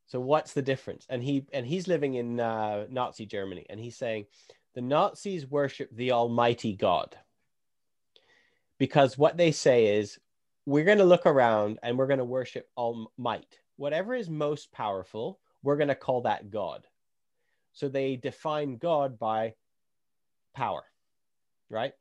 So 0.06 0.20
what's 0.20 0.52
the 0.52 0.62
difference? 0.62 1.06
And 1.08 1.22
he 1.22 1.46
and 1.52 1.66
he's 1.66 1.88
living 1.88 2.14
in 2.14 2.40
uh, 2.40 2.86
Nazi 2.90 3.26
Germany, 3.26 3.66
and 3.70 3.80
he's 3.80 3.96
saying 3.96 4.26
the 4.74 4.82
Nazis 4.82 5.46
worship 5.46 5.88
the 5.94 6.12
Almighty 6.12 6.74
God 6.74 7.16
because 8.78 9.16
what 9.16 9.36
they 9.36 9.52
say 9.52 9.98
is 9.98 10.18
we're 10.66 10.84
going 10.84 10.98
to 10.98 11.04
look 11.04 11.26
around 11.26 11.78
and 11.82 11.96
we're 11.96 12.06
going 12.08 12.18
to 12.18 12.24
worship 12.24 12.68
all 12.74 13.12
might. 13.16 13.58
Whatever 13.76 14.14
is 14.14 14.28
most 14.28 14.72
powerful, 14.72 15.38
we're 15.62 15.76
going 15.76 15.88
to 15.88 15.94
call 15.94 16.22
that 16.22 16.50
God. 16.50 16.86
So 17.72 17.88
they 17.88 18.16
define 18.16 18.78
God 18.78 19.18
by 19.18 19.54
power, 20.54 20.82
right? 21.70 21.92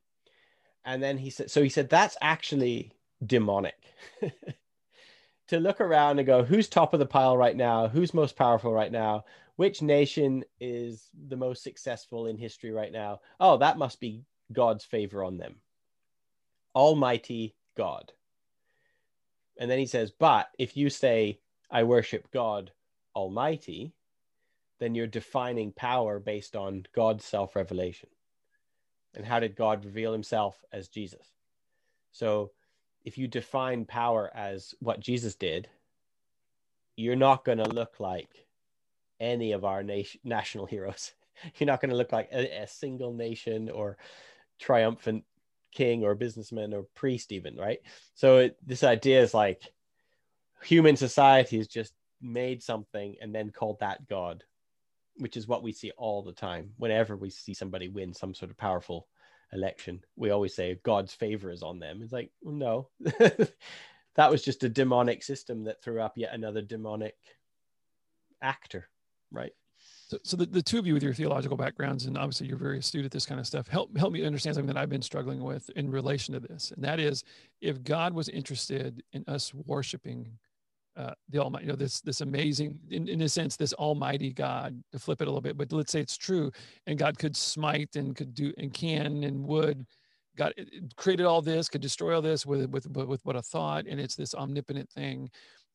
And 0.83 1.01
then 1.01 1.17
he 1.17 1.29
said, 1.29 1.51
so 1.51 1.61
he 1.61 1.69
said, 1.69 1.89
that's 1.89 2.17
actually 2.21 2.91
demonic. 3.23 3.77
to 5.51 5.59
look 5.59 5.81
around 5.81 6.17
and 6.17 6.25
go, 6.25 6.43
who's 6.45 6.69
top 6.69 6.93
of 6.93 6.99
the 7.01 7.05
pile 7.05 7.35
right 7.35 7.55
now? 7.57 7.89
Who's 7.89 8.13
most 8.13 8.37
powerful 8.37 8.71
right 8.71 8.91
now? 8.91 9.25
Which 9.57 9.81
nation 9.81 10.45
is 10.61 11.09
the 11.27 11.35
most 11.35 11.61
successful 11.61 12.27
in 12.27 12.37
history 12.37 12.71
right 12.71 12.91
now? 12.91 13.19
Oh, 13.37 13.57
that 13.57 13.77
must 13.77 13.99
be 13.99 14.23
God's 14.53 14.85
favor 14.85 15.25
on 15.25 15.37
them. 15.37 15.57
Almighty 16.73 17.53
God. 17.75 18.13
And 19.59 19.69
then 19.69 19.77
he 19.77 19.87
says, 19.87 20.09
but 20.09 20.47
if 20.57 20.77
you 20.77 20.89
say, 20.89 21.41
I 21.69 21.83
worship 21.83 22.31
God 22.31 22.71
Almighty, 23.13 23.91
then 24.79 24.95
you're 24.95 25.05
defining 25.05 25.73
power 25.73 26.17
based 26.17 26.55
on 26.55 26.85
God's 26.95 27.25
self 27.25 27.57
revelation. 27.57 28.07
And 29.15 29.25
how 29.25 29.41
did 29.41 29.57
God 29.57 29.83
reveal 29.83 30.13
himself 30.13 30.63
as 30.71 30.87
Jesus? 30.87 31.27
So 32.13 32.51
if 33.03 33.17
you 33.17 33.27
define 33.27 33.85
power 33.85 34.29
as 34.33 34.75
what 34.79 34.99
Jesus 34.99 35.35
did, 35.35 35.67
you're 36.95 37.15
not 37.15 37.45
going 37.45 37.57
to 37.57 37.69
look 37.69 37.99
like 37.99 38.29
any 39.19 39.51
of 39.53 39.65
our 39.65 39.83
nation, 39.83 40.19
national 40.23 40.65
heroes. 40.65 41.11
You're 41.57 41.67
not 41.67 41.81
going 41.81 41.89
to 41.89 41.95
look 41.95 42.11
like 42.11 42.29
a, 42.31 42.63
a 42.63 42.67
single 42.67 43.13
nation 43.13 43.69
or 43.69 43.97
triumphant 44.59 45.23
king 45.71 46.03
or 46.03 46.13
businessman 46.13 46.73
or 46.73 46.83
priest, 46.95 47.31
even, 47.31 47.55
right? 47.55 47.79
So 48.13 48.37
it, 48.39 48.57
this 48.65 48.83
idea 48.83 49.21
is 49.21 49.33
like 49.33 49.61
human 50.63 50.95
society 50.95 51.57
has 51.57 51.67
just 51.67 51.93
made 52.21 52.61
something 52.61 53.15
and 53.21 53.33
then 53.33 53.49
called 53.49 53.79
that 53.79 54.07
God, 54.07 54.43
which 55.17 55.37
is 55.37 55.47
what 55.47 55.63
we 55.63 55.71
see 55.71 55.91
all 55.97 56.21
the 56.21 56.33
time. 56.33 56.71
Whenever 56.77 57.15
we 57.15 57.29
see 57.29 57.53
somebody 57.53 57.87
win 57.87 58.13
some 58.13 58.33
sort 58.33 58.51
of 58.51 58.57
powerful 58.57 59.07
election, 59.53 60.03
we 60.15 60.29
always 60.29 60.55
say 60.55 60.79
God's 60.83 61.13
favor 61.13 61.51
is 61.51 61.63
on 61.63 61.79
them. 61.79 62.01
It's 62.01 62.13
like, 62.13 62.31
no, 62.43 62.89
that 62.99 64.31
was 64.31 64.43
just 64.43 64.63
a 64.63 64.69
demonic 64.69 65.23
system 65.23 65.65
that 65.65 65.81
threw 65.81 66.01
up 66.01 66.13
yet 66.17 66.33
another 66.33 66.61
demonic 66.61 67.15
actor, 68.41 68.89
right? 69.31 69.53
So, 70.07 70.17
so 70.23 70.37
the, 70.37 70.45
the 70.45 70.61
two 70.61 70.77
of 70.77 70.85
you 70.85 70.93
with 70.93 71.03
your 71.03 71.13
theological 71.13 71.55
backgrounds, 71.55 72.05
and 72.05 72.17
obviously 72.17 72.47
you're 72.47 72.57
very 72.57 72.79
astute 72.79 73.05
at 73.05 73.11
this 73.11 73.25
kind 73.25 73.39
of 73.39 73.47
stuff, 73.47 73.67
help 73.67 73.95
help 73.97 74.11
me 74.11 74.25
understand 74.25 74.55
something 74.55 74.73
that 74.73 74.79
I've 74.79 74.89
been 74.89 75.01
struggling 75.01 75.41
with 75.41 75.69
in 75.75 75.89
relation 75.89 76.33
to 76.33 76.39
this. 76.39 76.71
And 76.71 76.83
that 76.83 76.99
is 76.99 77.23
if 77.61 77.81
God 77.81 78.13
was 78.13 78.27
interested 78.27 79.03
in 79.13 79.23
us 79.27 79.53
worshiping 79.53 80.37
uh, 80.97 81.13
the 81.29 81.39
almighty 81.39 81.65
you 81.65 81.71
know 81.71 81.75
this 81.75 82.01
this 82.01 82.21
amazing 82.21 82.77
in, 82.89 83.07
in 83.07 83.21
a 83.21 83.29
sense 83.29 83.55
this 83.55 83.73
almighty 83.73 84.33
god 84.33 84.81
to 84.91 84.99
flip 84.99 85.21
it 85.21 85.27
a 85.27 85.31
little 85.31 85.41
bit 85.41 85.57
but 85.57 85.71
let's 85.71 85.91
say 85.91 86.01
it's 86.01 86.17
true 86.17 86.51
and 86.85 86.99
god 86.99 87.17
could 87.17 87.35
smite 87.35 87.95
and 87.95 88.15
could 88.15 88.33
do 88.33 88.53
and 88.57 88.73
can 88.73 89.23
and 89.23 89.41
would 89.41 89.85
god 90.37 90.53
created 90.95 91.25
all 91.25 91.41
this 91.41 91.69
could 91.69 91.81
destroy 91.81 92.15
all 92.15 92.21
this 92.21 92.45
with 92.45 92.69
with 92.69 92.87
with 92.87 93.25
what 93.25 93.35
a 93.35 93.41
thought 93.41 93.85
and 93.87 93.99
it's 93.99 94.15
this 94.15 94.35
omnipotent 94.35 94.89
thing. 94.89 95.29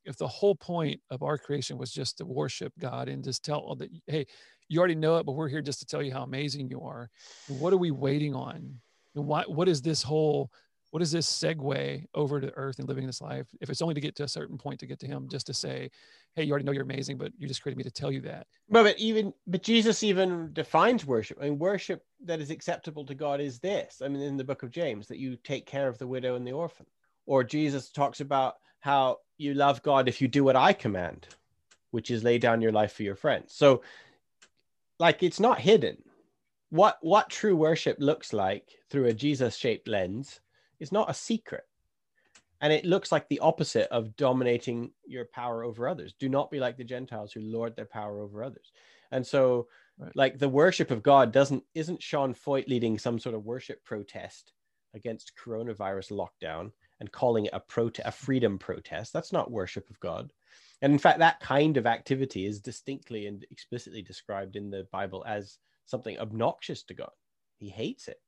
If 0.04 0.16
the 0.16 0.28
whole 0.28 0.54
point 0.54 1.00
of 1.10 1.24
our 1.24 1.36
creation 1.36 1.78
was 1.78 1.92
just 1.92 2.18
to 2.18 2.24
worship 2.24 2.72
god 2.78 3.08
and 3.08 3.24
just 3.24 3.44
tell 3.44 3.58
all 3.58 3.74
that 3.76 3.90
hey 4.06 4.26
you 4.68 4.78
already 4.78 4.94
know 4.94 5.16
it 5.16 5.26
but 5.26 5.32
we're 5.32 5.48
here 5.48 5.62
just 5.62 5.80
to 5.80 5.86
tell 5.86 6.02
you 6.02 6.12
how 6.12 6.22
amazing 6.22 6.68
you 6.70 6.82
are. 6.82 7.10
What 7.48 7.72
are 7.72 7.78
we 7.78 7.90
waiting 7.90 8.34
on? 8.34 8.80
And 9.14 9.26
why 9.26 9.44
what 9.46 9.68
is 9.68 9.82
this 9.82 10.02
whole 10.02 10.50
what 10.96 11.02
is 11.02 11.12
this 11.12 11.28
segue 11.28 12.06
over 12.14 12.40
to 12.40 12.50
earth 12.54 12.78
and 12.78 12.88
living 12.88 13.06
this 13.06 13.20
life? 13.20 13.46
If 13.60 13.68
it's 13.68 13.82
only 13.82 13.92
to 13.92 14.00
get 14.00 14.16
to 14.16 14.24
a 14.24 14.28
certain 14.28 14.56
point 14.56 14.80
to 14.80 14.86
get 14.86 14.98
to 15.00 15.06
him 15.06 15.28
just 15.28 15.46
to 15.48 15.52
say 15.52 15.90
hey 16.34 16.42
you 16.42 16.50
already 16.50 16.64
know 16.64 16.72
you're 16.72 16.84
amazing 16.84 17.18
but 17.18 17.32
you 17.36 17.46
just 17.46 17.60
created 17.60 17.76
me 17.76 17.84
to 17.84 17.90
tell 17.90 18.10
you 18.10 18.22
that. 18.22 18.46
But, 18.70 18.84
but 18.84 18.98
even 18.98 19.34
but 19.46 19.62
jesus 19.62 20.02
even 20.02 20.54
defines 20.54 21.04
worship. 21.04 21.36
I 21.38 21.50
mean 21.50 21.58
worship 21.58 22.02
that 22.24 22.40
is 22.40 22.48
acceptable 22.48 23.04
to 23.04 23.14
god 23.14 23.42
is 23.42 23.58
this 23.58 24.00
i 24.02 24.08
mean 24.08 24.22
in 24.22 24.38
the 24.38 24.44
book 24.44 24.62
of 24.62 24.70
james 24.70 25.06
that 25.08 25.18
you 25.18 25.36
take 25.44 25.66
care 25.66 25.86
of 25.86 25.98
the 25.98 26.06
widow 26.06 26.34
and 26.34 26.46
the 26.46 26.52
orphan. 26.52 26.86
Or 27.26 27.44
jesus 27.44 27.90
talks 27.90 28.20
about 28.20 28.54
how 28.80 29.18
you 29.36 29.52
love 29.52 29.82
god 29.82 30.08
if 30.08 30.22
you 30.22 30.28
do 30.28 30.44
what 30.44 30.56
i 30.56 30.72
command 30.72 31.26
which 31.90 32.10
is 32.10 32.24
lay 32.24 32.38
down 32.38 32.62
your 32.62 32.72
life 32.72 32.94
for 32.94 33.02
your 33.02 33.16
friends. 33.16 33.52
So 33.52 33.82
like 34.98 35.22
it's 35.22 35.40
not 35.40 35.60
hidden. 35.60 35.98
What 36.70 36.96
what 37.02 37.28
true 37.28 37.54
worship 37.54 37.98
looks 38.00 38.32
like 38.32 38.70
through 38.88 39.08
a 39.08 39.12
jesus 39.12 39.56
shaped 39.56 39.88
lens 39.88 40.40
is 40.80 40.92
not 40.92 41.10
a 41.10 41.14
secret. 41.14 41.64
And 42.60 42.72
it 42.72 42.86
looks 42.86 43.12
like 43.12 43.28
the 43.28 43.40
opposite 43.40 43.88
of 43.90 44.16
dominating 44.16 44.92
your 45.06 45.26
power 45.26 45.62
over 45.62 45.88
others. 45.88 46.14
Do 46.18 46.28
not 46.28 46.50
be 46.50 46.58
like 46.58 46.76
the 46.76 46.84
Gentiles 46.84 47.32
who 47.32 47.40
lord 47.40 47.76
their 47.76 47.84
power 47.84 48.20
over 48.20 48.42
others. 48.42 48.72
And 49.12 49.26
so, 49.26 49.68
right. 49.98 50.14
like 50.16 50.38
the 50.38 50.48
worship 50.48 50.90
of 50.90 51.02
God 51.02 51.32
doesn't 51.32 51.62
isn't 51.74 52.02
Sean 52.02 52.34
Feucht 52.34 52.68
leading 52.68 52.98
some 52.98 53.18
sort 53.18 53.34
of 53.34 53.44
worship 53.44 53.84
protest 53.84 54.52
against 54.94 55.32
coronavirus 55.36 56.12
lockdown 56.12 56.72
and 56.98 57.12
calling 57.12 57.44
it 57.44 57.52
a 57.52 57.60
prote- 57.60 58.00
a 58.04 58.10
freedom 58.10 58.58
protest. 58.58 59.12
That's 59.12 59.32
not 59.32 59.50
worship 59.50 59.90
of 59.90 60.00
God. 60.00 60.32
And 60.82 60.92
in 60.92 60.98
fact, 60.98 61.18
that 61.18 61.40
kind 61.40 61.76
of 61.76 61.86
activity 61.86 62.46
is 62.46 62.60
distinctly 62.60 63.26
and 63.26 63.44
explicitly 63.50 64.02
described 64.02 64.56
in 64.56 64.70
the 64.70 64.86
Bible 64.92 65.24
as 65.26 65.58
something 65.84 66.18
obnoxious 66.18 66.82
to 66.84 66.94
God. 66.94 67.10
He 67.58 67.68
hates 67.68 68.08
it 68.08 68.18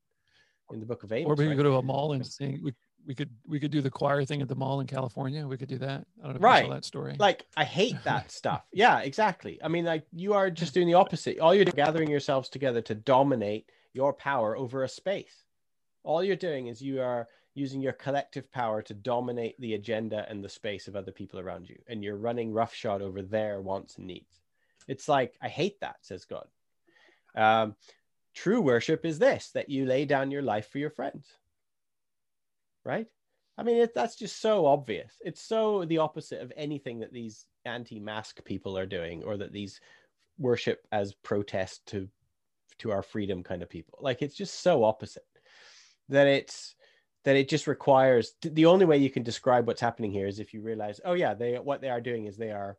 in 0.73 0.79
the 0.79 0.85
book 0.85 1.03
of 1.03 1.11
Amos. 1.11 1.29
Or 1.29 1.35
we 1.35 1.45
right? 1.45 1.51
could 1.51 1.63
go 1.63 1.69
to 1.69 1.77
a 1.77 1.81
mall 1.81 2.13
and 2.13 2.25
sing. 2.25 2.59
We, 2.63 2.73
we 3.05 3.15
could 3.15 3.29
we 3.47 3.59
could 3.59 3.71
do 3.71 3.81
the 3.81 3.89
choir 3.89 4.23
thing 4.25 4.41
at 4.41 4.47
the 4.47 4.55
mall 4.55 4.81
in 4.81 4.87
California. 4.87 5.45
We 5.47 5.57
could 5.57 5.69
do 5.69 5.77
that. 5.79 6.05
I 6.21 6.27
don't 6.27 6.35
know 6.35 6.39
right. 6.39 6.69
that 6.69 6.85
story. 6.85 7.15
Like 7.17 7.45
I 7.55 7.63
hate 7.63 7.95
that 8.03 8.31
stuff. 8.31 8.63
Yeah, 8.73 8.99
exactly. 8.99 9.59
I 9.63 9.67
mean, 9.67 9.85
like 9.85 10.05
you 10.11 10.33
are 10.33 10.49
just 10.49 10.73
doing 10.73 10.87
the 10.87 10.95
opposite. 10.95 11.39
All 11.39 11.53
you're 11.53 11.65
gathering 11.65 12.09
yourselves 12.09 12.49
together 12.49 12.81
to 12.83 12.95
dominate 12.95 13.69
your 13.93 14.13
power 14.13 14.55
over 14.57 14.83
a 14.83 14.89
space. 14.89 15.43
All 16.03 16.23
you're 16.23 16.35
doing 16.35 16.67
is 16.67 16.81
you 16.81 17.01
are 17.01 17.27
using 17.55 17.81
your 17.81 17.93
collective 17.93 18.51
power 18.51 18.81
to 18.83 18.93
dominate 18.93 19.59
the 19.59 19.73
agenda 19.73 20.25
and 20.29 20.43
the 20.43 20.49
space 20.49 20.87
of 20.87 20.95
other 20.95 21.11
people 21.11 21.39
around 21.39 21.67
you, 21.67 21.77
and 21.87 22.03
you're 22.03 22.15
running 22.15 22.53
roughshod 22.53 23.01
over 23.01 23.21
their 23.21 23.61
wants 23.61 23.97
and 23.97 24.07
needs. 24.07 24.39
It's 24.87 25.07
like 25.07 25.35
I 25.41 25.49
hate 25.49 25.79
that, 25.81 25.97
says 26.01 26.25
God. 26.25 26.47
Um, 27.35 27.75
True 28.33 28.61
worship 28.61 29.05
is 29.05 29.19
this 29.19 29.51
that 29.53 29.69
you 29.69 29.85
lay 29.85 30.05
down 30.05 30.31
your 30.31 30.41
life 30.41 30.69
for 30.69 30.77
your 30.77 30.89
friends. 30.89 31.27
Right? 32.85 33.07
I 33.57 33.63
mean, 33.63 33.77
it, 33.77 33.93
that's 33.93 34.15
just 34.15 34.41
so 34.41 34.65
obvious. 34.65 35.13
It's 35.21 35.41
so 35.41 35.83
the 35.85 35.97
opposite 35.97 36.41
of 36.41 36.53
anything 36.55 36.99
that 36.99 37.11
these 37.11 37.45
anti 37.65 37.99
mask 37.99 38.43
people 38.45 38.77
are 38.77 38.85
doing 38.85 39.23
or 39.23 39.37
that 39.37 39.51
these 39.51 39.79
worship 40.37 40.87
as 40.91 41.13
protest 41.13 41.85
to 41.87 42.07
to 42.79 42.91
our 42.91 43.03
freedom 43.03 43.43
kind 43.43 43.61
of 43.61 43.69
people 43.69 43.99
like 44.01 44.21
it's 44.21 44.35
just 44.35 44.61
so 44.61 44.83
opposite 44.83 45.27
that 46.07 46.27
it's 46.27 46.75
that 47.25 47.35
it 47.35 47.49
just 47.49 47.67
requires 47.67 48.33
the 48.41 48.65
only 48.65 48.85
way 48.85 48.97
you 48.97 49.09
can 49.09 49.21
describe 49.21 49.67
what's 49.67 49.81
happening 49.81 50.11
here 50.11 50.27
is 50.27 50.39
if 50.39 50.53
you 50.53 50.61
realize 50.61 51.01
oh 51.03 51.13
yeah 51.13 51.33
they 51.33 51.55
what 51.55 51.81
they 51.81 51.89
are 51.89 52.01
doing 52.01 52.25
is 52.25 52.37
they 52.37 52.51
are 52.51 52.77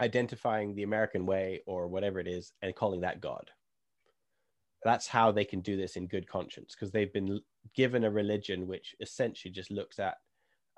identifying 0.00 0.74
the 0.74 0.82
american 0.82 1.24
way 1.24 1.62
or 1.66 1.88
whatever 1.88 2.20
it 2.20 2.28
is 2.28 2.52
and 2.60 2.74
calling 2.74 3.00
that 3.00 3.20
god 3.20 3.50
that's 4.84 5.08
how 5.08 5.32
they 5.32 5.44
can 5.44 5.60
do 5.60 5.76
this 5.76 5.96
in 5.96 6.06
good 6.06 6.28
conscience 6.28 6.74
because 6.74 6.92
they've 6.92 7.12
been 7.12 7.40
given 7.74 8.04
a 8.04 8.10
religion 8.10 8.66
which 8.66 8.94
essentially 9.00 9.50
just 9.50 9.70
looks 9.70 9.98
at 9.98 10.16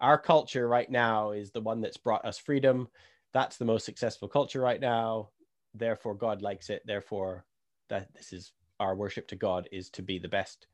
our 0.00 0.18
culture 0.18 0.68
right 0.68 0.90
now 0.90 1.32
is 1.32 1.50
the 1.50 1.60
one 1.60 1.80
that's 1.80 1.96
brought 1.96 2.24
us 2.24 2.38
freedom. 2.38 2.88
That's 3.32 3.56
the 3.56 3.64
most 3.64 3.84
successful 3.84 4.28
culture 4.28 4.60
right 4.60 4.80
now. 4.80 5.30
Therefore 5.74 6.14
god 6.14 6.40
likes 6.40 6.70
it. 6.70 6.82
Therefore 6.86 7.44
that 7.88 8.14
this 8.14 8.32
is 8.32 8.52
our 8.78 8.94
worship 8.94 9.26
to 9.28 9.36
god 9.36 9.68
is 9.72 9.90
to 9.90 10.02
be 10.02 10.18
the 10.18 10.28
best 10.28 10.66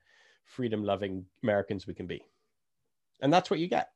freedom 0.45 0.83
loving 0.83 1.25
americans 1.43 1.87
we 1.87 1.95
can 1.95 2.07
be. 2.07 2.23
And 3.21 3.33
that's 3.33 3.49
what 3.49 3.61
you 3.61 3.69
get. 3.69 3.91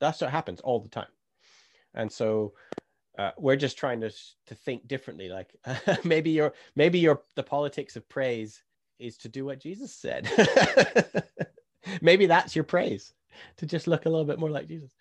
That's 0.00 0.20
what 0.20 0.30
happens 0.30 0.60
all 0.60 0.80
the 0.80 0.88
time. 0.88 1.06
And 1.94 2.10
so 2.10 2.54
uh, 3.18 3.30
we're 3.38 3.56
just 3.56 3.78
trying 3.78 4.00
to 4.00 4.10
to 4.46 4.54
think 4.54 4.86
differently. 4.88 5.28
Like 5.28 5.54
maybe 6.04 6.30
your 6.30 6.54
maybe 6.74 6.98
your 6.98 7.22
the 7.36 7.42
politics 7.42 7.96
of 7.96 8.08
praise 8.08 8.62
is 8.98 9.16
to 9.18 9.28
do 9.28 9.44
what 9.44 9.60
jesus 9.60 9.92
said. 9.92 10.28
Maybe 12.00 12.26
that's 12.26 12.54
your 12.54 12.64
praise 12.64 13.12
to 13.58 13.66
just 13.66 13.86
look 13.86 14.06
a 14.06 14.08
little 14.08 14.24
bit 14.24 14.38
more 14.38 14.50
like 14.50 14.68
jesus. 14.68 14.92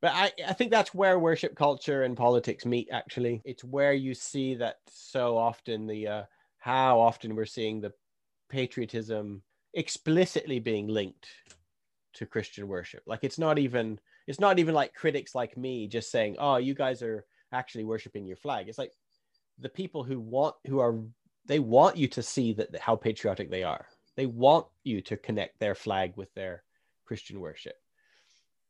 But 0.00 0.12
I, 0.14 0.32
I 0.48 0.52
think 0.54 0.70
that's 0.70 0.94
where 0.94 1.18
worship 1.18 1.54
culture 1.54 2.04
and 2.04 2.16
politics 2.16 2.64
meet 2.64 2.88
actually. 2.90 3.42
It's 3.44 3.64
where 3.64 3.92
you 3.92 4.14
see 4.14 4.54
that 4.56 4.76
so 4.88 5.36
often 5.36 5.86
the 5.86 6.08
uh, 6.08 6.22
how 6.58 7.00
often 7.00 7.34
we're 7.34 7.46
seeing 7.46 7.80
the 7.80 7.92
patriotism 8.48 9.42
explicitly 9.74 10.58
being 10.58 10.88
linked 10.88 11.28
to 12.14 12.26
christian 12.26 12.68
worship. 12.68 13.02
Like 13.06 13.20
it's 13.22 13.38
not 13.38 13.58
even 13.58 13.98
it's 14.26 14.40
not 14.40 14.58
even 14.58 14.74
like 14.74 14.94
critics 14.94 15.34
like 15.34 15.56
me 15.56 15.86
just 15.86 16.10
saying 16.10 16.36
oh 16.38 16.56
you 16.56 16.74
guys 16.74 17.02
are 17.02 17.24
actually 17.52 17.84
worshiping 17.84 18.26
your 18.26 18.36
flag. 18.36 18.68
It's 18.68 18.78
like 18.78 18.92
the 19.58 19.68
people 19.68 20.02
who 20.02 20.18
want 20.18 20.56
who 20.66 20.78
are 20.78 20.98
they 21.46 21.58
want 21.58 21.96
you 21.96 22.08
to 22.08 22.22
see 22.22 22.52
that 22.54 22.76
how 22.78 22.96
patriotic 22.96 23.50
they 23.50 23.62
are. 23.62 23.86
They 24.16 24.26
want 24.26 24.66
you 24.84 25.00
to 25.02 25.16
connect 25.16 25.58
their 25.58 25.74
flag 25.74 26.12
with 26.16 26.32
their 26.34 26.62
Christian 27.04 27.40
worship. 27.40 27.74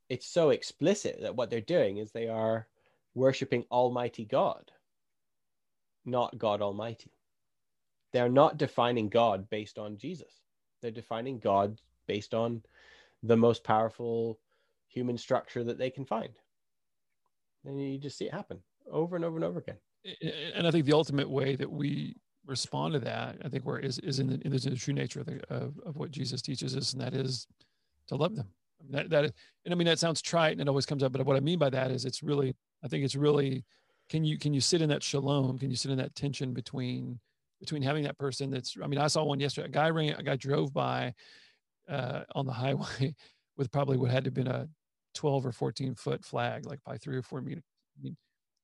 It's 0.09 0.27
so 0.27 0.51
explicit 0.51 1.19
that 1.23 1.35
what 1.37 1.51
they're 1.51 1.61
doing 1.61 1.99
is 1.99 2.11
they 2.11 2.29
are 2.29 2.67
worshiping 3.15 3.65
Almighty 3.71 4.25
God, 4.25 4.71
not 6.05 6.39
God 6.39 6.63
Almighty. 6.63 7.13
They're 8.13 8.29
not 8.29 8.57
defining 8.57 9.09
God 9.09 9.49
based 9.51 9.79
on 9.79 9.99
Jesus. 9.99 10.41
They're 10.83 10.91
defining 10.91 11.39
God 11.39 11.81
based 12.07 12.35
on 12.35 12.63
the 13.23 13.37
most 13.37 13.63
powerful 13.63 14.39
human 14.89 15.17
structure 15.17 15.63
that 15.65 15.79
they 15.79 15.91
can 15.91 16.05
find. 16.05 16.33
And 17.65 17.81
you 17.81 17.99
just 17.99 18.19
see 18.19 18.27
it 18.27 18.33
happen 18.33 18.61
over 18.91 19.17
and 19.17 19.25
over 19.25 19.37
and 19.37 19.45
over 19.45 19.59
again. 19.61 19.77
And 20.55 20.67
I 20.67 20.71
think 20.71 20.87
the 20.87 20.93
ultimate 20.93 21.29
way 21.29 21.57
that 21.57 21.71
we 21.71 22.17
respond 22.47 22.95
to 22.95 23.01
that, 23.01 23.37
I 23.45 23.49
think, 23.49 23.65
where 23.65 23.79
is 23.79 23.99
is 23.99 24.19
in 24.19 24.27
the, 24.29 24.41
in 24.45 24.51
the 24.51 24.77
true 24.77 24.95
nature 24.95 25.21
of, 25.21 25.27
the, 25.27 25.41
of, 25.53 25.79
of 25.85 25.97
what 25.97 26.11
Jesus 26.11 26.43
teaches 26.43 26.77
us, 26.77 26.93
and 26.93 27.01
that 27.03 27.15
is 27.15 27.47
to 28.09 28.17
love 28.17 28.37
them. 28.37 28.49
I 28.81 28.83
mean, 28.85 29.09
that 29.11 29.25
and 29.65 29.73
I 29.73 29.75
mean 29.75 29.87
that 29.87 29.99
sounds 29.99 30.23
trite 30.23 30.53
and 30.53 30.61
it 30.61 30.69
always 30.69 30.87
comes 30.87 31.03
up, 31.03 31.13
but 31.13 31.25
what 31.27 31.37
I 31.37 31.41
mean 31.41 31.59
by 31.59 31.71
that 31.71 31.91
is 31.91 32.05
it's 32.05 32.23
really, 32.23 32.55
I 32.83 32.89
think 32.89 33.05
it's 33.05 33.15
really, 33.15 33.65
can 34.09 34.25
you 34.25 34.39
can 34.39 34.55
you 34.55 34.61
sit 34.61 34.83
in 34.83 34.89
that 34.89 35.03
shalom? 35.03 35.59
Can 35.59 35.71
you 35.71 35.77
sit 35.77 35.91
in 35.91 35.99
that 35.99 36.15
tension 36.15 36.53
between 36.53 37.21
between 37.61 37.83
having 37.83 38.03
that 38.05 38.19
person 38.19 38.51
that's 38.51 38.77
I 38.83 38.87
mean 38.87 38.99
I 38.99 39.07
saw 39.07 39.23
one 39.23 39.39
yesterday. 39.39 39.69
A 39.69 39.71
guy 39.71 39.91
ran, 39.91 40.15
a 40.15 40.23
guy 40.23 40.37
drove 40.37 40.73
by 40.73 41.15
uh, 41.89 42.23
on 42.35 42.47
the 42.47 42.53
highway 42.53 43.15
with 43.57 43.71
probably 43.71 43.99
what 43.99 44.11
had 44.11 44.25
to 44.25 44.29
have 44.29 44.35
been 44.35 44.49
a 44.49 44.69
12 45.15 45.47
or 45.47 45.53
14 45.53 45.95
foot 45.95 46.25
flag, 46.25 46.67
like 46.67 46.79
by 46.85 46.97
three 46.97 47.17
or 47.17 47.23
four 47.23 47.41
meters. 47.41 47.65
I 47.99 48.03
mean, 48.03 48.17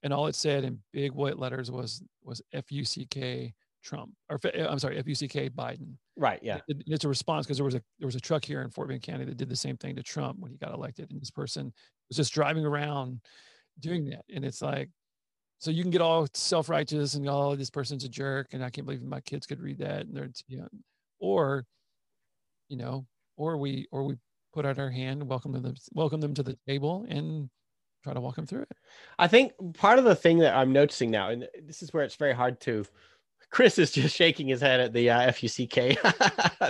and 0.06 0.14
all 0.14 0.28
it 0.28 0.36
said 0.36 0.62
in 0.62 0.78
big 0.92 1.10
white 1.10 1.36
letters 1.36 1.68
was 1.68 2.00
was 2.22 2.40
F-U-C-K 2.52 3.52
Trump 3.82 4.12
or 4.30 4.38
I'm 4.56 4.78
sorry 4.78 4.98
F-U-C-K 4.98 5.50
Biden. 5.50 5.94
Right. 6.16 6.38
Yeah. 6.42 6.60
It, 6.68 6.84
it's 6.86 7.04
a 7.04 7.08
response 7.08 7.44
because 7.44 7.58
there 7.58 7.64
was 7.64 7.74
a 7.74 7.82
there 7.98 8.06
was 8.06 8.14
a 8.14 8.20
truck 8.20 8.44
here 8.44 8.62
in 8.62 8.70
Fort 8.70 8.88
Bend 8.88 9.02
County 9.02 9.24
that 9.24 9.36
did 9.36 9.48
the 9.48 9.56
same 9.56 9.76
thing 9.76 9.96
to 9.96 10.04
Trump 10.04 10.38
when 10.38 10.52
he 10.52 10.58
got 10.58 10.72
elected, 10.72 11.10
and 11.10 11.20
this 11.20 11.32
person 11.32 11.72
was 12.08 12.16
just 12.16 12.32
driving 12.32 12.64
around 12.64 13.20
doing 13.80 14.04
that, 14.06 14.24
and 14.32 14.44
it's 14.44 14.62
like. 14.62 14.88
So 15.58 15.70
you 15.70 15.82
can 15.82 15.90
get 15.90 16.02
all 16.02 16.28
self-righteous 16.34 17.14
and 17.14 17.26
oh, 17.26 17.56
this 17.56 17.70
person's 17.70 18.04
a 18.04 18.10
jerk, 18.10 18.48
and 18.52 18.62
I 18.62 18.68
can't 18.68 18.86
believe 18.86 19.02
my 19.02 19.22
kids 19.22 19.46
could 19.46 19.58
read 19.58 19.78
that, 19.78 20.02
and 20.02 20.14
they're, 20.14 20.28
you 20.46 20.58
know, 20.58 20.68
or, 21.18 21.64
you 22.68 22.76
know, 22.76 23.06
or 23.38 23.56
we 23.56 23.86
or 23.90 24.04
we 24.04 24.16
put 24.52 24.66
out 24.66 24.78
our 24.78 24.90
hand, 24.90 25.26
welcome 25.26 25.52
them, 25.52 25.74
welcome 25.94 26.20
them 26.20 26.34
to 26.34 26.42
the 26.42 26.58
table, 26.68 27.06
and 27.08 27.48
try 28.06 28.14
to 28.14 28.20
walk 28.20 28.38
him 28.38 28.46
through 28.46 28.62
it. 28.62 28.72
I 29.18 29.26
think 29.26 29.52
part 29.74 29.98
of 29.98 30.04
the 30.04 30.14
thing 30.14 30.38
that 30.38 30.54
I'm 30.54 30.72
noticing 30.72 31.10
now, 31.10 31.30
and 31.30 31.48
this 31.64 31.82
is 31.82 31.92
where 31.92 32.04
it's 32.04 32.14
very 32.14 32.32
hard 32.34 32.60
to. 32.62 32.84
Chris 33.50 33.78
is 33.78 33.90
just 33.90 34.14
shaking 34.14 34.46
his 34.48 34.60
head 34.60 34.80
at 34.80 34.92
the 34.92 35.10
uh, 35.10 35.32
FUCK 35.32 35.96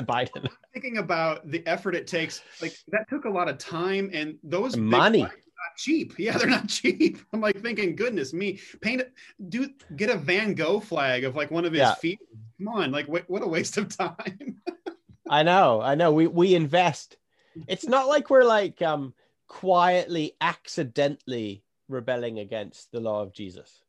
Biden. 0.06 0.48
Thinking 0.72 0.98
about 0.98 1.50
the 1.50 1.66
effort 1.66 1.94
it 1.94 2.06
takes, 2.06 2.42
like 2.62 2.74
that 2.88 3.08
took 3.10 3.24
a 3.26 3.30
lot 3.30 3.48
of 3.48 3.58
time 3.58 4.10
and 4.14 4.36
those 4.42 4.76
money. 4.76 5.20
Not 5.22 5.32
cheap. 5.78 6.14
Yeah, 6.18 6.38
they're 6.38 6.46
not 6.48 6.68
cheap. 6.68 7.18
I'm 7.32 7.40
like 7.40 7.60
thinking, 7.60 7.96
goodness 7.96 8.32
me, 8.32 8.60
paint 8.80 9.00
it, 9.02 9.12
do 9.48 9.68
get 9.96 10.10
a 10.10 10.16
Van 10.16 10.54
Gogh 10.54 10.80
flag 10.80 11.24
of 11.24 11.34
like 11.34 11.50
one 11.50 11.64
of 11.64 11.72
his 11.72 11.80
Yeah. 11.80 11.94
feet. 11.94 12.20
Come 12.58 12.68
on, 12.68 12.92
like 12.92 13.08
what, 13.08 13.28
what 13.28 13.42
a 13.42 13.48
waste 13.48 13.76
of 13.76 13.94
time. 13.94 14.62
I 15.28 15.42
know, 15.42 15.80
I 15.82 15.96
know. 15.96 16.12
We 16.12 16.26
we 16.28 16.54
invest. 16.54 17.16
It's 17.68 17.86
not 17.86 18.06
like 18.06 18.30
we're 18.30 18.44
like 18.44 18.80
um 18.80 19.12
quietly, 19.48 20.36
accidentally 20.40 21.64
rebelling 21.88 22.38
against 22.38 22.90
the 22.92 23.00
law 23.00 23.22
of 23.22 23.32
Jesus. 23.32 23.82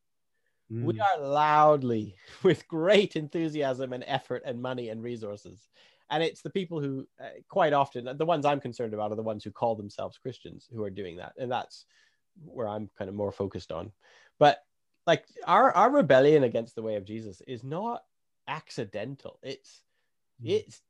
Mm. 0.70 0.84
We 0.84 1.00
are 1.00 1.20
loudly, 1.20 2.14
with 2.42 2.68
great 2.68 3.16
enthusiasm 3.16 3.92
and 3.92 4.04
effort 4.06 4.42
and 4.44 4.62
money 4.62 4.88
and 4.88 5.02
resources. 5.02 5.68
And 6.10 6.22
it's 6.22 6.40
the 6.40 6.50
people 6.50 6.80
who, 6.80 7.06
uh, 7.20 7.40
quite 7.48 7.72
often, 7.72 8.16
the 8.16 8.24
ones 8.24 8.46
I'm 8.46 8.60
concerned 8.60 8.94
about 8.94 9.12
are 9.12 9.16
the 9.16 9.22
ones 9.22 9.44
who 9.44 9.50
call 9.50 9.74
themselves 9.74 10.16
Christians 10.18 10.66
who 10.72 10.82
are 10.82 10.90
doing 10.90 11.16
that. 11.16 11.34
And 11.38 11.52
that's 11.52 11.84
where 12.44 12.68
I'm 12.68 12.88
kind 12.98 13.08
of 13.08 13.14
more 13.14 13.32
focused 13.32 13.72
on. 13.72 13.92
But 14.38 14.62
like 15.06 15.24
our, 15.44 15.70
our 15.72 15.90
rebellion 15.90 16.44
against 16.44 16.76
the 16.76 16.82
way 16.82 16.96
of 16.96 17.04
Jesus 17.04 17.42
is 17.46 17.62
not 17.62 18.04
accidental. 18.46 19.38
It's, 19.42 19.82
Mm. 20.42 20.50
it's 20.50 20.82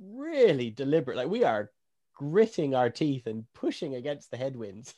really 0.00 0.70
deliberate. 0.70 1.16
Like 1.16 1.28
we 1.28 1.44
are 1.44 1.70
gritting 2.18 2.74
our 2.74 2.90
teeth 2.90 3.26
and 3.26 3.44
pushing 3.54 3.94
against 3.94 4.30
the 4.30 4.36
headwinds. 4.36 4.94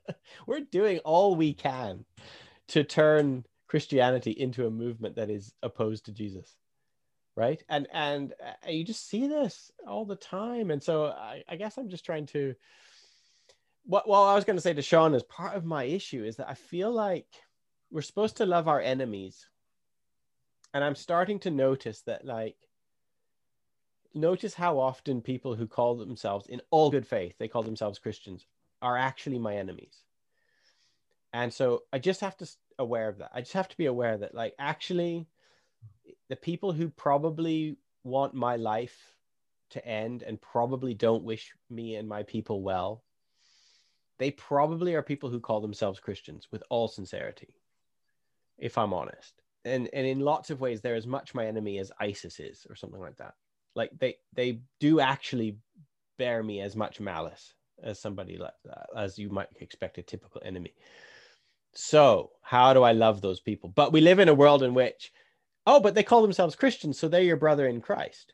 We're 0.46 0.60
doing 0.60 0.98
all 0.98 1.36
we 1.36 1.54
can 1.54 2.04
to 2.68 2.82
turn 2.82 3.46
Christianity 3.68 4.32
into 4.32 4.66
a 4.66 4.70
movement 4.70 5.16
that 5.16 5.30
is 5.30 5.54
opposed 5.62 6.06
to 6.06 6.12
Jesus. 6.12 6.54
Right. 7.36 7.62
And 7.68 7.88
and 7.92 8.32
uh, 8.44 8.70
you 8.70 8.84
just 8.84 9.08
see 9.08 9.26
this 9.26 9.70
all 9.88 10.04
the 10.04 10.16
time. 10.16 10.70
And 10.70 10.82
so 10.82 11.06
I, 11.06 11.42
I 11.48 11.56
guess 11.56 11.78
I'm 11.78 11.88
just 11.88 12.04
trying 12.04 12.26
to 12.26 12.54
what 13.86 14.08
well, 14.08 14.24
I 14.24 14.34
was 14.34 14.44
going 14.44 14.56
to 14.56 14.62
say 14.62 14.72
to 14.72 14.82
Sean 14.82 15.14
is 15.14 15.22
part 15.24 15.56
of 15.56 15.64
my 15.64 15.84
issue 15.84 16.24
is 16.24 16.36
that 16.36 16.48
I 16.48 16.54
feel 16.54 16.92
like 16.92 17.26
we're 17.90 18.02
supposed 18.02 18.36
to 18.36 18.46
love 18.46 18.68
our 18.68 18.80
enemies. 18.80 19.48
And 20.72 20.82
I'm 20.82 20.94
starting 20.94 21.38
to 21.40 21.50
notice 21.50 22.02
that 22.02 22.24
like 22.24 22.56
notice 24.14 24.54
how 24.54 24.78
often 24.78 25.20
people 25.20 25.54
who 25.54 25.66
call 25.66 25.96
themselves 25.96 26.46
in 26.46 26.60
all 26.70 26.90
good 26.90 27.06
faith 27.06 27.34
they 27.38 27.48
call 27.48 27.62
themselves 27.62 27.98
christians 27.98 28.46
are 28.84 28.98
actually 28.98 29.38
my 29.38 29.56
enemies. 29.56 30.04
And 31.32 31.52
so 31.52 31.82
i 31.92 31.98
just 31.98 32.20
have 32.20 32.36
to 32.36 32.48
aware 32.78 33.08
of 33.08 33.18
that. 33.18 33.30
I 33.32 33.40
just 33.40 33.54
have 33.54 33.68
to 33.68 33.76
be 33.76 33.86
aware 33.86 34.18
that 34.18 34.34
like 34.34 34.54
actually 34.58 35.26
the 36.28 36.36
people 36.36 36.72
who 36.72 36.88
probably 36.90 37.76
want 38.02 38.34
my 38.34 38.56
life 38.56 39.14
to 39.70 39.84
end 39.86 40.22
and 40.22 40.40
probably 40.40 40.94
don't 40.94 41.24
wish 41.24 41.52
me 41.70 41.96
and 41.96 42.08
my 42.08 42.22
people 42.22 42.62
well 42.62 43.02
they 44.18 44.30
probably 44.30 44.94
are 44.94 45.02
people 45.02 45.30
who 45.30 45.40
call 45.40 45.60
themselves 45.60 45.98
christians 45.98 46.46
with 46.52 46.62
all 46.68 46.86
sincerity 46.86 47.54
if 48.58 48.76
i'm 48.78 48.92
honest. 48.92 49.40
And 49.64 49.88
and 49.92 50.06
in 50.06 50.20
lots 50.20 50.50
of 50.50 50.60
ways 50.60 50.80
they're 50.80 50.94
as 50.94 51.06
much 51.06 51.34
my 51.34 51.46
enemy 51.46 51.78
as 51.78 51.90
isis 51.98 52.38
is 52.38 52.66
or 52.68 52.76
something 52.76 53.00
like 53.00 53.16
that 53.16 53.34
like 53.74 53.90
they 53.98 54.16
they 54.32 54.60
do 54.80 55.00
actually 55.00 55.58
bear 56.18 56.42
me 56.42 56.60
as 56.60 56.76
much 56.76 57.00
malice 57.00 57.54
as 57.82 57.98
somebody 58.00 58.36
like 58.36 58.52
that 58.64 58.86
as 58.96 59.18
you 59.18 59.28
might 59.28 59.48
expect 59.60 59.98
a 59.98 60.02
typical 60.02 60.40
enemy. 60.44 60.72
So 61.72 62.30
how 62.40 62.72
do 62.72 62.82
i 62.82 62.92
love 62.92 63.20
those 63.20 63.40
people? 63.40 63.68
But 63.68 63.92
we 63.92 64.00
live 64.00 64.18
in 64.20 64.28
a 64.28 64.34
world 64.34 64.62
in 64.62 64.74
which 64.74 65.12
oh 65.66 65.80
but 65.80 65.94
they 65.94 66.02
call 66.02 66.22
themselves 66.22 66.56
christians 66.56 66.98
so 66.98 67.08
they're 67.08 67.22
your 67.22 67.36
brother 67.36 67.66
in 67.66 67.80
christ. 67.80 68.32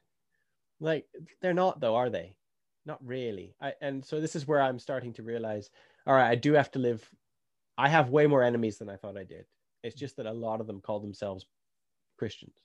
Like 0.80 1.06
they're 1.40 1.54
not 1.54 1.80
though 1.80 1.96
are 1.96 2.10
they? 2.10 2.34
Not 2.86 3.04
really. 3.06 3.54
I, 3.60 3.74
and 3.80 4.04
so 4.04 4.20
this 4.20 4.36
is 4.36 4.46
where 4.46 4.60
i'm 4.60 4.78
starting 4.78 5.12
to 5.14 5.22
realize 5.22 5.70
all 6.06 6.14
right 6.14 6.30
i 6.30 6.34
do 6.34 6.52
have 6.52 6.70
to 6.72 6.78
live 6.78 7.08
i 7.78 7.88
have 7.88 8.10
way 8.10 8.26
more 8.26 8.42
enemies 8.42 8.78
than 8.78 8.90
i 8.90 8.96
thought 8.96 9.16
i 9.16 9.24
did. 9.24 9.46
It's 9.82 9.96
just 9.96 10.16
that 10.16 10.26
a 10.26 10.32
lot 10.32 10.60
of 10.60 10.66
them 10.66 10.80
call 10.82 11.00
themselves 11.00 11.46
christians. 12.18 12.56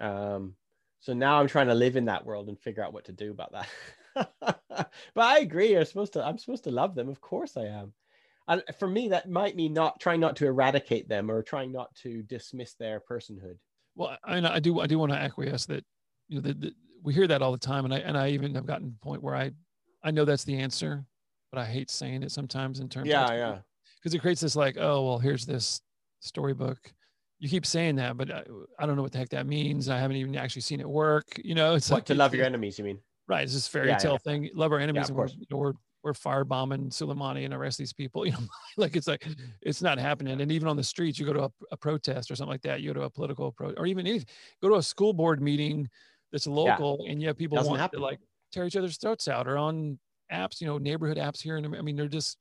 Um 0.00 0.56
so 1.02 1.12
now 1.12 1.40
I'm 1.40 1.48
trying 1.48 1.66
to 1.66 1.74
live 1.74 1.96
in 1.96 2.04
that 2.04 2.24
world 2.24 2.48
and 2.48 2.58
figure 2.58 2.82
out 2.82 2.92
what 2.92 3.06
to 3.06 3.12
do 3.12 3.32
about 3.32 3.52
that. 3.52 3.68
but 4.40 4.90
I 5.16 5.40
agree. 5.40 5.72
You're 5.72 5.84
supposed 5.84 6.12
to. 6.12 6.24
I'm 6.24 6.38
supposed 6.38 6.62
to 6.64 6.70
love 6.70 6.94
them. 6.94 7.08
Of 7.08 7.20
course 7.20 7.56
I 7.56 7.64
am. 7.64 7.92
And 8.46 8.62
for 8.78 8.88
me, 8.88 9.08
that 9.08 9.28
might 9.28 9.56
mean 9.56 9.72
not 9.72 9.98
trying 9.98 10.20
not 10.20 10.36
to 10.36 10.46
eradicate 10.46 11.08
them 11.08 11.28
or 11.28 11.42
trying 11.42 11.72
not 11.72 11.92
to 12.02 12.22
dismiss 12.22 12.74
their 12.74 13.00
personhood. 13.00 13.56
Well, 13.96 14.16
I, 14.24 14.38
I 14.54 14.60
do 14.60 14.78
I 14.78 14.86
do 14.86 14.96
want 14.96 15.10
to 15.10 15.18
acquiesce 15.18 15.66
that 15.66 15.84
you 16.28 16.36
know 16.36 16.42
that 16.42 16.60
that 16.60 16.74
we 17.02 17.12
hear 17.12 17.26
that 17.26 17.42
all 17.42 17.50
the 17.50 17.58
time, 17.58 17.84
and 17.84 17.92
I 17.92 17.98
and 17.98 18.16
I 18.16 18.28
even 18.28 18.54
have 18.54 18.66
gotten 18.66 18.86
to 18.86 18.92
the 18.92 19.04
point 19.04 19.24
where 19.24 19.34
I 19.34 19.50
I 20.04 20.12
know 20.12 20.24
that's 20.24 20.44
the 20.44 20.58
answer, 20.58 21.04
but 21.50 21.60
I 21.60 21.64
hate 21.64 21.90
saying 21.90 22.22
it 22.22 22.30
sometimes 22.30 22.78
in 22.78 22.88
terms 22.88 23.06
of 23.06 23.10
yeah. 23.10 23.58
because 23.98 24.14
it 24.14 24.20
creates 24.20 24.40
this 24.40 24.54
like 24.54 24.76
oh 24.78 25.04
well 25.04 25.18
here's 25.18 25.46
this 25.46 25.80
storybook 26.20 26.78
you 27.42 27.48
keep 27.48 27.66
saying 27.66 27.96
that 27.96 28.16
but 28.16 28.30
I, 28.30 28.44
I 28.78 28.86
don't 28.86 28.94
know 28.96 29.02
what 29.02 29.10
the 29.12 29.18
heck 29.18 29.30
that 29.30 29.46
means 29.46 29.88
i 29.88 29.98
haven't 29.98 30.16
even 30.16 30.36
actually 30.36 30.62
seen 30.62 30.80
it 30.80 30.88
work 30.88 31.24
you 31.44 31.54
know 31.56 31.74
it's 31.74 31.90
What 31.90 31.96
like 31.98 32.04
to 32.06 32.14
love 32.14 32.34
your 32.34 32.46
enemies? 32.46 32.78
You 32.78 32.84
mean? 32.84 33.00
right 33.26 33.42
it's 33.42 33.52
this 33.52 33.66
fairy 33.68 33.88
Yeah, 33.88 33.96
tale 33.96 34.12
yeah. 34.12 34.18
thing 34.18 34.50
love 34.54 34.70
our 34.72 34.78
enemies 34.78 35.10
of 35.10 35.16
we're, 35.16 35.26
course. 35.26 35.36
you 35.38 35.46
know, 35.50 35.56
we're 35.56 35.72
we're 36.04 36.12
firebombing 36.12 36.90
Soleimani 36.90 37.44
and 37.44 37.52
arrest 37.54 37.78
these 37.78 37.92
people 37.92 38.24
you 38.26 38.32
know 38.32 38.38
like 38.76 38.94
it's 38.96 39.08
like 39.08 39.26
it's 39.60 39.82
not 39.82 39.98
happening 39.98 40.40
and 40.40 40.52
even 40.52 40.68
on 40.68 40.76
the 40.76 40.84
streets 40.84 41.18
you 41.18 41.26
go 41.26 41.32
to 41.32 41.44
a, 41.44 41.50
a 41.72 41.76
protest 41.76 42.30
or 42.30 42.36
something 42.36 42.52
like 42.52 42.62
that 42.62 42.80
you 42.80 42.90
go 42.90 42.94
to 43.00 43.06
a 43.06 43.10
political 43.10 43.50
pro 43.52 43.70
or 43.72 43.86
even 43.86 44.06
anything 44.06 44.28
go 44.62 44.68
to 44.68 44.76
a 44.76 44.82
school 44.82 45.12
board 45.12 45.42
meeting 45.42 45.88
that's 46.30 46.46
local 46.46 47.04
and 47.08 47.20
you 47.20 47.26
have 47.28 47.36
people 47.36 47.56
Doesn't 47.56 47.70
want 47.70 47.80
happen. 47.80 47.98
to 48.00 48.04
like 48.04 48.20
tear 48.52 48.66
each 48.66 48.76
other's 48.76 48.96
throats 48.98 49.26
out 49.28 49.46
or 49.48 49.58
on 49.58 49.98
apps 50.32 50.60
you 50.60 50.66
know 50.66 50.78
neighborhood 50.78 51.18
apps 51.18 51.40
here 51.42 51.56
and 51.56 51.66
i 51.76 51.80
mean 51.82 51.94
they're 51.96 52.08
just 52.08 52.38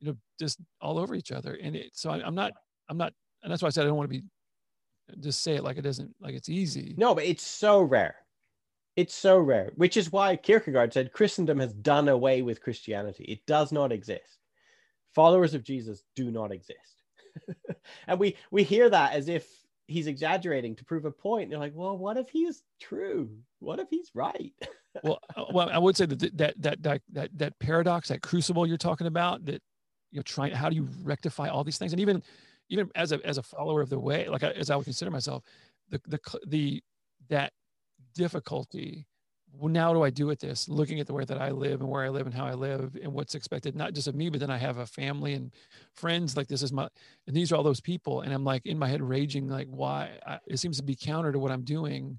you 0.00 0.08
know 0.08 0.16
just 0.38 0.58
all 0.80 0.98
over 0.98 1.14
each 1.14 1.32
other 1.32 1.58
and 1.62 1.74
it, 1.76 1.90
so 1.94 2.10
I, 2.10 2.22
i'm 2.26 2.34
not 2.34 2.52
i'm 2.88 2.96
not 2.96 3.12
and 3.42 3.50
that's 3.52 3.60
why 3.62 3.66
i 3.66 3.70
said 3.70 3.82
i 3.84 3.86
don't 3.88 3.96
want 3.96 4.08
to 4.10 4.16
be 4.20 4.24
just 5.20 5.42
say 5.42 5.54
it 5.54 5.64
like 5.64 5.76
it 5.76 5.86
isn't 5.86 6.14
like 6.20 6.34
it's 6.34 6.48
easy 6.48 6.94
No, 6.96 7.14
but 7.14 7.24
it's 7.24 7.46
so 7.46 7.82
rare. 7.82 8.16
It's 8.96 9.14
so 9.14 9.38
rare, 9.38 9.72
which 9.74 9.96
is 9.96 10.12
why 10.12 10.36
Kierkegaard 10.36 10.92
said 10.92 11.12
Christendom 11.12 11.58
has 11.58 11.72
done 11.72 12.08
away 12.08 12.42
with 12.42 12.62
Christianity. 12.62 13.24
It 13.24 13.44
does 13.44 13.72
not 13.72 13.90
exist. 13.90 14.38
Followers 15.14 15.54
of 15.54 15.64
Jesus 15.64 16.04
do 16.14 16.30
not 16.30 16.52
exist. 16.52 17.02
and 18.06 18.20
we 18.20 18.36
we 18.52 18.62
hear 18.62 18.88
that 18.88 19.14
as 19.14 19.28
if 19.28 19.48
he's 19.88 20.06
exaggerating 20.06 20.76
to 20.76 20.84
prove 20.84 21.04
a 21.04 21.10
point. 21.10 21.50
You're 21.50 21.58
like, 21.58 21.74
well, 21.74 21.98
what 21.98 22.16
if 22.16 22.28
he's 22.28 22.62
true? 22.80 23.30
What 23.58 23.80
if 23.80 23.88
he's 23.90 24.10
right? 24.14 24.52
well 25.02 25.18
uh, 25.36 25.44
well 25.52 25.68
i 25.70 25.78
would 25.78 25.96
say 25.96 26.06
that 26.06 26.20
th- 26.20 26.32
that 26.36 26.54
that 26.62 26.82
that 26.82 27.02
that, 27.12 27.30
that 27.36 27.58
paradox 27.58 28.08
that 28.08 28.22
crucible 28.22 28.66
you're 28.66 28.76
talking 28.76 29.06
about 29.06 29.44
that 29.44 29.60
you're 30.12 30.22
trying 30.22 30.52
how 30.52 30.68
do 30.68 30.76
you 30.76 30.88
rectify 31.02 31.48
all 31.48 31.64
these 31.64 31.78
things 31.78 31.92
and 31.92 32.00
even 32.00 32.22
even 32.68 32.88
as 32.94 33.12
a 33.12 33.24
as 33.26 33.38
a 33.38 33.42
follower 33.42 33.80
of 33.80 33.90
the 33.90 33.98
way 33.98 34.28
like 34.28 34.42
I, 34.42 34.50
as 34.50 34.70
i 34.70 34.76
would 34.76 34.84
consider 34.84 35.10
myself 35.10 35.42
the 35.90 36.00
the 36.06 36.20
the 36.46 36.82
that 37.28 37.52
difficulty 38.14 39.06
well, 39.56 39.70
now 39.70 39.92
do 39.92 40.02
i 40.02 40.10
do 40.10 40.26
with 40.26 40.40
this? 40.40 40.68
Looking 40.68 41.00
at 41.00 41.06
the 41.06 41.14
way 41.14 41.24
that 41.24 41.40
i 41.40 41.50
live 41.50 41.80
and 41.80 41.88
where 41.88 42.04
i 42.04 42.08
live 42.08 42.26
and 42.26 42.34
how 42.34 42.46
i 42.46 42.54
live 42.54 42.96
and 43.00 43.12
what's 43.12 43.34
expected 43.34 43.76
not 43.76 43.94
just 43.94 44.08
of 44.08 44.14
me 44.14 44.28
but 44.28 44.40
then 44.40 44.50
i 44.50 44.56
have 44.56 44.78
a 44.78 44.86
family 44.86 45.34
and 45.34 45.52
friends 45.94 46.36
like 46.36 46.48
this 46.48 46.62
is 46.62 46.72
my 46.72 46.88
and 47.26 47.36
these 47.36 47.52
are 47.52 47.56
all 47.56 47.62
those 47.62 47.80
people. 47.80 48.22
And 48.22 48.32
i'm 48.32 48.44
like 48.44 48.66
in 48.66 48.78
my 48.78 48.88
head 48.88 49.02
raging 49.02 49.48
like 49.48 49.68
why 49.68 50.10
I, 50.26 50.38
it 50.46 50.58
seems 50.58 50.76
to 50.78 50.82
be 50.82 50.96
counter 50.96 51.32
to 51.32 51.38
what 51.38 51.52
i'm 51.52 51.62
doing. 51.62 52.18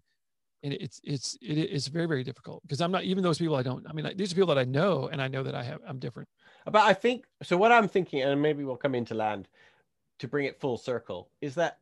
And 0.64 0.74
it's 0.74 1.00
it's 1.04 1.38
it, 1.42 1.58
it's 1.58 1.88
very 1.88 2.08
very 2.08 2.24
difficult. 2.24 2.62
Because 2.64 2.82
i'm 2.82 2.92
not 2.92 3.04
even 3.04 3.24
those 3.24 3.38
people 3.38 3.56
i 3.56 3.64
don't 3.64 3.86
i 3.88 3.94
mean 3.94 4.10
these 4.16 4.32
are 4.32 4.36
people 4.36 4.54
that 4.54 4.58
i 4.58 4.64
know 4.64 5.10
and 5.12 5.22
i 5.22 5.28
know 5.28 5.44
that 5.44 5.56
i 5.56 5.64
have 5.64 5.80
i'm 5.88 6.00
different. 6.00 6.30
But 6.66 6.84
I 6.84 6.94
think 6.94 7.26
so. 7.44 7.58
What 7.58 7.72
I'm 7.72 7.88
thinking, 7.88 8.22
and 8.22 8.42
maybe 8.42 8.64
we'll 8.64 8.78
come 8.78 8.96
into 8.96 9.14
land 9.14 9.48
to 10.20 10.28
bring 10.28 10.46
it 10.46 10.60
full 10.60 10.78
circle, 10.78 11.30
is 11.42 11.56
that 11.56 11.80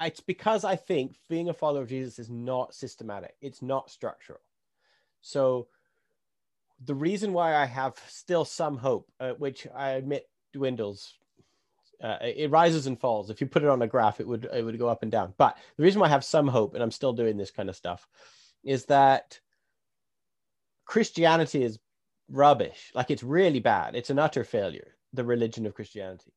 it's 0.00 0.20
because 0.20 0.64
I 0.64 0.76
think 0.76 1.18
being 1.28 1.48
a 1.48 1.54
follower 1.54 1.82
of 1.82 1.88
Jesus 1.88 2.18
is 2.18 2.30
not 2.30 2.74
systematic, 2.74 3.34
it's 3.40 3.62
not 3.62 3.90
structural. 3.90 4.40
So 5.20 5.68
the 6.84 6.94
reason 6.94 7.32
why 7.32 7.56
I 7.56 7.64
have 7.64 7.94
still 8.08 8.44
some 8.44 8.76
hope, 8.76 9.10
uh, 9.18 9.32
which 9.32 9.66
I 9.74 9.90
admit 9.90 10.28
dwindles, 10.52 11.14
uh, 12.02 12.18
it 12.22 12.50
rises 12.50 12.86
and 12.86 12.98
falls. 12.98 13.28
If 13.28 13.40
you 13.40 13.48
put 13.48 13.64
it 13.64 13.68
on 13.68 13.82
a 13.82 13.86
graph, 13.88 14.20
it 14.20 14.28
would 14.28 14.48
it 14.52 14.64
would 14.64 14.78
go 14.78 14.88
up 14.88 15.02
and 15.02 15.10
down. 15.10 15.34
But 15.36 15.56
the 15.76 15.82
reason 15.82 16.00
why 16.00 16.06
I 16.06 16.10
have 16.10 16.24
some 16.24 16.46
hope, 16.46 16.74
and 16.74 16.82
I'm 16.82 16.92
still 16.92 17.12
doing 17.12 17.36
this 17.36 17.50
kind 17.50 17.68
of 17.68 17.76
stuff, 17.76 18.06
is 18.62 18.84
that 18.86 19.40
Christianity 20.84 21.64
is 21.64 21.80
rubbish. 22.30 22.92
Like 22.94 23.10
it's 23.10 23.24
really 23.24 23.60
bad. 23.60 23.96
It's 23.96 24.10
an 24.10 24.18
utter 24.18 24.44
failure. 24.44 24.94
The 25.12 25.24
religion 25.24 25.66
of 25.66 25.74
Christianity, 25.74 26.32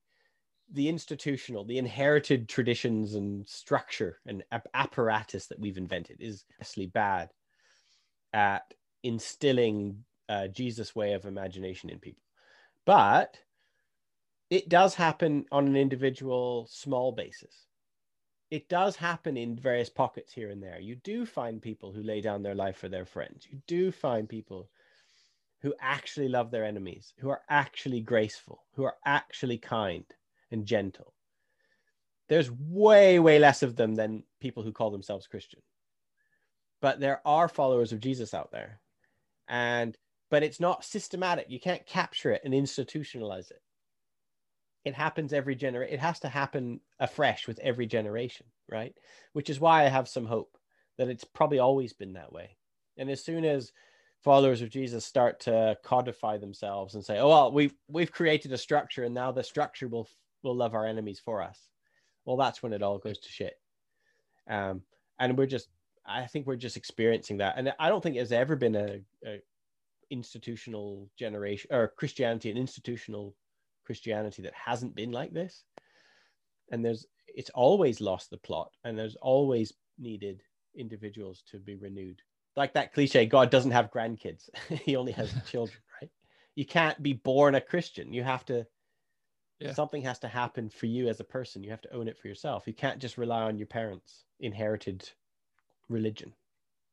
the 0.73 0.87
institutional, 0.87 1.65
the 1.65 1.77
inherited 1.77 2.47
traditions 2.47 3.15
and 3.15 3.47
structure 3.47 4.19
and 4.25 4.43
ap- 4.51 4.67
apparatus 4.73 5.47
that 5.47 5.59
we've 5.59 5.77
invented 5.77 6.17
is 6.19 6.45
actually 6.59 6.87
bad 6.87 7.29
at 8.33 8.73
instilling 9.03 10.03
uh, 10.29 10.47
Jesus' 10.47 10.95
way 10.95 11.13
of 11.13 11.25
imagination 11.25 11.89
in 11.89 11.99
people. 11.99 12.23
But 12.85 13.37
it 14.49 14.69
does 14.69 14.95
happen 14.95 15.45
on 15.51 15.67
an 15.67 15.75
individual 15.75 16.67
small 16.69 17.11
basis. 17.11 17.67
It 18.49 18.67
does 18.67 18.95
happen 18.95 19.37
in 19.37 19.57
various 19.57 19.89
pockets 19.89 20.33
here 20.33 20.49
and 20.49 20.61
there. 20.61 20.79
You 20.79 20.95
do 20.95 21.25
find 21.25 21.61
people 21.61 21.91
who 21.91 22.03
lay 22.03 22.21
down 22.21 22.43
their 22.43 22.55
life 22.55 22.77
for 22.77 22.89
their 22.89 23.05
friends. 23.05 23.47
You 23.49 23.61
do 23.67 23.91
find 23.91 24.27
people 24.27 24.69
who 25.61 25.73
actually 25.79 26.27
love 26.27 26.51
their 26.51 26.65
enemies, 26.65 27.13
who 27.19 27.29
are 27.29 27.43
actually 27.49 28.01
graceful, 28.01 28.63
who 28.73 28.83
are 28.83 28.97
actually 29.05 29.57
kind 29.57 30.03
and 30.51 30.65
gentle. 30.65 31.13
There's 32.29 32.51
way, 32.51 33.19
way 33.19 33.39
less 33.39 33.63
of 33.63 33.75
them 33.75 33.95
than 33.95 34.23
people 34.39 34.63
who 34.63 34.71
call 34.71 34.91
themselves 34.91 35.27
Christian. 35.27 35.61
But 36.81 36.99
there 36.99 37.21
are 37.25 37.47
followers 37.47 37.91
of 37.91 37.99
Jesus 37.99 38.33
out 38.33 38.51
there. 38.51 38.79
And 39.47 39.97
but 40.29 40.43
it's 40.43 40.61
not 40.61 40.85
systematic. 40.85 41.47
You 41.49 41.59
can't 41.59 41.85
capture 41.85 42.31
it 42.31 42.41
and 42.45 42.53
institutionalize 42.53 43.51
it. 43.51 43.61
It 44.85 44.95
happens 44.95 45.33
every 45.33 45.55
generation. 45.55 45.93
It 45.93 45.99
has 45.99 46.21
to 46.21 46.29
happen 46.29 46.79
afresh 46.99 47.47
with 47.47 47.59
every 47.59 47.85
generation, 47.85 48.45
right? 48.69 48.95
Which 49.33 49.49
is 49.49 49.59
why 49.59 49.83
I 49.83 49.89
have 49.89 50.07
some 50.07 50.25
hope 50.25 50.57
that 50.97 51.09
it's 51.09 51.25
probably 51.25 51.59
always 51.59 51.93
been 51.93 52.13
that 52.13 52.31
way. 52.31 52.55
And 52.97 53.09
as 53.09 53.23
soon 53.23 53.43
as 53.43 53.73
followers 54.21 54.61
of 54.61 54.69
Jesus 54.69 55.05
start 55.05 55.41
to 55.41 55.77
codify 55.83 56.37
themselves 56.37 56.95
and 56.95 57.03
say, 57.03 57.19
"Oh 57.19 57.29
well, 57.29 57.51
we've 57.51 57.73
we've 57.87 58.11
created 58.11 58.53
a 58.53 58.57
structure, 58.57 59.03
and 59.03 59.13
now 59.13 59.31
the 59.31 59.43
structure 59.43 59.87
will 59.87 60.07
will 60.43 60.55
love 60.55 60.73
our 60.73 60.85
enemies 60.85 61.21
for 61.23 61.41
us," 61.41 61.59
well, 62.25 62.37
that's 62.37 62.61
when 62.63 62.73
it 62.73 62.83
all 62.83 62.97
goes 62.97 63.19
to 63.19 63.29
shit. 63.29 63.53
Um, 64.49 64.81
and 65.19 65.37
we're 65.37 65.45
just, 65.45 65.69
I 66.05 66.25
think 66.27 66.47
we're 66.47 66.55
just 66.55 66.77
experiencing 66.77 67.37
that, 67.37 67.57
and 67.57 67.73
I 67.79 67.89
don't 67.89 68.01
think 68.01 68.15
there's 68.15 68.31
ever 68.31 68.55
been 68.55 68.75
a, 68.75 69.01
a 69.25 69.41
institutional 70.09 71.09
generation 71.17 71.69
or 71.73 71.93
Christianity, 71.97 72.51
an 72.51 72.57
institutional 72.57 73.35
Christianity 73.85 74.43
that 74.43 74.53
hasn't 74.53 74.95
been 74.95 75.11
like 75.11 75.33
this. 75.33 75.63
And 76.71 76.85
there's, 76.85 77.05
it's 77.27 77.49
always 77.51 78.01
lost 78.01 78.29
the 78.29 78.37
plot, 78.37 78.71
and 78.83 78.97
there's 78.97 79.15
always 79.15 79.73
needed 79.97 80.41
individuals 80.75 81.43
to 81.51 81.59
be 81.59 81.75
renewed. 81.75 82.21
Like 82.55 82.73
that 82.73 82.93
cliche, 82.93 83.25
God 83.25 83.49
doesn't 83.49 83.71
have 83.71 83.91
grandkids; 83.91 84.49
He 84.69 84.95
only 84.95 85.13
has 85.13 85.33
children, 85.49 85.77
right? 86.01 86.11
You 86.55 86.65
can't 86.65 87.01
be 87.01 87.13
born 87.13 87.55
a 87.55 87.61
Christian. 87.61 88.13
You 88.13 88.23
have 88.23 88.45
to. 88.45 88.65
Yeah. 89.61 89.73
Something 89.73 90.01
has 90.01 90.19
to 90.19 90.27
happen 90.27 90.69
for 90.69 90.87
you 90.87 91.07
as 91.07 91.19
a 91.19 91.23
person. 91.23 91.63
You 91.63 91.69
have 91.69 91.81
to 91.81 91.93
own 91.93 92.07
it 92.07 92.17
for 92.17 92.27
yourself. 92.27 92.63
You 92.65 92.73
can't 92.73 92.99
just 92.99 93.17
rely 93.17 93.43
on 93.43 93.57
your 93.57 93.67
parents' 93.67 94.25
inherited 94.39 95.09
religion 95.87 96.33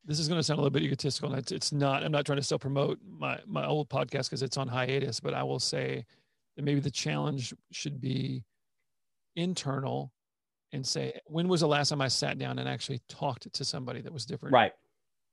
this 0.08 0.18
is 0.18 0.26
going 0.26 0.38
to 0.38 0.42
sound 0.42 0.58
a 0.58 0.62
little 0.62 0.72
bit 0.72 0.82
egotistical 0.82 1.30
and 1.30 1.38
it's, 1.38 1.52
it's 1.52 1.72
not 1.72 2.02
i'm 2.02 2.10
not 2.10 2.24
trying 2.26 2.38
to 2.38 2.42
still 2.42 2.58
promote 2.58 2.98
my 3.08 3.38
my 3.46 3.64
old 3.66 3.88
podcast 3.88 4.24
because 4.24 4.42
it's 4.42 4.56
on 4.56 4.66
hiatus 4.66 5.20
but 5.20 5.34
i 5.34 5.42
will 5.42 5.60
say 5.60 6.04
that 6.56 6.64
maybe 6.64 6.80
the 6.80 6.90
challenge 6.90 7.54
should 7.70 8.00
be 8.00 8.44
internal 9.36 10.12
and 10.72 10.84
say 10.84 11.18
when 11.26 11.46
was 11.46 11.60
the 11.60 11.68
last 11.68 11.90
time 11.90 12.00
i 12.00 12.08
sat 12.08 12.38
down 12.38 12.58
and 12.58 12.68
actually 12.68 13.00
talked 13.08 13.52
to 13.52 13.64
somebody 13.64 14.00
that 14.00 14.12
was 14.12 14.26
different 14.26 14.52
right 14.52 14.72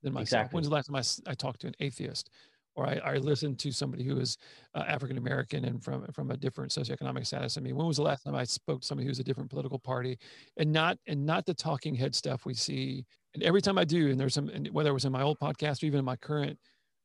than 0.02 0.12
myself 0.12 0.42
exactly. 0.42 0.56
when's 0.56 0.68
the 0.68 0.74
last 0.74 0.86
time 0.86 0.96
I, 0.96 1.30
I 1.30 1.34
talked 1.34 1.60
to 1.62 1.66
an 1.66 1.74
atheist 1.80 2.30
or 2.76 2.86
I, 2.86 3.00
I 3.04 3.16
listened 3.16 3.58
to 3.60 3.72
somebody 3.72 4.04
who 4.04 4.20
is 4.20 4.36
uh, 4.74 4.84
African 4.86 5.18
American 5.18 5.64
and 5.64 5.82
from 5.82 6.06
from 6.12 6.30
a 6.30 6.36
different 6.36 6.70
socioeconomic 6.70 7.26
status. 7.26 7.56
I 7.56 7.62
mean, 7.62 7.74
when 7.74 7.86
was 7.86 7.96
the 7.96 8.02
last 8.02 8.22
time 8.22 8.34
I 8.34 8.44
spoke 8.44 8.82
to 8.82 8.86
somebody 8.86 9.06
who's 9.08 9.18
a 9.18 9.24
different 9.24 9.50
political 9.50 9.78
party, 9.78 10.18
and 10.58 10.70
not 10.70 10.98
and 11.06 11.24
not 11.24 11.46
the 11.46 11.54
talking 11.54 11.94
head 11.94 12.14
stuff 12.14 12.44
we 12.44 12.54
see. 12.54 13.04
And 13.34 13.42
every 13.42 13.60
time 13.60 13.78
I 13.78 13.84
do, 13.84 14.10
and 14.10 14.20
there's 14.20 14.34
some, 14.34 14.48
and 14.48 14.68
whether 14.68 14.90
it 14.90 14.94
was 14.94 15.04
in 15.04 15.12
my 15.12 15.22
old 15.22 15.38
podcast 15.38 15.82
or 15.82 15.86
even 15.86 15.98
in 15.98 16.04
my 16.04 16.16
current 16.16 16.58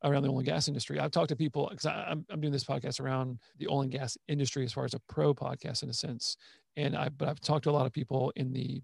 around 0.03 0.23
the 0.23 0.29
oil 0.29 0.39
and 0.39 0.45
gas 0.45 0.67
industry, 0.67 0.99
I've 0.99 1.11
talked 1.11 1.29
to 1.29 1.35
people 1.35 1.67
because 1.69 1.85
I'm 1.85 2.25
I'm 2.29 2.41
doing 2.41 2.53
this 2.53 2.63
podcast 2.65 2.99
around 2.99 3.39
the 3.57 3.67
oil 3.67 3.81
and 3.81 3.91
gas 3.91 4.17
industry 4.27 4.65
as 4.65 4.73
far 4.73 4.85
as 4.85 4.93
a 4.93 4.99
pro 5.07 5.33
podcast 5.33 5.83
in 5.83 5.89
a 5.89 5.93
sense, 5.93 6.35
and 6.75 6.95
I 6.95 7.09
but 7.09 7.29
I've 7.29 7.39
talked 7.39 7.63
to 7.63 7.69
a 7.69 7.71
lot 7.71 7.85
of 7.85 7.93
people 7.93 8.31
in 8.35 8.51
the 8.51 8.81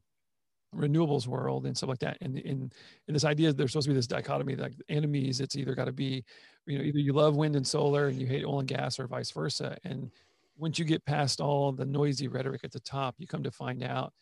renewables 0.76 1.28
world 1.28 1.66
and 1.66 1.76
stuff 1.76 1.90
like 1.90 2.00
that. 2.00 2.18
And 2.22 2.38
in 2.38 2.72
in 3.08 3.14
this 3.14 3.26
idea, 3.26 3.54
there's 3.54 3.72
supposed 3.72 3.86
to 3.86 3.92
be 3.92 3.96
this 3.96 4.08
dichotomy, 4.08 4.56
like 4.56 4.74
enemies. 4.90 5.40
It's 5.40 5.56
either 5.56 5.76
got 5.76 5.86
to 5.86 5.92
be, 5.92 6.24
you 6.66 6.78
know, 6.78 6.84
either 6.84 7.00
you 7.00 7.14
love 7.14 7.36
wind 7.36 7.56
and 7.56 7.66
solar 7.66 8.08
and 8.08 8.20
you 8.20 8.28
hate 8.28 8.46
oil 8.46 8.60
and 8.60 8.68
gas, 8.68 9.00
or 9.00 9.08
vice 9.08 9.32
versa. 9.32 9.78
And 9.84 10.12
once 10.58 10.78
you 10.80 10.86
get 10.86 11.06
past 11.06 11.40
all 11.40 11.72
the 11.72 11.86
noisy 11.86 12.28
rhetoric 12.28 12.62
at 12.64 12.72
the 12.72 12.80
top, 12.80 13.16
you 13.18 13.28
come 13.28 13.44
to 13.44 13.52
find 13.52 13.84
out 13.84 14.14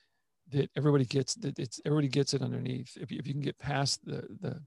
that 0.52 0.70
everybody 0.76 1.06
gets 1.06 1.36
that 1.36 1.58
it's 1.58 1.80
everybody 1.86 2.08
gets 2.08 2.34
it 2.34 2.42
underneath. 2.42 2.96
If 3.00 3.12
you, 3.12 3.18
if 3.20 3.28
you 3.28 3.34
can 3.34 3.42
get 3.42 3.58
past 3.58 4.06
the 4.06 4.28
the 4.42 4.62